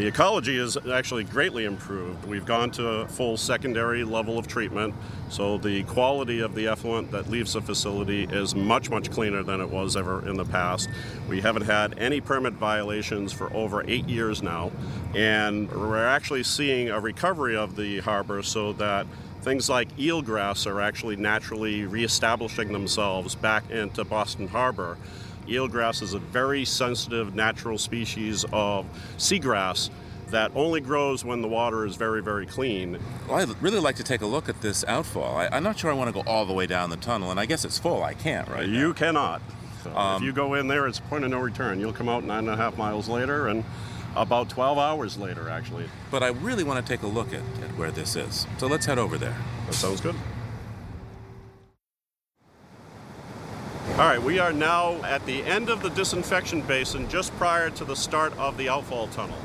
The 0.00 0.06
ecology 0.06 0.56
is 0.56 0.78
actually 0.90 1.24
greatly 1.24 1.66
improved. 1.66 2.24
We've 2.24 2.46
gone 2.46 2.70
to 2.70 2.88
a 2.88 3.06
full 3.06 3.36
secondary 3.36 4.02
level 4.02 4.38
of 4.38 4.48
treatment, 4.48 4.94
so 5.28 5.58
the 5.58 5.82
quality 5.82 6.40
of 6.40 6.54
the 6.54 6.68
effluent 6.68 7.10
that 7.10 7.28
leaves 7.28 7.52
the 7.52 7.60
facility 7.60 8.24
is 8.24 8.54
much, 8.54 8.88
much 8.88 9.10
cleaner 9.10 9.42
than 9.42 9.60
it 9.60 9.68
was 9.68 9.98
ever 9.98 10.26
in 10.26 10.38
the 10.38 10.46
past. 10.46 10.88
We 11.28 11.42
haven't 11.42 11.66
had 11.66 11.98
any 11.98 12.22
permit 12.22 12.54
violations 12.54 13.30
for 13.34 13.52
over 13.52 13.84
eight 13.86 14.08
years 14.08 14.42
now, 14.42 14.72
and 15.14 15.70
we're 15.70 16.06
actually 16.06 16.44
seeing 16.44 16.88
a 16.88 16.98
recovery 16.98 17.54
of 17.54 17.76
the 17.76 18.00
harbor 18.00 18.42
so 18.42 18.72
that 18.72 19.06
things 19.42 19.68
like 19.68 19.94
eelgrass 19.98 20.66
are 20.66 20.80
actually 20.80 21.16
naturally 21.16 21.84
reestablishing 21.84 22.72
themselves 22.72 23.34
back 23.34 23.70
into 23.70 24.04
Boston 24.04 24.48
Harbor 24.48 24.96
eelgrass 25.50 26.02
is 26.02 26.14
a 26.14 26.18
very 26.18 26.64
sensitive 26.64 27.34
natural 27.34 27.78
species 27.78 28.44
of 28.52 28.86
seagrass 29.18 29.90
that 30.30 30.52
only 30.54 30.80
grows 30.80 31.24
when 31.24 31.42
the 31.42 31.48
water 31.48 31.84
is 31.84 31.96
very, 31.96 32.22
very 32.22 32.46
clean. 32.46 32.98
Well, 33.28 33.38
I'd 33.38 33.62
really 33.62 33.80
like 33.80 33.96
to 33.96 34.04
take 34.04 34.20
a 34.20 34.26
look 34.26 34.48
at 34.48 34.60
this 34.60 34.84
outfall. 34.84 35.36
I, 35.36 35.56
am 35.56 35.62
not 35.62 35.78
sure 35.78 35.90
I 35.90 35.94
want 35.94 36.08
to 36.08 36.22
go 36.22 36.28
all 36.28 36.46
the 36.46 36.52
way 36.52 36.66
down 36.66 36.90
the 36.90 36.96
tunnel, 36.96 37.30
and 37.30 37.40
I 37.40 37.46
guess 37.46 37.64
it's 37.64 37.78
full. 37.78 38.02
I 38.02 38.14
can't, 38.14 38.48
right? 38.48 38.66
You 38.66 38.88
now. 38.88 38.94
cannot. 38.94 39.42
So 39.82 39.96
um, 39.96 40.22
if 40.22 40.26
you 40.26 40.32
go 40.32 40.54
in 40.54 40.68
there, 40.68 40.86
it's 40.86 40.98
a 40.98 41.02
point 41.02 41.24
of 41.24 41.30
no 41.30 41.38
return. 41.38 41.80
You'll 41.80 41.92
come 41.92 42.08
out 42.08 42.24
nine 42.24 42.40
and 42.40 42.50
a 42.50 42.56
half 42.56 42.78
miles 42.78 43.08
later, 43.08 43.48
and 43.48 43.64
about 44.16 44.48
12 44.48 44.78
hours 44.78 45.16
later, 45.18 45.48
actually. 45.48 45.88
But 46.10 46.22
I 46.22 46.28
really 46.28 46.64
want 46.64 46.84
to 46.84 46.92
take 46.92 47.02
a 47.02 47.06
look 47.06 47.28
at, 47.28 47.42
at 47.62 47.76
where 47.76 47.90
this 47.90 48.16
is. 48.16 48.46
So 48.58 48.66
let's 48.66 48.86
head 48.86 48.98
over 48.98 49.18
there. 49.18 49.36
That 49.66 49.74
sounds 49.74 50.00
good. 50.00 50.16
All 54.00 54.06
right, 54.06 54.22
we 54.22 54.38
are 54.38 54.50
now 54.50 54.94
at 55.04 55.26
the 55.26 55.42
end 55.42 55.68
of 55.68 55.82
the 55.82 55.90
disinfection 55.90 56.62
basin 56.62 57.06
just 57.10 57.36
prior 57.36 57.68
to 57.68 57.84
the 57.84 57.94
start 57.94 58.32
of 58.38 58.56
the 58.56 58.66
outfall 58.66 59.08
tunnel. 59.08 59.36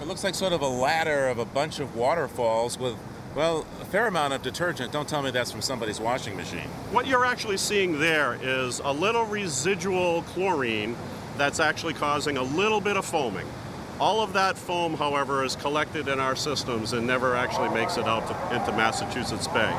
It 0.00 0.06
looks 0.06 0.22
like 0.22 0.36
sort 0.36 0.52
of 0.52 0.60
a 0.60 0.68
ladder 0.68 1.26
of 1.26 1.38
a 1.40 1.44
bunch 1.44 1.80
of 1.80 1.96
waterfalls 1.96 2.78
with, 2.78 2.94
well, 3.34 3.66
a 3.82 3.84
fair 3.84 4.06
amount 4.06 4.34
of 4.34 4.42
detergent. 4.42 4.92
Don't 4.92 5.08
tell 5.08 5.20
me 5.20 5.32
that's 5.32 5.50
from 5.50 5.62
somebody's 5.62 5.98
washing 5.98 6.36
machine. 6.36 6.68
What 6.92 7.08
you're 7.08 7.24
actually 7.24 7.56
seeing 7.56 7.98
there 7.98 8.38
is 8.40 8.78
a 8.84 8.92
little 8.92 9.24
residual 9.24 10.22
chlorine 10.22 10.94
that's 11.36 11.58
actually 11.58 11.94
causing 11.94 12.36
a 12.36 12.42
little 12.44 12.80
bit 12.80 12.96
of 12.96 13.04
foaming. 13.04 13.48
All 14.00 14.20
of 14.20 14.32
that 14.34 14.56
foam, 14.56 14.94
however, 14.94 15.44
is 15.44 15.56
collected 15.56 16.06
in 16.06 16.20
our 16.20 16.36
systems 16.36 16.92
and 16.92 17.04
never 17.04 17.34
actually 17.34 17.70
makes 17.70 17.96
it 17.96 18.04
out 18.04 18.28
to, 18.28 18.56
into 18.56 18.70
Massachusetts 18.70 19.48
Bay. 19.48 19.72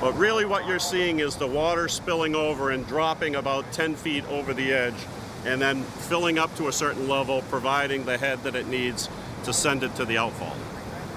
But 0.00 0.12
really, 0.18 0.44
what 0.44 0.66
you're 0.66 0.80
seeing 0.80 1.20
is 1.20 1.36
the 1.36 1.46
water 1.46 1.86
spilling 1.86 2.34
over 2.34 2.70
and 2.70 2.84
dropping 2.88 3.36
about 3.36 3.70
10 3.72 3.94
feet 3.94 4.24
over 4.26 4.52
the 4.52 4.72
edge, 4.72 4.94
and 5.44 5.62
then 5.62 5.84
filling 5.84 6.36
up 6.36 6.54
to 6.56 6.66
a 6.66 6.72
certain 6.72 7.08
level, 7.08 7.42
providing 7.42 8.04
the 8.04 8.18
head 8.18 8.42
that 8.42 8.56
it 8.56 8.66
needs 8.66 9.08
to 9.44 9.52
send 9.52 9.84
it 9.84 9.94
to 9.94 10.04
the 10.04 10.18
outfall. 10.18 10.56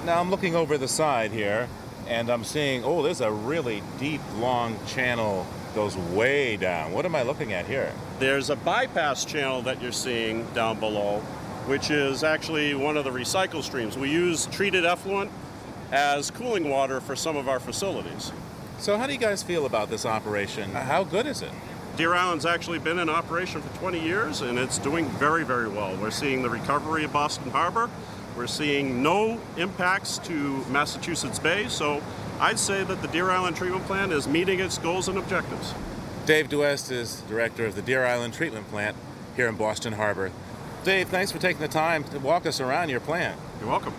Now 0.05 0.19
I'm 0.19 0.29
looking 0.29 0.55
over 0.55 0.77
the 0.77 0.87
side 0.87 1.31
here, 1.31 1.67
and 2.07 2.29
I'm 2.29 2.43
seeing, 2.43 2.83
oh, 2.83 3.01
there's 3.01 3.21
a 3.21 3.31
really 3.31 3.81
deep, 3.97 4.21
long 4.37 4.77
channel 4.85 5.47
goes 5.73 5.97
way 5.97 6.55
down. 6.55 6.91
What 6.91 7.05
am 7.05 7.15
I 7.15 7.23
looking 7.23 7.51
at 7.53 7.65
here? 7.65 7.91
There's 8.19 8.51
a 8.51 8.55
bypass 8.55 9.25
channel 9.25 9.63
that 9.63 9.81
you're 9.81 9.91
seeing 9.91 10.45
down 10.53 10.79
below, 10.79 11.23
which 11.65 11.89
is 11.91 12.23
actually 12.23 12.75
one 12.75 12.97
of 12.97 13.03
the 13.03 13.11
recycle 13.11 13.63
streams. 13.63 13.97
We 13.97 14.09
use 14.09 14.45
treated 14.47 14.85
effluent 14.85 15.31
as 15.91 16.31
cooling 16.31 16.69
water 16.69 16.99
for 16.99 17.15
some 17.15 17.37
of 17.37 17.47
our 17.47 17.59
facilities. 17.59 18.31
So, 18.79 18.97
how 18.97 19.07
do 19.07 19.13
you 19.13 19.19
guys 19.19 19.43
feel 19.43 19.65
about 19.65 19.89
this 19.89 20.05
operation? 20.05 20.71
How 20.71 21.03
good 21.03 21.25
is 21.25 21.41
it? 21.41 21.51
Deer 21.95 22.15
Island's 22.15 22.45
actually 22.45 22.79
been 22.79 22.97
in 22.97 23.07
operation 23.07 23.61
for 23.61 23.77
20 23.79 23.99
years 23.99 24.41
and 24.41 24.57
it's 24.57 24.79
doing 24.79 25.05
very, 25.05 25.43
very 25.43 25.69
well. 25.69 25.95
We're 25.97 26.09
seeing 26.09 26.41
the 26.41 26.49
recovery 26.49 27.03
of 27.03 27.13
Boston 27.13 27.51
Harbor. 27.51 27.89
We're 28.35 28.47
seeing 28.47 29.03
no 29.03 29.39
impacts 29.57 30.17
to 30.19 30.65
Massachusetts 30.71 31.37
Bay, 31.37 31.67
so 31.67 32.01
I'd 32.39 32.57
say 32.57 32.83
that 32.83 33.03
the 33.03 33.07
Deer 33.09 33.29
Island 33.29 33.55
Treatment 33.55 33.85
Plant 33.85 34.11
is 34.11 34.27
meeting 34.27 34.59
its 34.59 34.79
goals 34.79 35.07
and 35.07 35.19
objectives. 35.19 35.75
Dave 36.25 36.49
Duest 36.49 36.91
is 36.91 37.21
director 37.29 37.65
of 37.65 37.75
the 37.75 37.83
Deer 37.83 38.05
Island 38.05 38.33
Treatment 38.33 38.67
Plant 38.69 38.97
here 39.35 39.47
in 39.47 39.55
Boston 39.55 39.93
Harbor. 39.93 40.31
Dave, 40.83 41.07
thanks 41.07 41.31
for 41.31 41.39
taking 41.39 41.61
the 41.61 41.67
time 41.67 42.03
to 42.05 42.19
walk 42.19 42.45
us 42.45 42.59
around 42.59 42.89
your 42.89 42.99
plant. 42.99 43.39
You're 43.59 43.69
welcome. 43.69 43.93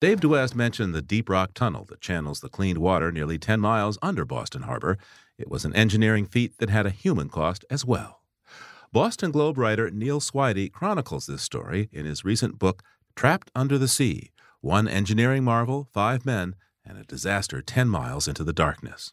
Dave 0.00 0.20
Duest 0.20 0.56
mentioned 0.56 0.94
the 0.94 1.02
Deep 1.02 1.28
Rock 1.28 1.52
Tunnel 1.54 1.84
that 1.90 2.00
channels 2.00 2.40
the 2.40 2.48
cleaned 2.48 2.78
water 2.78 3.12
nearly 3.12 3.38
10 3.38 3.60
miles 3.60 3.98
under 4.00 4.24
Boston 4.24 4.62
Harbor. 4.62 4.98
It 5.38 5.50
was 5.50 5.64
an 5.64 5.76
engineering 5.76 6.26
feat 6.26 6.58
that 6.58 6.70
had 6.70 6.86
a 6.86 6.90
human 6.90 7.28
cost 7.28 7.64
as 7.70 7.84
well. 7.84 8.22
Boston 8.92 9.30
Globe 9.30 9.58
writer 9.58 9.90
Neil 9.90 10.18
Swidey 10.18 10.72
chronicles 10.72 11.26
this 11.26 11.42
story 11.42 11.88
in 11.92 12.06
his 12.06 12.24
recent 12.24 12.58
book, 12.58 12.82
Trapped 13.14 13.50
Under 13.54 13.78
the 13.78 13.88
Sea 13.88 14.30
One 14.60 14.88
Engineering 14.88 15.44
Marvel, 15.44 15.86
Five 15.92 16.26
Men, 16.26 16.56
and 16.84 16.98
a 16.98 17.04
Disaster 17.04 17.62
10 17.62 17.88
Miles 17.88 18.26
into 18.26 18.42
the 18.42 18.52
Darkness. 18.52 19.12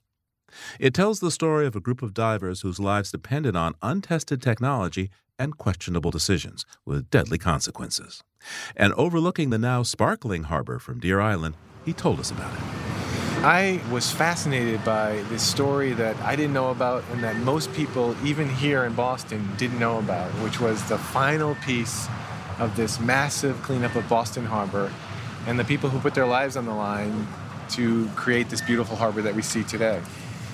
It 0.79 0.93
tells 0.93 1.19
the 1.19 1.31
story 1.31 1.67
of 1.67 1.75
a 1.75 1.81
group 1.81 2.01
of 2.01 2.13
divers 2.13 2.61
whose 2.61 2.79
lives 2.79 3.11
depended 3.11 3.55
on 3.55 3.75
untested 3.81 4.41
technology 4.41 5.11
and 5.39 5.57
questionable 5.57 6.11
decisions 6.11 6.65
with 6.85 7.09
deadly 7.09 7.37
consequences. 7.37 8.23
And 8.75 8.93
overlooking 8.93 9.49
the 9.49 9.57
now 9.57 9.83
sparkling 9.83 10.43
harbor 10.43 10.79
from 10.79 10.99
Deer 10.99 11.19
Island, 11.19 11.55
he 11.85 11.93
told 11.93 12.19
us 12.19 12.31
about 12.31 12.53
it. 12.53 12.59
I 13.43 13.79
was 13.91 14.11
fascinated 14.11 14.83
by 14.83 15.23
this 15.29 15.43
story 15.43 15.93
that 15.93 16.17
I 16.21 16.35
didn't 16.35 16.53
know 16.53 16.71
about 16.71 17.03
and 17.11 17.23
that 17.23 17.35
most 17.37 17.71
people, 17.73 18.15
even 18.25 18.49
here 18.49 18.83
in 18.83 18.93
Boston, 18.93 19.47
didn't 19.57 19.79
know 19.79 19.99
about, 19.99 20.31
which 20.41 20.59
was 20.59 20.81
the 20.89 20.97
final 20.97 21.55
piece 21.63 22.07
of 22.57 22.75
this 22.75 22.99
massive 22.99 23.61
cleanup 23.61 23.95
of 23.95 24.09
Boston 24.09 24.43
Harbor 24.43 24.91
and 25.45 25.59
the 25.59 25.63
people 25.63 25.89
who 25.89 25.99
put 25.99 26.15
their 26.15 26.25
lives 26.25 26.57
on 26.57 26.65
the 26.65 26.73
line 26.73 27.27
to 27.69 28.07
create 28.15 28.49
this 28.49 28.61
beautiful 28.61 28.95
harbor 28.95 29.21
that 29.21 29.35
we 29.35 29.41
see 29.41 29.63
today. 29.63 30.01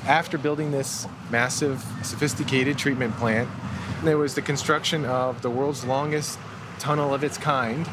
After 0.05 0.37
building 0.37 0.71
this 0.71 1.07
massive, 1.31 1.83
sophisticated 2.03 2.77
treatment 2.77 3.15
plant, 3.15 3.49
there 4.07 4.17
was 4.17 4.35
the 4.35 4.41
construction 4.41 5.05
of 5.05 5.41
the 5.41 5.49
world's 5.49 5.85
longest 5.85 6.37
tunnel 6.79 7.13
of 7.13 7.23
its 7.23 7.37
kind. 7.37 7.89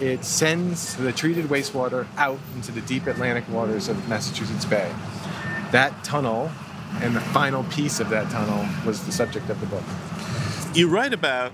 It 0.00 0.24
sends 0.24 0.96
the 0.96 1.12
treated 1.12 1.46
wastewater 1.46 2.06
out 2.16 2.38
into 2.54 2.72
the 2.72 2.80
deep 2.82 3.06
Atlantic 3.06 3.48
waters 3.48 3.88
of 3.88 4.08
Massachusetts 4.08 4.64
Bay. 4.64 4.92
That 5.72 6.04
tunnel 6.04 6.50
and 7.00 7.14
the 7.14 7.20
final 7.20 7.64
piece 7.64 8.00
of 8.00 8.08
that 8.10 8.30
tunnel 8.30 8.66
was 8.84 9.04
the 9.04 9.12
subject 9.12 9.48
of 9.48 9.60
the 9.60 9.66
book. 9.66 9.84
You 10.74 10.88
write 10.88 11.12
about 11.12 11.52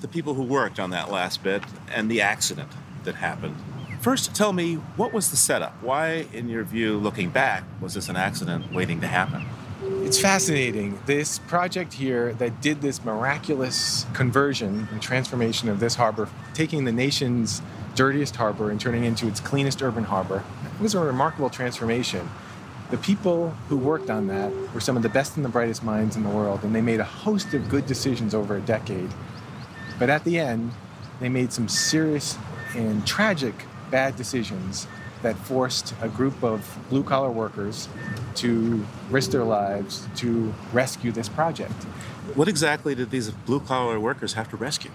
the 0.00 0.08
people 0.08 0.34
who 0.34 0.42
worked 0.42 0.80
on 0.80 0.90
that 0.90 1.10
last 1.10 1.42
bit 1.42 1.62
and 1.92 2.10
the 2.10 2.20
accident 2.20 2.70
that 3.04 3.16
happened. 3.16 3.56
First, 4.00 4.34
tell 4.34 4.52
me 4.52 4.74
what 4.96 5.12
was 5.12 5.30
the 5.30 5.36
setup? 5.36 5.82
Why, 5.82 6.26
in 6.32 6.48
your 6.48 6.64
view, 6.64 6.98
looking 6.98 7.30
back, 7.30 7.64
was 7.80 7.94
this 7.94 8.08
an 8.08 8.16
accident 8.16 8.72
waiting 8.72 9.00
to 9.00 9.06
happen? 9.06 9.46
It's 9.86 10.18
fascinating. 10.18 10.98
This 11.04 11.38
project 11.40 11.92
here 11.92 12.32
that 12.34 12.62
did 12.62 12.80
this 12.80 13.04
miraculous 13.04 14.06
conversion 14.14 14.88
and 14.90 15.02
transformation 15.02 15.68
of 15.68 15.78
this 15.78 15.94
harbor, 15.96 16.26
taking 16.54 16.84
the 16.84 16.92
nation's 16.92 17.60
dirtiest 17.94 18.36
harbor 18.36 18.70
and 18.70 18.80
turning 18.80 19.04
it 19.04 19.08
into 19.08 19.28
its 19.28 19.40
cleanest 19.40 19.82
urban 19.82 20.04
harbor, 20.04 20.42
it 20.74 20.80
was 20.80 20.94
a 20.94 21.00
remarkable 21.00 21.50
transformation. 21.50 22.30
The 22.90 22.96
people 22.96 23.50
who 23.68 23.76
worked 23.76 24.08
on 24.08 24.26
that 24.28 24.50
were 24.72 24.80
some 24.80 24.96
of 24.96 25.02
the 25.02 25.10
best 25.10 25.36
and 25.36 25.44
the 25.44 25.50
brightest 25.50 25.84
minds 25.84 26.16
in 26.16 26.22
the 26.22 26.30
world, 26.30 26.64
and 26.64 26.74
they 26.74 26.80
made 26.80 27.00
a 27.00 27.04
host 27.04 27.52
of 27.52 27.68
good 27.68 27.86
decisions 27.86 28.34
over 28.34 28.56
a 28.56 28.62
decade. 28.62 29.10
But 29.98 30.08
at 30.08 30.24
the 30.24 30.38
end, 30.38 30.72
they 31.20 31.28
made 31.28 31.52
some 31.52 31.68
serious 31.68 32.38
and 32.74 33.06
tragic 33.06 33.54
bad 33.90 34.16
decisions 34.16 34.86
that 35.24 35.36
forced 35.38 35.94
a 36.00 36.08
group 36.08 36.44
of 36.44 36.78
blue 36.88 37.02
collar 37.02 37.30
workers 37.30 37.88
to 38.36 38.86
risk 39.10 39.30
their 39.32 39.42
lives 39.42 40.06
to 40.16 40.54
rescue 40.72 41.10
this 41.10 41.28
project. 41.28 41.72
What 42.34 42.46
exactly 42.46 42.94
did 42.94 43.10
these 43.10 43.30
blue 43.30 43.60
collar 43.60 43.98
workers 43.98 44.34
have 44.34 44.48
to 44.50 44.56
rescue? 44.56 44.90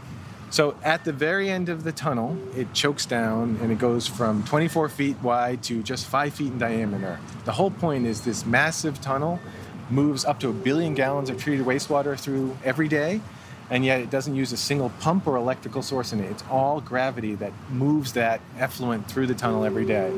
So, 0.52 0.76
at 0.84 1.06
the 1.06 1.14
very 1.14 1.52
end 1.52 1.70
of 1.70 1.84
the 1.84 1.92
tunnel, 1.92 2.36
it 2.56 2.74
chokes 2.74 3.06
down 3.06 3.60
and 3.62 3.72
it 3.72 3.78
goes 3.78 4.08
from 4.08 4.44
24 4.46 4.90
feet 4.90 5.18
wide 5.22 5.62
to 5.64 5.84
just 5.84 6.08
five 6.08 6.34
feet 6.34 6.52
in 6.54 6.58
diameter. 6.58 7.20
The 7.46 7.52
whole 7.52 7.70
point 7.70 8.08
is 8.08 8.22
this 8.22 8.48
massive 8.48 9.00
tunnel 9.00 9.40
moves 9.92 10.26
up 10.26 10.40
to 10.40 10.50
a 10.50 10.54
billion 10.54 10.96
gallons 10.96 11.30
of 11.30 11.38
treated 11.40 11.66
wastewater 11.66 12.20
through 12.20 12.58
every 12.64 12.88
day 12.88 13.22
and 13.70 13.86
yet 13.86 14.02
it 14.02 14.10
doesn't 14.10 14.36
use 14.36 14.52
a 14.52 14.58
single 14.58 14.90
pump 15.00 15.28
or 15.28 15.36
electrical 15.36 15.82
source 15.82 16.12
in 16.12 16.20
it. 16.20 16.32
It's 16.32 16.44
all 16.50 16.82
gravity 16.82 17.36
that 17.36 17.54
moves 17.70 18.14
that 18.14 18.42
effluent 18.58 19.08
through 19.08 19.28
the 19.28 19.36
tunnel 19.36 19.64
every 19.64 19.86
day. 19.86 20.10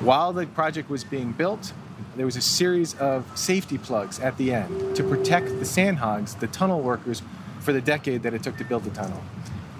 While 0.00 0.32
the 0.32 0.46
project 0.46 0.88
was 0.88 1.04
being 1.04 1.32
built, 1.32 1.72
there 2.16 2.26
was 2.26 2.36
a 2.36 2.42
series 2.42 2.94
of 2.94 3.26
safety 3.38 3.78
plugs 3.78 4.18
at 4.18 4.36
the 4.38 4.52
end 4.52 4.96
to 4.96 5.04
protect 5.04 5.48
the 5.48 5.64
sandhogs, 5.64 6.38
the 6.38 6.46
tunnel 6.48 6.80
workers, 6.80 7.22
for 7.60 7.72
the 7.72 7.80
decade 7.80 8.22
that 8.22 8.34
it 8.34 8.42
took 8.42 8.56
to 8.56 8.64
build 8.64 8.84
the 8.84 8.90
tunnel. 8.90 9.22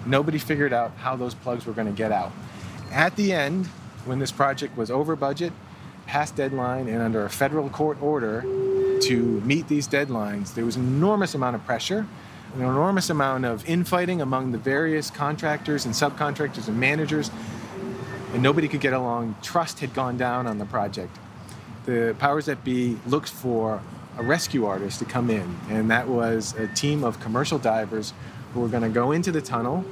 Nobody 0.05 0.37
figured 0.37 0.73
out 0.73 0.91
how 0.97 1.15
those 1.15 1.33
plugs 1.33 1.65
were 1.65 1.73
going 1.73 1.87
to 1.87 1.93
get 1.93 2.11
out. 2.11 2.31
At 2.91 3.15
the 3.15 3.33
end, 3.33 3.67
when 4.05 4.19
this 4.19 4.31
project 4.31 4.77
was 4.77 4.89
over 4.91 5.15
budget, 5.15 5.53
past 6.05 6.35
deadline, 6.35 6.87
and 6.87 7.01
under 7.01 7.25
a 7.25 7.29
federal 7.29 7.69
court 7.69 8.01
order 8.01 8.41
to 9.01 9.41
meet 9.45 9.67
these 9.67 9.87
deadlines, 9.87 10.53
there 10.53 10.65
was 10.65 10.75
an 10.75 10.85
enormous 10.85 11.35
amount 11.35 11.55
of 11.55 11.65
pressure 11.65 12.07
an 12.55 12.61
enormous 12.61 13.09
amount 13.09 13.45
of 13.45 13.67
infighting 13.69 14.21
among 14.21 14.51
the 14.51 14.57
various 14.57 15.11
contractors 15.11 15.85
and 15.85 15.93
subcontractors 15.93 16.67
and 16.67 16.79
managers, 16.79 17.29
and 18.33 18.41
nobody 18.41 18.67
could 18.67 18.81
get 18.81 18.93
along. 18.93 19.35
Trust 19.41 19.79
had 19.79 19.93
gone 19.93 20.17
down 20.17 20.47
on 20.47 20.57
the 20.57 20.65
project. 20.65 21.15
The 21.85 22.15
powers 22.19 22.47
that 22.47 22.63
be 22.63 22.97
looked 23.05 23.29
for 23.29 23.81
a 24.17 24.23
rescue 24.23 24.65
artist 24.65 24.99
to 24.99 25.05
come 25.05 25.29
in, 25.29 25.57
and 25.69 25.89
that 25.91 26.07
was 26.07 26.53
a 26.55 26.67
team 26.67 27.03
of 27.03 27.19
commercial 27.19 27.57
divers 27.57 28.13
who 28.53 28.61
were 28.61 28.67
going 28.67 28.83
to 28.83 28.89
go 28.89 29.11
into 29.11 29.31
the 29.31 29.41
tunnel, 29.41 29.85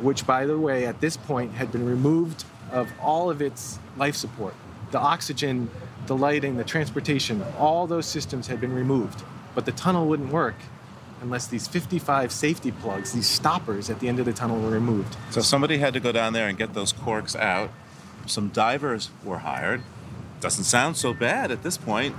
which, 0.00 0.26
by 0.26 0.46
the 0.46 0.58
way, 0.58 0.86
at 0.86 1.00
this 1.00 1.16
point 1.16 1.52
had 1.52 1.72
been 1.72 1.84
removed 1.84 2.44
of 2.70 2.90
all 3.00 3.28
of 3.28 3.42
its 3.42 3.78
life 3.96 4.14
support. 4.14 4.54
The 4.92 4.98
oxygen, 4.98 5.70
the 6.06 6.16
lighting, 6.16 6.56
the 6.56 6.64
transportation, 6.64 7.44
all 7.58 7.86
those 7.86 8.06
systems 8.06 8.46
had 8.46 8.60
been 8.60 8.72
removed, 8.72 9.22
but 9.54 9.66
the 9.66 9.72
tunnel 9.72 10.06
wouldn't 10.06 10.32
work 10.32 10.54
unless 11.20 11.46
these 11.46 11.66
55 11.66 12.32
safety 12.32 12.70
plugs, 12.70 13.12
these 13.12 13.26
stoppers 13.26 13.90
at 13.90 14.00
the 14.00 14.08
end 14.08 14.18
of 14.18 14.26
the 14.26 14.32
tunnel 14.32 14.60
were 14.60 14.70
removed. 14.70 15.16
So 15.30 15.40
somebody 15.40 15.78
had 15.78 15.94
to 15.94 16.00
go 16.00 16.12
down 16.12 16.32
there 16.32 16.48
and 16.48 16.56
get 16.56 16.74
those 16.74 16.92
corks 16.92 17.34
out. 17.36 17.70
Some 18.26 18.48
divers 18.48 19.10
were 19.24 19.38
hired. 19.38 19.82
Doesn't 20.40 20.64
sound 20.64 20.96
so 20.96 21.12
bad 21.12 21.50
at 21.50 21.62
this 21.62 21.76
point, 21.76 22.14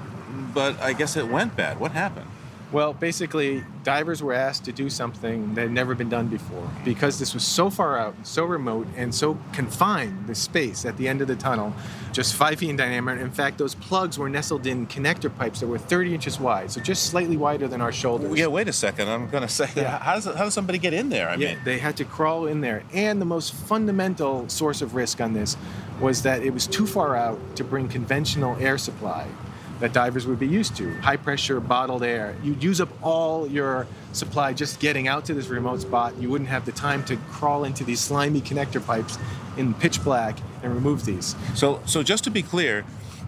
but 0.54 0.80
I 0.82 0.94
guess 0.94 1.16
it 1.16 1.28
went 1.30 1.56
bad. 1.56 1.80
What 1.80 1.92
happened? 1.92 2.30
Well, 2.72 2.94
basically, 2.94 3.64
divers 3.84 4.22
were 4.22 4.34
asked 4.34 4.66
to 4.66 4.72
do 4.72 4.92
something 4.92 5.56
that 5.56 5.62
had 5.62 5.72
never 5.72 5.96
been 5.96 6.10
done 6.10 6.28
before. 6.28 6.70
Because 6.86 7.18
this 7.18 7.34
was 7.34 7.44
so 7.44 7.72
far 7.72 7.98
out, 7.98 8.16
so 8.24 8.46
remote, 8.46 8.86
and 8.96 9.14
so 9.14 9.40
confined, 9.54 10.28
the 10.28 10.36
space 10.36 10.86
at 10.86 10.96
the 10.98 11.08
end 11.08 11.22
of 11.22 11.28
the 11.28 11.36
tunnel, 11.36 11.74
just 12.12 12.36
five 12.36 12.60
feet 12.60 12.70
in 12.70 12.76
diameter. 12.76 13.20
In 13.20 13.32
fact, 13.32 13.58
those 13.58 13.74
plugs 13.74 14.20
were 14.20 14.30
nestled 14.30 14.68
in 14.68 14.86
connector 14.86 15.36
pipes 15.36 15.62
that 15.62 15.68
were 15.68 15.80
30 15.80 16.14
inches 16.14 16.40
wide, 16.40 16.72
so 16.72 16.80
just 16.80 17.08
slightly 17.08 17.38
wider 17.38 17.68
than 17.68 17.82
our 17.82 17.92
shoulders. 17.92 18.38
Yeah, 18.38 18.48
wait 18.48 18.68
a 18.68 18.74
second. 18.74 19.10
I'm 19.10 19.30
going 19.30 19.44
to 19.44 19.50
say, 19.50 19.68
Yeah. 19.76 19.98
how, 20.04 20.16
does, 20.16 20.26
how 20.26 20.44
does 20.44 20.54
somebody 20.54 20.78
get 20.78 20.94
in 20.94 21.10
there? 21.10 21.28
I 21.28 21.36
yeah, 21.36 21.56
mean, 21.56 21.64
they 21.66 21.80
had 21.80 21.98
to 21.98 22.06
crawl 22.06 22.46
in 22.46 22.62
there. 22.62 22.84
And 22.94 23.20
the 23.20 23.26
most 23.26 23.54
fundamental 23.54 24.48
source 24.48 24.84
of 24.84 24.94
risk 24.94 25.22
on 25.22 25.34
this 25.34 25.58
was 26.00 26.22
that 26.22 26.44
it 26.44 26.52
was 26.54 26.68
too 26.68 26.86
far 26.86 27.16
out 27.16 27.40
to 27.56 27.64
bring 27.64 27.90
conventional 27.90 28.56
air 28.58 28.78
supply 28.78 29.28
that 29.80 29.94
divers 29.94 30.28
would 30.28 30.40
be 30.40 30.48
used 30.48 30.76
to. 30.78 30.94
High 31.02 31.18
pressure 31.18 31.60
bottled 31.60 32.04
air. 32.04 32.36
You'd 32.44 32.64
use 32.64 32.82
up 32.82 32.90
all 33.02 33.48
your 33.48 33.88
supply 34.14 34.54
just 34.54 34.80
getting 34.80 35.08
out 35.08 35.26
to 35.26 35.34
this 35.34 35.48
remote 35.48 35.82
spot. 35.82 36.16
You 36.20 36.30
wouldn't 36.30 36.50
have 36.50 36.66
the 36.66 36.72
time 36.72 37.04
to 37.06 37.18
crawl 37.32 37.64
into 37.64 37.84
these 37.84 38.00
slimy 38.00 38.42
connector 38.42 38.86
pipes 38.86 39.18
in 39.58 39.74
pitch 39.74 40.04
black 40.04 40.38
and 40.64 40.74
remove 40.74 41.06
these. 41.06 41.36
so 41.56 41.82
so 41.86 42.04
just 42.04 42.24
to 42.26 42.32
be 42.32 42.42
clear, 42.42 42.86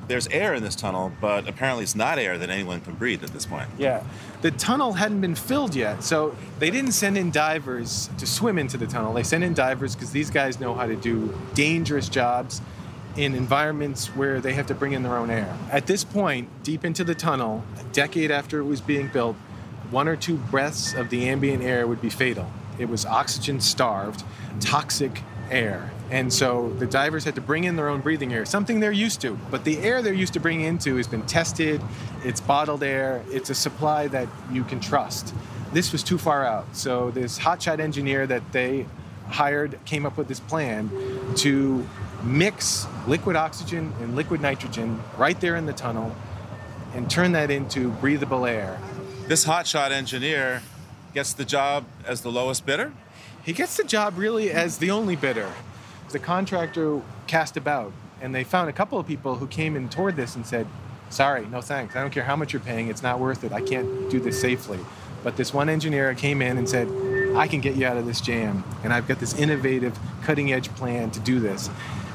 there's 0.08 0.28
air 0.28 0.54
in 0.54 0.64
this 0.64 0.76
tunnel, 0.76 1.12
but 1.22 1.48
apparently 1.48 1.84
it's 1.84 1.96
not 1.96 2.20
air 2.20 2.38
that 2.38 2.50
anyone 2.50 2.82
can 2.82 2.96
breathe 2.96 3.24
at 3.24 3.32
this 3.32 3.46
point. 3.46 3.70
Yeah. 3.78 4.04
The 4.42 4.52
tunnel 4.52 4.94
hadn't 4.94 5.22
been 5.22 5.36
filled 5.36 5.76
yet, 5.76 6.04
so 6.04 6.36
they 6.60 6.70
didn't 6.70 6.92
send 6.92 7.18
in 7.18 7.32
divers 7.32 8.10
to 8.18 8.28
swim 8.28 8.58
into 8.58 8.78
the 8.78 8.88
tunnel. 8.88 9.14
They 9.14 9.24
sent 9.24 9.44
in 9.44 9.54
divers 9.54 9.96
because 9.96 10.12
these 10.12 10.30
guys 10.30 10.60
know 10.60 10.74
how 10.74 10.86
to 10.86 10.96
do 10.96 11.34
dangerous 11.54 12.10
jobs 12.10 12.62
in 13.16 13.36
environments 13.36 14.08
where 14.08 14.40
they 14.40 14.54
have 14.54 14.68
to 14.68 14.76
bring 14.76 14.94
in 14.94 15.04
their 15.04 15.18
own 15.18 15.30
air. 15.30 15.58
At 15.72 15.88
this 15.88 16.04
point, 16.04 16.50
deep 16.64 16.86
into 16.86 17.04
the 17.04 17.16
tunnel, 17.16 17.64
a 17.80 17.84
decade 17.94 18.32
after 18.32 18.60
it 18.60 18.66
was 18.66 18.82
being 18.82 19.08
built, 19.10 19.36
one 19.90 20.08
or 20.08 20.16
two 20.16 20.38
breaths 20.38 20.94
of 20.94 21.10
the 21.10 21.28
ambient 21.28 21.64
air 21.64 21.86
would 21.86 22.02
be 22.02 22.10
fatal. 22.10 22.50
It 22.80 22.86
was 22.90 23.06
oxygen 23.06 23.60
starved, 23.60 24.24
toxic 24.60 25.22
air. 25.50 25.92
And 26.10 26.32
so 26.32 26.70
the 26.80 26.86
divers 26.86 27.24
had 27.24 27.36
to 27.36 27.42
bring 27.42 27.66
in 27.66 27.76
their 27.76 27.90
own 27.90 28.02
breathing 28.02 28.34
air, 28.34 28.46
something 28.46 28.80
they're 28.80 28.92
used 28.92 29.22
to. 29.22 29.38
But 29.50 29.64
the 29.64 29.78
air 29.80 30.02
they're 30.02 30.14
used 30.14 30.34
to 30.34 30.40
bringing 30.40 30.66
into 30.66 30.98
has 30.98 31.08
been 31.08 31.26
tested, 31.26 31.82
it's 32.24 32.42
bottled 32.42 32.84
air, 32.84 33.24
it's 33.30 33.50
a 33.50 33.56
supply 33.56 34.08
that 34.08 34.28
you 34.52 34.64
can 34.64 34.80
trust. 34.80 35.34
This 35.74 35.92
was 35.92 36.04
too 36.04 36.18
far 36.18 36.46
out. 36.46 36.66
So 36.76 37.12
this 37.12 37.40
hotshot 37.40 37.80
engineer 37.80 38.28
that 38.28 38.52
they 38.52 38.86
hired 39.28 39.80
came 39.86 40.06
up 40.06 40.18
with 40.18 40.28
this 40.28 40.42
plan 40.42 40.90
to 41.38 41.88
mix 42.24 42.88
liquid 43.08 43.36
oxygen 43.36 43.94
and 44.02 44.16
liquid 44.16 44.42
nitrogen 44.42 45.02
right 45.18 45.40
there 45.42 45.56
in 45.56 45.66
the 45.66 45.74
tunnel 45.74 46.16
and 46.94 47.10
turn 47.10 47.32
that 47.32 47.50
into 47.50 47.90
breathable 47.94 48.46
air. 48.46 48.80
This 49.28 49.46
hotshot 49.46 49.92
engineer 49.92 50.62
gets 51.14 51.34
the 51.34 51.46
job 51.46 51.86
as 52.06 52.22
the 52.22 52.32
lowest 52.32 52.66
bidder? 52.66 52.94
He 53.44 53.54
gets 53.54 53.78
the 53.78 53.84
job 53.84 54.18
really 54.18 54.52
as 54.52 54.78
the 54.78 54.92
only 54.92 55.16
bidder. 55.16 55.52
The 56.12 56.20
contractor 56.20 57.02
cast 57.28 57.58
about, 57.58 57.94
and 58.22 58.36
they 58.36 58.44
found 58.44 58.70
a 58.70 58.74
couple 58.74 59.00
of 59.00 59.08
people 59.08 59.36
who 59.36 59.48
came 59.48 59.76
in 59.76 59.90
toward 59.90 60.16
this 60.16 60.36
and 60.36 60.46
said, 60.46 60.68
Sorry, 61.10 61.46
no 61.48 61.60
thanks. 61.60 61.96
I 61.96 62.02
don't 62.02 62.12
care 62.12 62.24
how 62.24 62.38
much 62.38 62.54
you're 62.54 62.62
paying, 62.62 62.88
it's 62.88 63.04
not 63.04 63.20
worth 63.20 63.44
it. 63.44 63.52
I 63.52 63.62
can't 63.62 64.10
do 64.10 64.20
this 64.20 64.40
safely. 64.40 64.80
But 65.24 65.36
this 65.36 65.54
one 65.54 65.68
engineer 65.68 66.14
came 66.16 66.42
in 66.42 66.58
and 66.58 66.68
said, 66.68 66.88
I 67.36 67.48
can 67.48 67.62
get 67.62 67.76
you 67.76 67.86
out 67.86 67.98
of 67.98 68.06
this 68.06 68.22
jam, 68.22 68.64
and 68.84 68.94
I've 68.94 69.08
got 69.08 69.20
this 69.20 69.34
innovative, 69.34 69.98
cutting 70.24 70.52
edge 70.54 70.70
plan 70.76 71.12
to 71.12 71.20
do 71.20 71.40
this. 71.40 71.70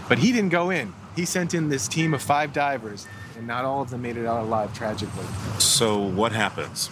But 0.09 0.18
he 0.18 0.32
didn't 0.32 0.50
go 0.50 0.70
in. 0.70 0.94
He 1.14 1.24
sent 1.24 1.54
in 1.54 1.68
this 1.68 1.88
team 1.88 2.14
of 2.14 2.22
five 2.22 2.52
divers, 2.52 3.07
and 3.36 3.46
not 3.46 3.64
all 3.64 3.82
of 3.82 3.90
them 3.90 4.02
made 4.02 4.16
it 4.16 4.26
out 4.26 4.42
alive, 4.42 4.74
tragically. 4.74 5.24
So 5.59 5.98
what 5.98 6.32
happens? 6.32 6.90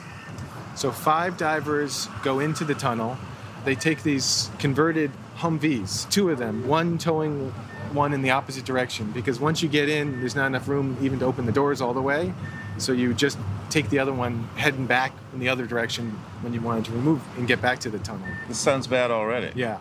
So 0.74 0.90
five 0.90 1.36
divers 1.36 2.08
go 2.22 2.40
into 2.40 2.64
the 2.64 2.74
tunnel. 2.74 3.16
They 3.64 3.74
take 3.74 4.02
these 4.02 4.50
converted 4.58 5.10
Humvees, 5.38 6.08
two 6.10 6.30
of 6.30 6.38
them, 6.38 6.66
one 6.68 6.96
towing 6.96 7.52
one 7.92 8.12
in 8.12 8.22
the 8.22 8.30
opposite 8.30 8.64
direction 8.64 9.10
because 9.12 9.38
once 9.38 9.62
you 9.62 9.68
get 9.68 9.88
in, 9.88 10.20
there's 10.20 10.34
not 10.34 10.46
enough 10.46 10.68
room 10.68 10.96
even 11.00 11.18
to 11.20 11.24
open 11.24 11.46
the 11.46 11.52
doors 11.52 11.80
all 11.80 11.94
the 11.94 12.02
way. 12.02 12.32
So 12.78 12.92
you 12.92 13.14
just 13.14 13.38
take 13.70 13.88
the 13.90 14.00
other 14.00 14.12
one 14.12 14.48
heading 14.56 14.86
back 14.86 15.12
in 15.32 15.38
the 15.38 15.48
other 15.48 15.66
direction 15.66 16.10
when 16.42 16.52
you 16.52 16.60
wanted 16.60 16.84
to 16.86 16.92
remove 16.92 17.22
and 17.36 17.46
get 17.46 17.62
back 17.62 17.78
to 17.80 17.90
the 17.90 18.00
tunnel. 18.00 18.26
This 18.48 18.58
sounds 18.58 18.86
bad 18.86 19.10
already. 19.10 19.52
Yeah. 19.54 19.78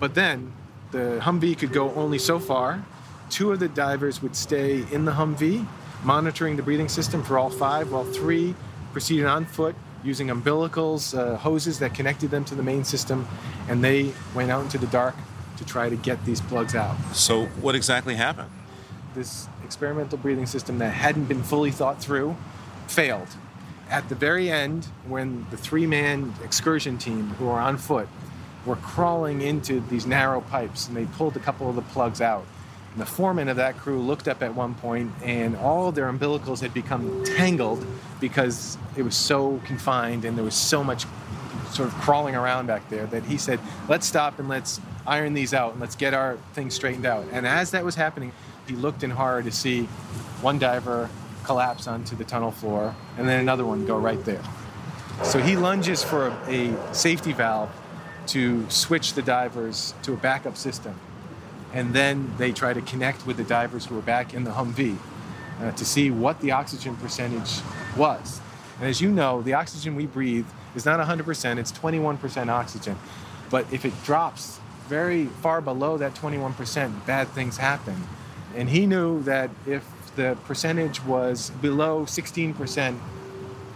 But 0.00 0.14
then 0.14 0.52
the 0.92 1.18
Humvee 1.22 1.58
could 1.58 1.72
go 1.72 1.92
only 1.94 2.18
so 2.18 2.38
far. 2.38 2.84
Two 3.30 3.52
of 3.52 3.58
the 3.58 3.68
divers 3.68 4.22
would 4.22 4.36
stay 4.36 4.84
in 4.92 5.04
the 5.04 5.12
Humvee, 5.12 5.66
monitoring 6.02 6.56
the 6.56 6.62
breathing 6.62 6.88
system 6.88 7.22
for 7.22 7.38
all 7.38 7.50
five, 7.50 7.90
while 7.90 8.04
three 8.04 8.54
proceeded 8.92 9.26
on 9.26 9.44
foot 9.44 9.74
using 10.04 10.28
umbilicals, 10.28 11.16
uh, 11.18 11.36
hoses 11.36 11.78
that 11.78 11.94
connected 11.94 12.30
them 12.30 12.44
to 12.44 12.54
the 12.54 12.62
main 12.62 12.84
system, 12.84 13.26
and 13.68 13.82
they 13.82 14.12
went 14.34 14.50
out 14.50 14.62
into 14.62 14.78
the 14.78 14.86
dark 14.88 15.14
to 15.56 15.64
try 15.64 15.88
to 15.88 15.96
get 15.96 16.24
these 16.24 16.40
plugs 16.40 16.74
out. 16.74 16.96
So 17.12 17.46
what 17.60 17.74
exactly 17.74 18.14
happened? 18.14 18.50
This 19.14 19.48
experimental 19.64 20.18
breathing 20.18 20.46
system 20.46 20.78
that 20.78 20.90
hadn't 20.90 21.24
been 21.24 21.42
fully 21.42 21.70
thought 21.70 22.00
through 22.02 22.36
failed. 22.86 23.28
At 23.88 24.08
the 24.08 24.14
very 24.14 24.50
end, 24.50 24.86
when 25.06 25.46
the 25.50 25.56
three 25.56 25.86
man 25.86 26.34
excursion 26.42 26.98
team 26.98 27.30
who 27.30 27.46
were 27.46 27.60
on 27.60 27.78
foot 27.78 28.08
were 28.66 28.76
crawling 28.76 29.42
into 29.42 29.80
these 29.80 30.06
narrow 30.06 30.40
pipes 30.40 30.88
and 30.88 30.96
they 30.96 31.04
pulled 31.04 31.36
a 31.36 31.40
couple 31.40 31.68
of 31.68 31.76
the 31.76 31.82
plugs 31.82 32.20
out. 32.20 32.44
And 32.92 33.00
the 33.00 33.06
foreman 33.06 33.48
of 33.48 33.56
that 33.56 33.76
crew 33.76 34.00
looked 34.00 34.28
up 34.28 34.42
at 34.42 34.54
one 34.54 34.74
point 34.74 35.12
and 35.22 35.56
all 35.56 35.92
their 35.92 36.10
umbilicals 36.10 36.60
had 36.60 36.72
become 36.72 37.24
tangled 37.24 37.84
because 38.20 38.78
it 38.96 39.02
was 39.02 39.16
so 39.16 39.60
confined 39.64 40.24
and 40.24 40.36
there 40.36 40.44
was 40.44 40.54
so 40.54 40.84
much 40.84 41.04
sort 41.70 41.88
of 41.88 41.94
crawling 41.96 42.36
around 42.36 42.66
back 42.66 42.88
there 42.88 43.06
that 43.06 43.24
he 43.24 43.36
said, 43.36 43.58
let's 43.88 44.06
stop 44.06 44.38
and 44.38 44.48
let's 44.48 44.80
iron 45.06 45.34
these 45.34 45.52
out 45.52 45.72
and 45.72 45.80
let's 45.80 45.96
get 45.96 46.14
our 46.14 46.38
things 46.52 46.72
straightened 46.74 47.04
out. 47.04 47.26
And 47.32 47.46
as 47.46 47.72
that 47.72 47.84
was 47.84 47.96
happening, 47.96 48.32
he 48.68 48.74
looked 48.74 49.02
in 49.02 49.10
horror 49.10 49.42
to 49.42 49.50
see 49.50 49.84
one 50.40 50.58
diver 50.58 51.10
collapse 51.42 51.86
onto 51.86 52.16
the 52.16 52.24
tunnel 52.24 52.50
floor 52.50 52.94
and 53.18 53.28
then 53.28 53.40
another 53.40 53.66
one 53.66 53.84
go 53.84 53.98
right 53.98 54.24
there. 54.24 54.42
So 55.22 55.38
he 55.40 55.56
lunges 55.56 56.02
for 56.02 56.28
a, 56.28 56.70
a 56.70 56.94
safety 56.94 57.32
valve 57.32 57.70
to 58.28 58.68
switch 58.70 59.14
the 59.14 59.22
divers 59.22 59.94
to 60.02 60.12
a 60.12 60.16
backup 60.16 60.56
system. 60.56 60.94
And 61.72 61.92
then 61.92 62.32
they 62.38 62.52
try 62.52 62.72
to 62.72 62.80
connect 62.80 63.26
with 63.26 63.36
the 63.36 63.44
divers 63.44 63.86
who 63.86 63.98
are 63.98 64.02
back 64.02 64.32
in 64.32 64.44
the 64.44 64.52
Humvee 64.52 64.96
uh, 65.60 65.72
to 65.72 65.84
see 65.84 66.10
what 66.10 66.40
the 66.40 66.52
oxygen 66.52 66.96
percentage 66.96 67.60
was. 67.96 68.40
And 68.78 68.88
as 68.88 69.00
you 69.00 69.10
know, 69.10 69.42
the 69.42 69.54
oxygen 69.54 69.94
we 69.94 70.06
breathe 70.06 70.46
is 70.74 70.84
not 70.84 71.04
100%, 71.04 71.58
it's 71.58 71.72
21% 71.72 72.48
oxygen. 72.48 72.96
But 73.50 73.72
if 73.72 73.84
it 73.84 73.92
drops 74.04 74.60
very 74.88 75.26
far 75.26 75.60
below 75.60 75.96
that 75.98 76.14
21%, 76.14 77.06
bad 77.06 77.28
things 77.28 77.56
happen. 77.56 78.04
And 78.54 78.68
he 78.68 78.86
knew 78.86 79.22
that 79.22 79.50
if 79.66 79.84
the 80.16 80.36
percentage 80.44 81.02
was 81.04 81.50
below 81.50 82.04
16%, 82.04 82.98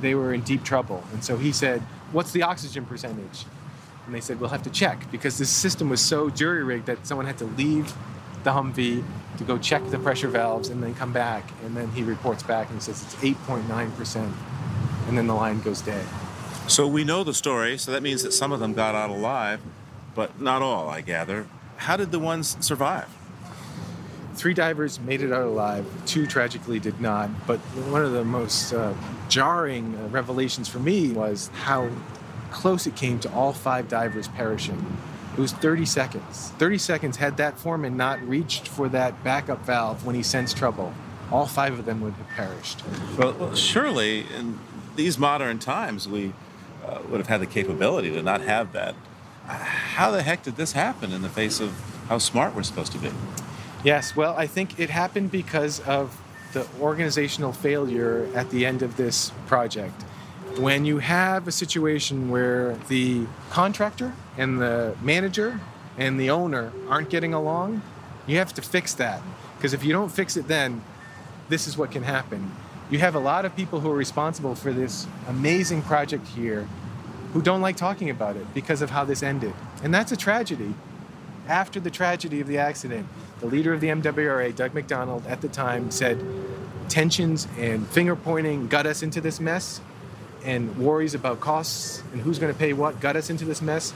they 0.01 0.15
were 0.15 0.33
in 0.33 0.43
deep 0.43 0.65
trouble. 0.65 1.03
And 1.13 1.25
so 1.25 1.37
he 1.37 1.53
said, 1.53 1.83
What's 2.11 2.33
the 2.33 2.43
oxygen 2.43 2.87
percentage? 2.87 3.45
And 4.09 4.15
they 4.15 4.23
said, 4.23 4.41
We'll 4.41 4.49
have 4.49 4.63
to 4.63 4.71
check 4.71 5.11
because 5.13 5.37
this 5.37 5.51
system 5.51 5.91
was 5.91 6.01
so 6.01 6.31
jury 6.31 6.65
rigged 6.65 6.87
that 6.87 7.07
someone 7.07 7.27
had 7.27 7.37
to 7.39 7.45
leave 7.45 7.93
the 8.43 8.53
Humvee 8.53 9.05
to 9.37 9.45
go 9.45 9.59
check 9.59 9.87
the 9.91 9.99
pressure 9.99 10.29
valves 10.29 10.71
and 10.71 10.83
then 10.83 10.95
come 10.95 11.13
back. 11.13 11.45
And 11.63 11.77
then 11.77 11.91
he 11.91 12.03
reports 12.03 12.43
back 12.43 12.71
and 12.71 12.83
says 12.83 13.03
it's 13.03 13.15
8.9%. 13.17 14.33
And 15.09 15.19
then 15.19 15.27
the 15.27 15.35
line 15.35 15.61
goes 15.61 15.83
dead. 15.83 16.07
So 16.69 16.89
we 16.89 17.05
know 17.05 17.23
the 17.23 17.35
story, 17.35 17.77
so 17.77 17.93
that 17.93 18.03
means 18.03 18.23
that 18.23 18.33
some 18.33 18.51
of 18.51 18.61
them 18.61 18.73
got 18.73 18.95
out 18.95 19.11
alive, 19.11 19.61
but 20.15 20.41
not 20.41 20.63
all, 20.63 20.89
I 20.89 21.03
gather. 21.03 21.47
How 21.77 21.99
did 21.99 22.11
the 22.11 22.19
ones 22.19 22.57
survive? 22.61 23.09
Three 24.37 24.55
divers 24.55 25.01
made 25.01 25.21
it 25.21 25.35
out 25.35 25.45
alive, 25.45 25.85
two 26.07 26.27
tragically 26.27 26.79
did 26.79 26.99
not. 26.99 27.29
But 27.47 27.59
one 27.91 28.03
of 28.07 28.13
the 28.13 28.25
most 28.25 28.73
uh, 28.73 28.95
jarring 29.29 29.95
uh, 29.97 30.09
revelations 30.09 30.67
for 30.67 30.79
me 30.79 31.13
was 31.13 31.49
how 31.49 31.91
close 32.51 32.87
it 32.87 32.97
came 32.97 33.19
to 33.21 33.33
all 33.33 33.53
five 33.53 33.89
divers 33.89 34.29
perishing. 34.29 34.99
It 35.37 35.41
was 35.41 35.53
30 35.53 35.87
seconds. 35.87 36.53
30 36.59 36.79
seconds 36.79 37.17
had 37.19 37.37
that 37.37 37.59
foreman 37.59 37.97
not 37.97 38.21
reached 38.23 38.67
for 38.67 38.89
that 38.89 39.23
backup 39.23 39.65
valve 39.65 40.05
when 40.05 40.17
he 40.17 40.23
sensed 40.23 40.57
trouble. 40.57 40.93
All 41.31 41.47
five 41.47 41.79
of 41.79 41.85
them 41.85 42.01
would 42.01 42.15
have 42.15 42.29
perished. 42.29 42.83
Well, 43.17 43.33
well 43.35 43.55
surely 43.55 44.21
in 44.37 44.59
these 44.97 45.19
modern 45.19 45.59
times 45.59 46.09
we 46.09 46.33
uh, 46.85 47.01
would 47.09 47.19
have 47.19 47.29
had 47.29 47.41
the 47.41 47.47
capability 47.47 48.11
to 48.11 48.23
not 48.23 48.41
have 48.41 48.73
that. 48.73 48.95
How 49.47 50.11
the 50.11 50.23
heck 50.23 50.43
did 50.43 50.57
this 50.57 50.73
happen 50.73 51.13
in 51.13 51.23
the 51.23 51.29
face 51.29 51.61
of 51.61 51.73
how 52.09 52.19
smart 52.19 52.55
we're 52.55 52.63
supposed 52.63 52.93
to 52.93 52.99
be? 52.99 53.11
Yes, 53.85 54.17
well, 54.17 54.35
I 54.37 54.47
think 54.47 54.81
it 54.81 54.91
happened 54.91 55.31
because 55.31 55.81
of 55.81 56.21
the 56.53 56.67
organizational 56.81 57.53
failure 57.53 58.29
at 58.35 58.51
the 58.51 58.67
end 58.67 58.83
of 58.83 58.97
this 58.97 59.31
project. 59.47 60.03
When 60.57 60.85
you 60.85 60.99
have 60.99 61.47
a 61.47 61.53
situation 61.53 62.31
where 62.31 62.75
the 62.89 63.27
contractor 63.51 64.15
and 64.37 64.61
the 64.61 64.97
manager 65.03 65.61
and 65.97 66.19
the 66.19 66.31
owner 66.31 66.73
aren't 66.89 67.11
getting 67.11 67.35
along, 67.35 67.83
you 68.27 68.39
have 68.39 68.53
to 68.55 68.63
fix 68.63 68.95
that. 68.95 69.23
Because 69.57 69.73
if 69.73 69.85
you 69.85 69.93
don't 69.93 70.11
fix 70.11 70.37
it 70.37 70.49
then, 70.49 70.83
this 71.49 71.67
is 71.67 71.77
what 71.77 71.91
can 71.91 72.03
happen. 72.03 72.53
You 72.91 72.99
have 73.01 73.15
a 73.15 73.21
lot 73.21 73.45
of 73.45 73.55
people 73.55 73.81
who 73.81 73.91
are 73.91 73.97
responsible 73.97 74.55
for 74.55 74.73
this 74.73 75.07
amazing 75.29 75.83
project 75.83 76.27
here 76.29 76.67
who 77.33 77.43
don't 77.43 77.61
like 77.61 77.77
talking 77.77 78.11
about 78.11 78.37
it 78.37 78.53
because 78.55 78.83
of 78.83 78.91
how 78.91 79.05
this 79.05 79.23
ended. 79.23 79.53
And 79.83 79.93
that's 79.93 80.13
a 80.13 80.17
tragedy. 80.17 80.75
After 81.47 81.81
the 81.81 81.91
tragedy 81.91 82.41
of 82.41 82.47
the 82.47 82.59
accident, 82.59 83.07
the 83.41 83.47
leader 83.47 83.73
of 83.73 83.81
the 83.81 83.89
MWRA, 83.89 84.55
Doug 84.57 84.75
McDonald, 84.75 85.27
at 85.27 85.41
the 85.41 85.49
time 85.49 85.91
said 85.91 86.23
tensions 86.89 87.47
and 87.59 87.87
finger 87.89 88.17
pointing 88.17 88.67
got 88.69 88.87
us 88.87 89.03
into 89.03 89.21
this 89.21 89.41
mess, 89.41 89.81
and 90.45 90.77
worries 90.79 91.15
about 91.15 91.41
costs 91.41 92.03
and 92.13 92.21
who's 92.21 92.39
going 92.39 92.53
to 92.53 92.59
pay 92.59 92.73
what 92.73 93.01
got 93.01 93.17
us 93.17 93.31
into 93.31 93.45
this 93.45 93.61
mess. 93.61 93.93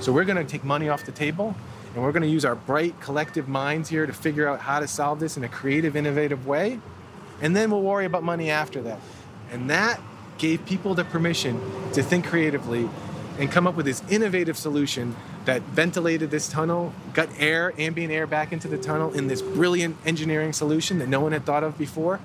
So 0.00 0.12
we're 0.12 0.24
going 0.24 0.44
to 0.44 0.50
take 0.50 0.64
money 0.64 0.88
off 0.88 1.04
the 1.04 1.12
table 1.12 1.54
and 1.94 2.02
we're 2.02 2.12
going 2.12 2.22
to 2.22 2.28
use 2.28 2.44
our 2.44 2.54
bright 2.54 3.00
collective 3.00 3.48
minds 3.48 3.88
here 3.88 4.06
to 4.06 4.12
figure 4.12 4.48
out 4.48 4.60
how 4.60 4.80
to 4.80 4.86
solve 4.86 5.20
this 5.20 5.36
in 5.36 5.44
a 5.44 5.48
creative, 5.48 5.96
innovative 5.96 6.46
way. 6.46 6.78
And 7.42 7.56
then 7.56 7.70
we'll 7.70 7.82
worry 7.82 8.04
about 8.04 8.22
money 8.22 8.50
after 8.50 8.80
that. 8.82 9.00
And 9.50 9.70
that 9.70 10.00
gave 10.38 10.64
people 10.64 10.94
the 10.94 11.04
permission 11.04 11.60
to 11.92 12.02
think 12.02 12.26
creatively 12.26 12.88
and 13.38 13.50
come 13.50 13.66
up 13.66 13.74
with 13.74 13.86
this 13.86 14.02
innovative 14.08 14.56
solution 14.56 15.16
that 15.46 15.62
ventilated 15.62 16.30
this 16.30 16.48
tunnel, 16.48 16.92
got 17.14 17.28
air, 17.38 17.72
ambient 17.78 18.12
air 18.12 18.26
back 18.26 18.52
into 18.52 18.68
the 18.68 18.78
tunnel 18.78 19.12
in 19.12 19.26
this 19.26 19.42
brilliant 19.42 19.96
engineering 20.04 20.52
solution 20.52 20.98
that 20.98 21.08
no 21.08 21.20
one 21.20 21.32
had 21.32 21.44
thought 21.44 21.64
of 21.64 21.76
before. 21.78 22.20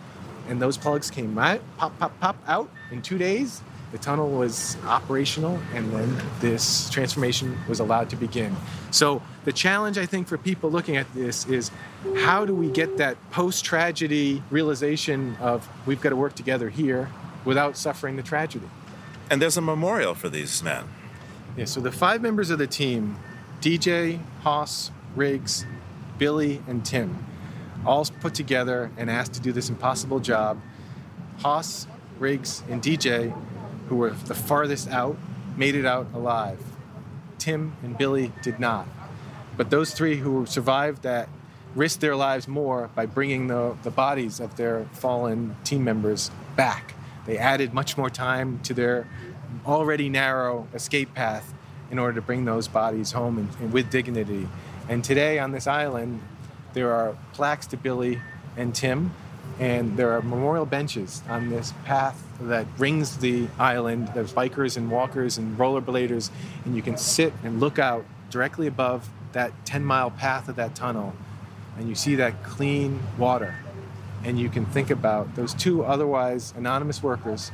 And 0.47 0.61
those 0.61 0.77
plugs 0.77 1.09
came 1.09 1.37
right, 1.37 1.61
pop, 1.77 1.97
pop, 1.99 2.19
pop 2.19 2.37
out 2.47 2.69
in 2.91 3.01
two 3.01 3.17
days. 3.17 3.61
The 3.91 3.97
tunnel 3.97 4.29
was 4.29 4.75
operational, 4.85 5.59
and 5.73 5.91
then 5.93 6.17
this 6.41 6.89
transformation 6.89 7.57
was 7.69 7.79
allowed 7.79 8.09
to 8.09 8.15
begin. 8.15 8.53
So, 8.91 9.21
the 9.45 9.53
challenge 9.53 9.97
I 9.97 10.05
think 10.05 10.27
for 10.27 10.37
people 10.37 10.69
looking 10.69 10.97
at 10.97 11.11
this 11.13 11.45
is 11.45 11.71
how 12.17 12.45
do 12.45 12.53
we 12.53 12.69
get 12.69 12.97
that 12.97 13.15
post 13.31 13.63
tragedy 13.63 14.43
realization 14.49 15.37
of 15.39 15.69
we've 15.85 16.01
got 16.01 16.09
to 16.09 16.15
work 16.15 16.35
together 16.35 16.69
here 16.69 17.09
without 17.45 17.77
suffering 17.77 18.15
the 18.15 18.23
tragedy? 18.23 18.67
And 19.29 19.41
there's 19.41 19.55
a 19.55 19.61
memorial 19.61 20.13
for 20.13 20.29
these 20.29 20.61
men. 20.61 20.85
Yeah, 21.55 21.65
so 21.65 21.79
the 21.79 21.91
five 21.91 22.21
members 22.21 22.49
of 22.49 22.59
the 22.59 22.67
team 22.67 23.17
DJ, 23.61 24.19
haas 24.41 24.91
Riggs, 25.15 25.65
Billy, 26.17 26.61
and 26.67 26.83
Tim 26.85 27.25
all 27.85 28.05
put 28.05 28.33
together 28.33 28.91
and 28.97 29.09
asked 29.09 29.33
to 29.33 29.39
do 29.39 29.51
this 29.51 29.69
impossible 29.69 30.19
job. 30.19 30.59
Haas, 31.39 31.87
Riggs, 32.19 32.63
and 32.69 32.81
DJ, 32.81 33.35
who 33.87 33.97
were 33.97 34.11
the 34.11 34.35
farthest 34.35 34.89
out, 34.89 35.17
made 35.57 35.75
it 35.75 35.85
out 35.85 36.07
alive. 36.13 36.59
Tim 37.37 37.75
and 37.83 37.97
Billy 37.97 38.31
did 38.41 38.59
not. 38.59 38.87
But 39.57 39.69
those 39.69 39.93
three 39.93 40.17
who 40.17 40.45
survived 40.45 41.03
that 41.03 41.29
risked 41.75 42.01
their 42.01 42.15
lives 42.15 42.47
more 42.47 42.89
by 42.95 43.05
bringing 43.05 43.47
the, 43.47 43.75
the 43.83 43.91
bodies 43.91 44.39
of 44.39 44.55
their 44.55 44.85
fallen 44.93 45.55
team 45.63 45.83
members 45.83 46.31
back. 46.55 46.95
They 47.25 47.37
added 47.37 47.73
much 47.73 47.97
more 47.97 48.09
time 48.09 48.59
to 48.63 48.73
their 48.73 49.07
already 49.65 50.09
narrow 50.09 50.67
escape 50.73 51.13
path 51.13 51.53
in 51.91 51.99
order 51.99 52.13
to 52.13 52.21
bring 52.21 52.45
those 52.45 52.67
bodies 52.67 53.11
home 53.11 53.37
and, 53.37 53.49
and 53.59 53.73
with 53.73 53.89
dignity. 53.89 54.47
And 54.87 55.03
today 55.03 55.39
on 55.39 55.51
this 55.51 55.67
island, 55.67 56.21
there 56.75 56.91
are 56.91 57.15
plaques 57.33 57.65
to 57.67 57.77
Billy 57.77 58.21
and 58.57 58.75
Tim, 58.75 59.11
and 59.59 59.95
there 59.95 60.11
are 60.11 60.21
memorial 60.21 60.65
benches 60.65 61.23
on 61.29 61.49
this 61.49 61.73
path 61.85 62.21
that 62.41 62.67
rings 62.77 63.17
the 63.17 63.47
island. 63.57 64.11
There's 64.13 64.33
bikers 64.33 64.75
and 64.75 64.91
walkers 64.91 65.37
and 65.37 65.57
rollerbladers, 65.57 66.29
and 66.65 66.75
you 66.75 66.81
can 66.81 66.97
sit 66.97 67.33
and 67.43 67.61
look 67.61 67.79
out 67.79 68.05
directly 68.29 68.67
above 68.67 69.09
that 69.31 69.53
10 69.65 69.85
mile 69.85 70.11
path 70.11 70.49
of 70.49 70.57
that 70.57 70.75
tunnel, 70.75 71.15
and 71.77 71.87
you 71.87 71.95
see 71.95 72.15
that 72.15 72.43
clean 72.43 72.99
water. 73.17 73.55
And 74.25 74.37
you 74.37 74.49
can 74.49 74.65
think 74.65 74.89
about 74.89 75.35
those 75.35 75.53
two 75.53 75.85
otherwise 75.85 76.53
anonymous 76.57 77.01
workers, 77.01 77.51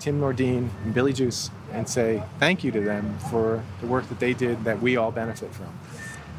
Tim 0.00 0.20
Nordeen 0.20 0.70
and 0.84 0.94
Billy 0.94 1.12
Juse, 1.12 1.50
and 1.72 1.86
say 1.86 2.22
thank 2.38 2.64
you 2.64 2.70
to 2.70 2.80
them 2.80 3.18
for 3.30 3.62
the 3.82 3.86
work 3.86 4.08
that 4.08 4.18
they 4.18 4.32
did 4.32 4.64
that 4.64 4.80
we 4.80 4.96
all 4.96 5.12
benefit 5.12 5.52
from. 5.52 5.78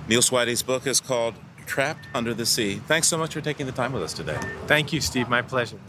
Neil 0.07 0.21
Swidey's 0.21 0.63
book 0.63 0.87
is 0.87 0.99
called 0.99 1.35
Trapped 1.65 2.07
Under 2.13 2.33
the 2.33 2.45
Sea. 2.45 2.81
Thanks 2.87 3.07
so 3.07 3.17
much 3.17 3.33
for 3.33 3.41
taking 3.41 3.65
the 3.65 3.71
time 3.71 3.93
with 3.93 4.03
us 4.03 4.13
today. 4.13 4.39
Thank 4.67 4.93
you, 4.93 5.01
Steve. 5.01 5.29
My 5.29 5.41
pleasure. 5.41 5.79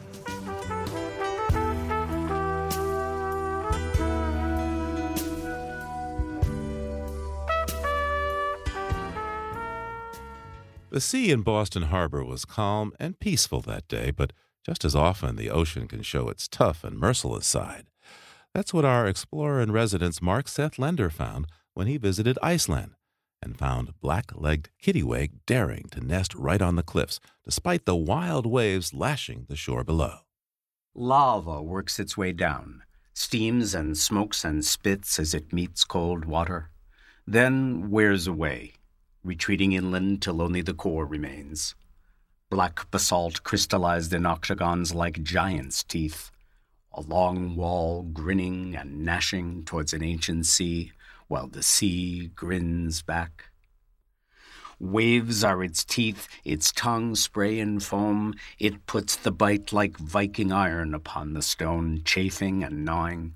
The 10.91 11.01
sea 11.01 11.33
in 11.33 11.43
Boston 11.43 11.85
Harbor 11.85 12.25
was 12.25 12.45
calm 12.45 12.93
and 13.01 13.19
peaceful 13.19 13.61
that 13.63 13.89
day, 13.89 14.13
but 14.13 14.33
just 14.65 14.85
as 14.85 14.95
often 14.95 15.35
the 15.35 15.51
ocean 15.51 15.89
can 15.89 16.03
show 16.03 16.29
its 16.29 16.47
tough 16.47 16.85
and 16.85 16.97
merciless 16.97 17.47
side. 17.47 17.87
That's 18.55 18.73
what 18.73 18.85
our 18.85 19.09
explorer 19.09 19.61
in 19.61 19.73
residence 19.73 20.23
Mark 20.23 20.47
Seth 20.47 20.79
Lender 20.79 21.11
found 21.11 21.47
when 21.75 21.89
he 21.89 21.97
visited 21.97 22.39
Iceland 22.41 22.93
and 23.45 23.59
found 23.59 23.95
black 24.01 24.33
legged 24.35 24.71
kittiwake 24.83 25.33
daring 25.47 25.85
to 25.91 26.01
nest 26.01 26.35
right 26.35 26.63
on 26.63 26.77
the 26.77 26.83
cliffs, 26.83 27.21
despite 27.45 27.85
the 27.85 27.95
wild 27.95 28.47
waves 28.47 28.95
lashing 28.95 29.47
the 29.49 29.57
shore 29.57 29.85
below. 29.85 30.19
Lava 30.95 31.63
works 31.63 32.01
its 32.01 32.17
way 32.17 32.33
down, 32.33 32.83
steams 33.13 33.75
and 33.75 33.97
smokes 33.97 34.45
and 34.45 34.65
spits 34.65 35.19
as 35.19 35.35
it 35.35 35.53
meets 35.53 35.85
cold 35.85 36.25
water, 36.25 36.71
then 37.27 37.91
wears 37.91 38.27
away 38.27 38.73
retreating 39.25 39.73
inland 39.73 40.21
till 40.23 40.43
only 40.43 40.61
the 40.61 40.75
core 40.75 41.07
remains. 41.07 41.75
Black 42.51 42.91
basalt 42.91 43.43
crystallized 43.43 44.13
in 44.13 44.27
octagons 44.27 44.95
like 44.95 45.23
giant's 45.23 45.83
teeth, 45.83 46.31
a 46.93 47.01
long 47.01 47.57
wall 47.57 48.03
grinning 48.03 48.77
and 48.77 49.05
gnashing 49.05 49.65
towards 49.65 49.93
an 49.93 50.05
ancient 50.05 50.47
sea, 50.47 50.93
while 51.29 51.49
the 51.49 51.63
sea 51.63 52.31
grins 52.35 53.03
back. 53.03 53.51
Waves 54.81 55.45
are 55.45 55.63
its 55.63 55.85
teeth, 55.85 56.29
its 56.45 56.73
tongue 56.73 57.15
spray 57.15 57.61
and 57.61 57.83
foam. 57.83 58.35
It 58.59 58.87
puts 58.87 59.17
the 59.17 59.31
bite 59.31 59.73
like 59.73 59.97
Viking 59.97 60.53
iron 60.53 60.95
upon 60.95 61.33
the 61.33 61.43
stone, 61.43 62.03
chafing 62.05 62.65
and 62.65 62.85
gnawing. 62.85 63.35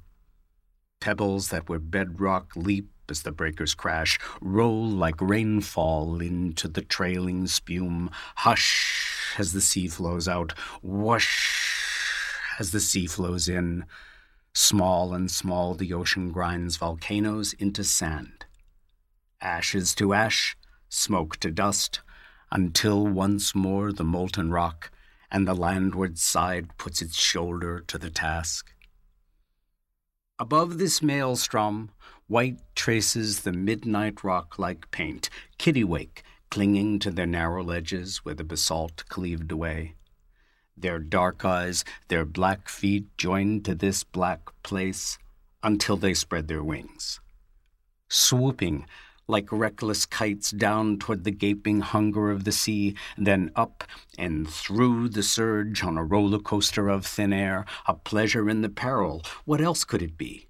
Pebbles 1.00 1.48
that 1.50 1.68
were 1.68 1.78
bedrock 1.78 2.56
leap 2.56 2.90
as 3.08 3.22
the 3.22 3.32
breakers 3.32 3.74
crash, 3.74 4.18
roll 4.40 4.86
like 4.86 5.20
rainfall 5.20 6.20
into 6.20 6.68
the 6.68 6.82
trailing 6.82 7.46
spume, 7.46 8.10
hush 8.36 9.34
as 9.38 9.52
the 9.52 9.60
sea 9.60 9.88
flows 9.88 10.28
out, 10.28 10.52
whoosh 10.82 12.36
as 12.58 12.72
the 12.72 12.80
sea 12.80 13.06
flows 13.06 13.48
in. 13.48 13.84
Small 14.60 15.14
and 15.14 15.30
small 15.30 15.74
the 15.74 15.92
ocean 15.94 16.32
grinds 16.32 16.78
volcanoes 16.78 17.52
into 17.52 17.84
sand. 17.84 18.44
Ashes 19.40 19.94
to 19.94 20.12
ash, 20.12 20.56
smoke 20.88 21.36
to 21.36 21.52
dust, 21.52 22.00
until 22.50 23.06
once 23.06 23.54
more 23.54 23.92
the 23.92 24.02
molten 24.02 24.50
rock 24.50 24.90
and 25.30 25.46
the 25.46 25.54
landward 25.54 26.18
side 26.18 26.76
puts 26.76 27.00
its 27.00 27.16
shoulder 27.16 27.78
to 27.86 27.98
the 27.98 28.10
task. 28.10 28.74
Above 30.40 30.78
this 30.78 31.00
maelstrom, 31.00 31.92
white 32.26 32.58
traces 32.74 33.42
the 33.42 33.52
midnight 33.52 34.24
rock 34.24 34.58
like 34.58 34.90
paint, 34.90 35.30
kittiwake 35.60 36.24
clinging 36.50 36.98
to 36.98 37.12
their 37.12 37.28
narrow 37.28 37.62
ledges 37.62 38.24
where 38.24 38.34
the 38.34 38.42
basalt 38.42 39.04
cleaved 39.08 39.52
away. 39.52 39.94
Their 40.80 40.98
dark 40.98 41.44
eyes, 41.44 41.84
their 42.08 42.24
black 42.24 42.68
feet 42.68 43.06
joined 43.16 43.64
to 43.64 43.74
this 43.74 44.04
black 44.04 44.40
place 44.62 45.18
until 45.62 45.96
they 45.96 46.14
spread 46.14 46.48
their 46.48 46.62
wings. 46.62 47.20
Swooping 48.08 48.86
like 49.28 49.52
reckless 49.52 50.06
kites 50.06 50.50
down 50.50 50.98
toward 50.98 51.24
the 51.24 51.30
gaping 51.30 51.80
hunger 51.80 52.30
of 52.30 52.44
the 52.44 52.52
sea, 52.52 52.96
then 53.16 53.52
up 53.54 53.84
and 54.16 54.48
through 54.48 55.10
the 55.10 55.22
surge 55.22 55.84
on 55.84 55.98
a 55.98 56.04
roller 56.04 56.38
coaster 56.38 56.88
of 56.88 57.06
thin 57.06 57.32
air, 57.32 57.66
a 57.86 57.94
pleasure 57.94 58.48
in 58.48 58.62
the 58.62 58.70
peril. 58.70 59.22
What 59.44 59.60
else 59.60 59.84
could 59.84 60.02
it 60.02 60.16
be? 60.16 60.48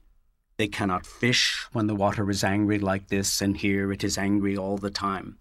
They 0.57 0.69
cannot 0.69 1.07
fish 1.07 1.67
when 1.73 1.89
the 1.89 1.95
water 1.95 2.31
is 2.31 2.45
angry 2.45 2.79
like 2.79 3.09
this, 3.09 3.43
and 3.43 3.57
here 3.57 3.93
it 3.93 4.03
is 4.03 4.17
angry 4.17 4.57
all 4.57 4.79
the 4.79 4.91
time. 4.91 5.39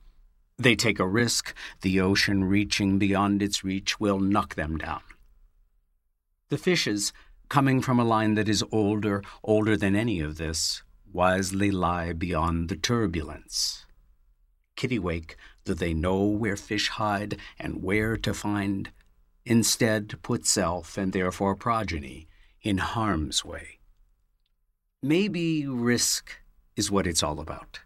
They 0.58 0.76
take 0.76 1.00
a 1.00 1.08
risk, 1.08 1.54
the 1.82 2.00
ocean 2.02 2.44
reaching 2.44 2.98
beyond 2.98 3.44
its 3.44 3.64
reach 3.64 4.00
will 4.00 4.20
knock 4.20 4.56
them 4.56 4.78
down. 4.78 5.02
The 6.50 6.58
fishes, 6.58 7.14
coming 7.50 7.82
from 7.82 8.00
a 8.00 8.04
line 8.06 8.34
that 8.36 8.50
is 8.50 8.64
older, 8.72 9.24
older 9.44 9.78
than 9.78 9.96
any 9.96 10.20
of 10.20 10.38
this, 10.38 10.82
wisely 11.12 11.70
lie 11.70 12.14
beyond 12.14 12.70
the 12.70 12.76
turbulence. 12.76 13.86
Kittiwake, 14.76 15.36
do 15.64 15.74
they 15.74 15.94
know 15.94 16.24
where 16.24 16.56
fish 16.56 16.90
hide 16.90 17.38
and 17.60 17.84
where 17.84 18.18
to 18.18 18.34
find, 18.34 18.92
instead 19.46 20.22
put 20.22 20.46
self 20.46 20.98
and 20.98 21.14
therefore 21.14 21.56
progeny 21.56 22.28
in 22.62 22.80
harm's 22.80 23.46
way. 23.46 23.80
Maybe 25.02 25.68
risk 25.68 26.32
is 26.76 26.92
what 26.92 27.08
it's 27.08 27.24
all 27.24 27.40
about. 27.40 27.80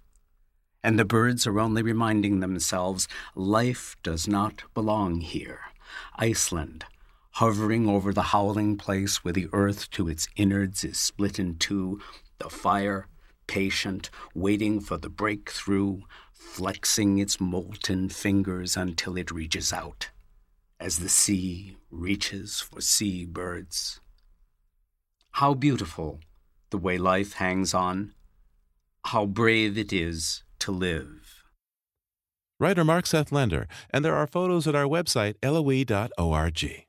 And 0.83 0.97
the 0.97 1.05
birds 1.05 1.45
are 1.45 1.59
only 1.59 1.83
reminding 1.83 2.39
themselves 2.39 3.07
life 3.35 3.95
does 4.01 4.27
not 4.27 4.63
belong 4.73 5.21
here. 5.21 5.59
Iceland, 6.15 6.85
hovering 7.33 7.87
over 7.87 8.11
the 8.13 8.31
howling 8.33 8.77
place 8.77 9.23
where 9.23 9.33
the 9.33 9.47
earth 9.53 9.91
to 9.91 10.07
its 10.07 10.27
innards 10.35 10.83
is 10.83 10.99
split 10.99 11.37
in 11.37 11.57
two, 11.57 11.99
the 12.39 12.49
fire, 12.49 13.07
patient, 13.47 14.09
waiting 14.33 14.79
for 14.79 14.97
the 14.97 15.09
breakthrough, 15.09 16.01
flexing 16.33 17.19
its 17.19 17.39
molten 17.39 18.09
fingers 18.09 18.75
until 18.75 19.17
it 19.17 19.31
reaches 19.31 19.71
out, 19.71 20.09
as 20.79 20.99
the 20.99 21.09
sea 21.09 21.77
reaches 21.91 22.59
for 22.59 22.81
sea 22.81 23.25
birds. 23.25 23.99
How 25.33 25.53
beautiful 25.53 26.19
the 26.71 26.77
way 26.77 26.97
life 26.97 27.33
hangs 27.33 27.73
on, 27.73 28.13
how 29.05 29.25
brave 29.25 29.77
it 29.77 29.93
is 29.93 30.43
to 30.61 30.71
live. 30.71 31.43
Writer 32.59 32.85
Mark 32.85 33.07
Seth 33.07 33.31
Lender, 33.31 33.67
and 33.89 34.05
there 34.05 34.15
are 34.15 34.27
photos 34.27 34.67
at 34.67 34.75
our 34.75 34.85
website, 34.85 35.35
loe.org. 35.43 36.85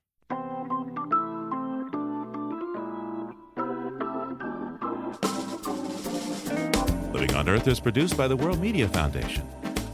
Living 7.14 7.34
on 7.34 7.48
Earth 7.48 7.66
is 7.66 7.80
produced 7.80 8.16
by 8.16 8.28
the 8.28 8.36
World 8.36 8.60
Media 8.60 8.86
Foundation. 8.88 9.48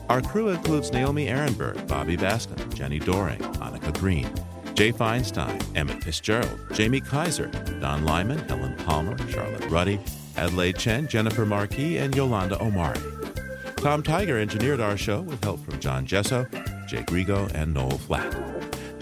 Our 0.09 0.21
crew 0.21 0.49
includes 0.49 0.93
Naomi 0.93 1.27
Arenberg, 1.27 1.87
Bobby 1.87 2.17
Bascomb, 2.17 2.57
Jenni 2.75 3.05
Doering, 3.05 3.41
Annika 3.61 3.97
Green, 3.99 4.29
Jay 4.75 4.91
Feinstein, 4.91 5.63
Emmett 5.77 6.03
Fitzgerald, 6.03 6.59
Jamie 6.73 7.01
Kaiser, 7.01 7.47
Don 7.81 8.05
Lyman, 8.05 8.39
Helen 8.49 8.75
Palmer, 8.79 9.17
Charlotte 9.29 9.69
Ruddy, 9.71 10.01
Adelaide 10.37 10.79
Chen, 10.79 11.07
Jennifer 11.07 11.47
Marquis, 11.47 11.99
and 11.99 12.17
Yolanda 12.17 12.61
Omari. 12.61 13.18
Tom 13.81 14.03
Tiger 14.03 14.39
engineered 14.39 14.81
our 14.81 14.97
show 14.97 15.21
with 15.21 15.43
help 15.45 15.65
from 15.65 15.79
John 15.79 16.05
Gesso, 16.05 16.45
Jay 16.89 17.03
Grigo, 17.03 17.49
and 17.55 17.73
Noel 17.73 17.97
Flatt. 17.99 18.35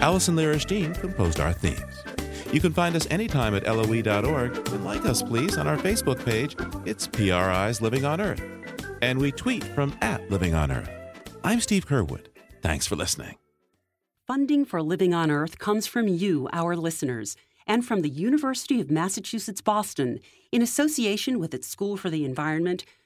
Allison 0.00 0.36
Lirish 0.36 0.66
Dean 0.66 0.92
composed 0.94 1.40
our 1.40 1.54
themes. 1.54 2.04
You 2.52 2.60
can 2.60 2.74
find 2.74 2.94
us 2.94 3.06
anytime 3.10 3.54
at 3.54 3.64
loe.org 3.64 4.68
and 4.68 4.84
like 4.84 5.06
us, 5.06 5.22
please, 5.22 5.56
on 5.56 5.66
our 5.66 5.78
Facebook 5.78 6.22
page. 6.24 6.56
It's 6.84 7.06
PRI's 7.06 7.80
Living 7.80 8.04
on 8.04 8.20
Earth. 8.20 8.42
And 9.00 9.18
we 9.18 9.32
tweet 9.32 9.64
from 9.64 9.96
at 10.02 10.30
Living 10.30 10.54
on 10.54 10.70
Earth. 10.70 10.90
I'm 11.42 11.60
Steve 11.60 11.86
Curwood. 11.86 12.26
Thanks 12.60 12.86
for 12.86 12.96
listening. 12.96 13.36
Funding 14.26 14.66
for 14.66 14.82
Living 14.82 15.14
on 15.14 15.30
Earth 15.30 15.58
comes 15.58 15.86
from 15.86 16.06
you, 16.06 16.50
our 16.52 16.76
listeners, 16.76 17.34
and 17.66 17.84
from 17.84 18.02
the 18.02 18.10
University 18.10 18.80
of 18.80 18.90
Massachusetts 18.90 19.62
Boston 19.62 20.20
in 20.52 20.60
association 20.60 21.38
with 21.38 21.54
its 21.54 21.66
School 21.66 21.96
for 21.96 22.10
the 22.10 22.24
Environment, 22.24 22.84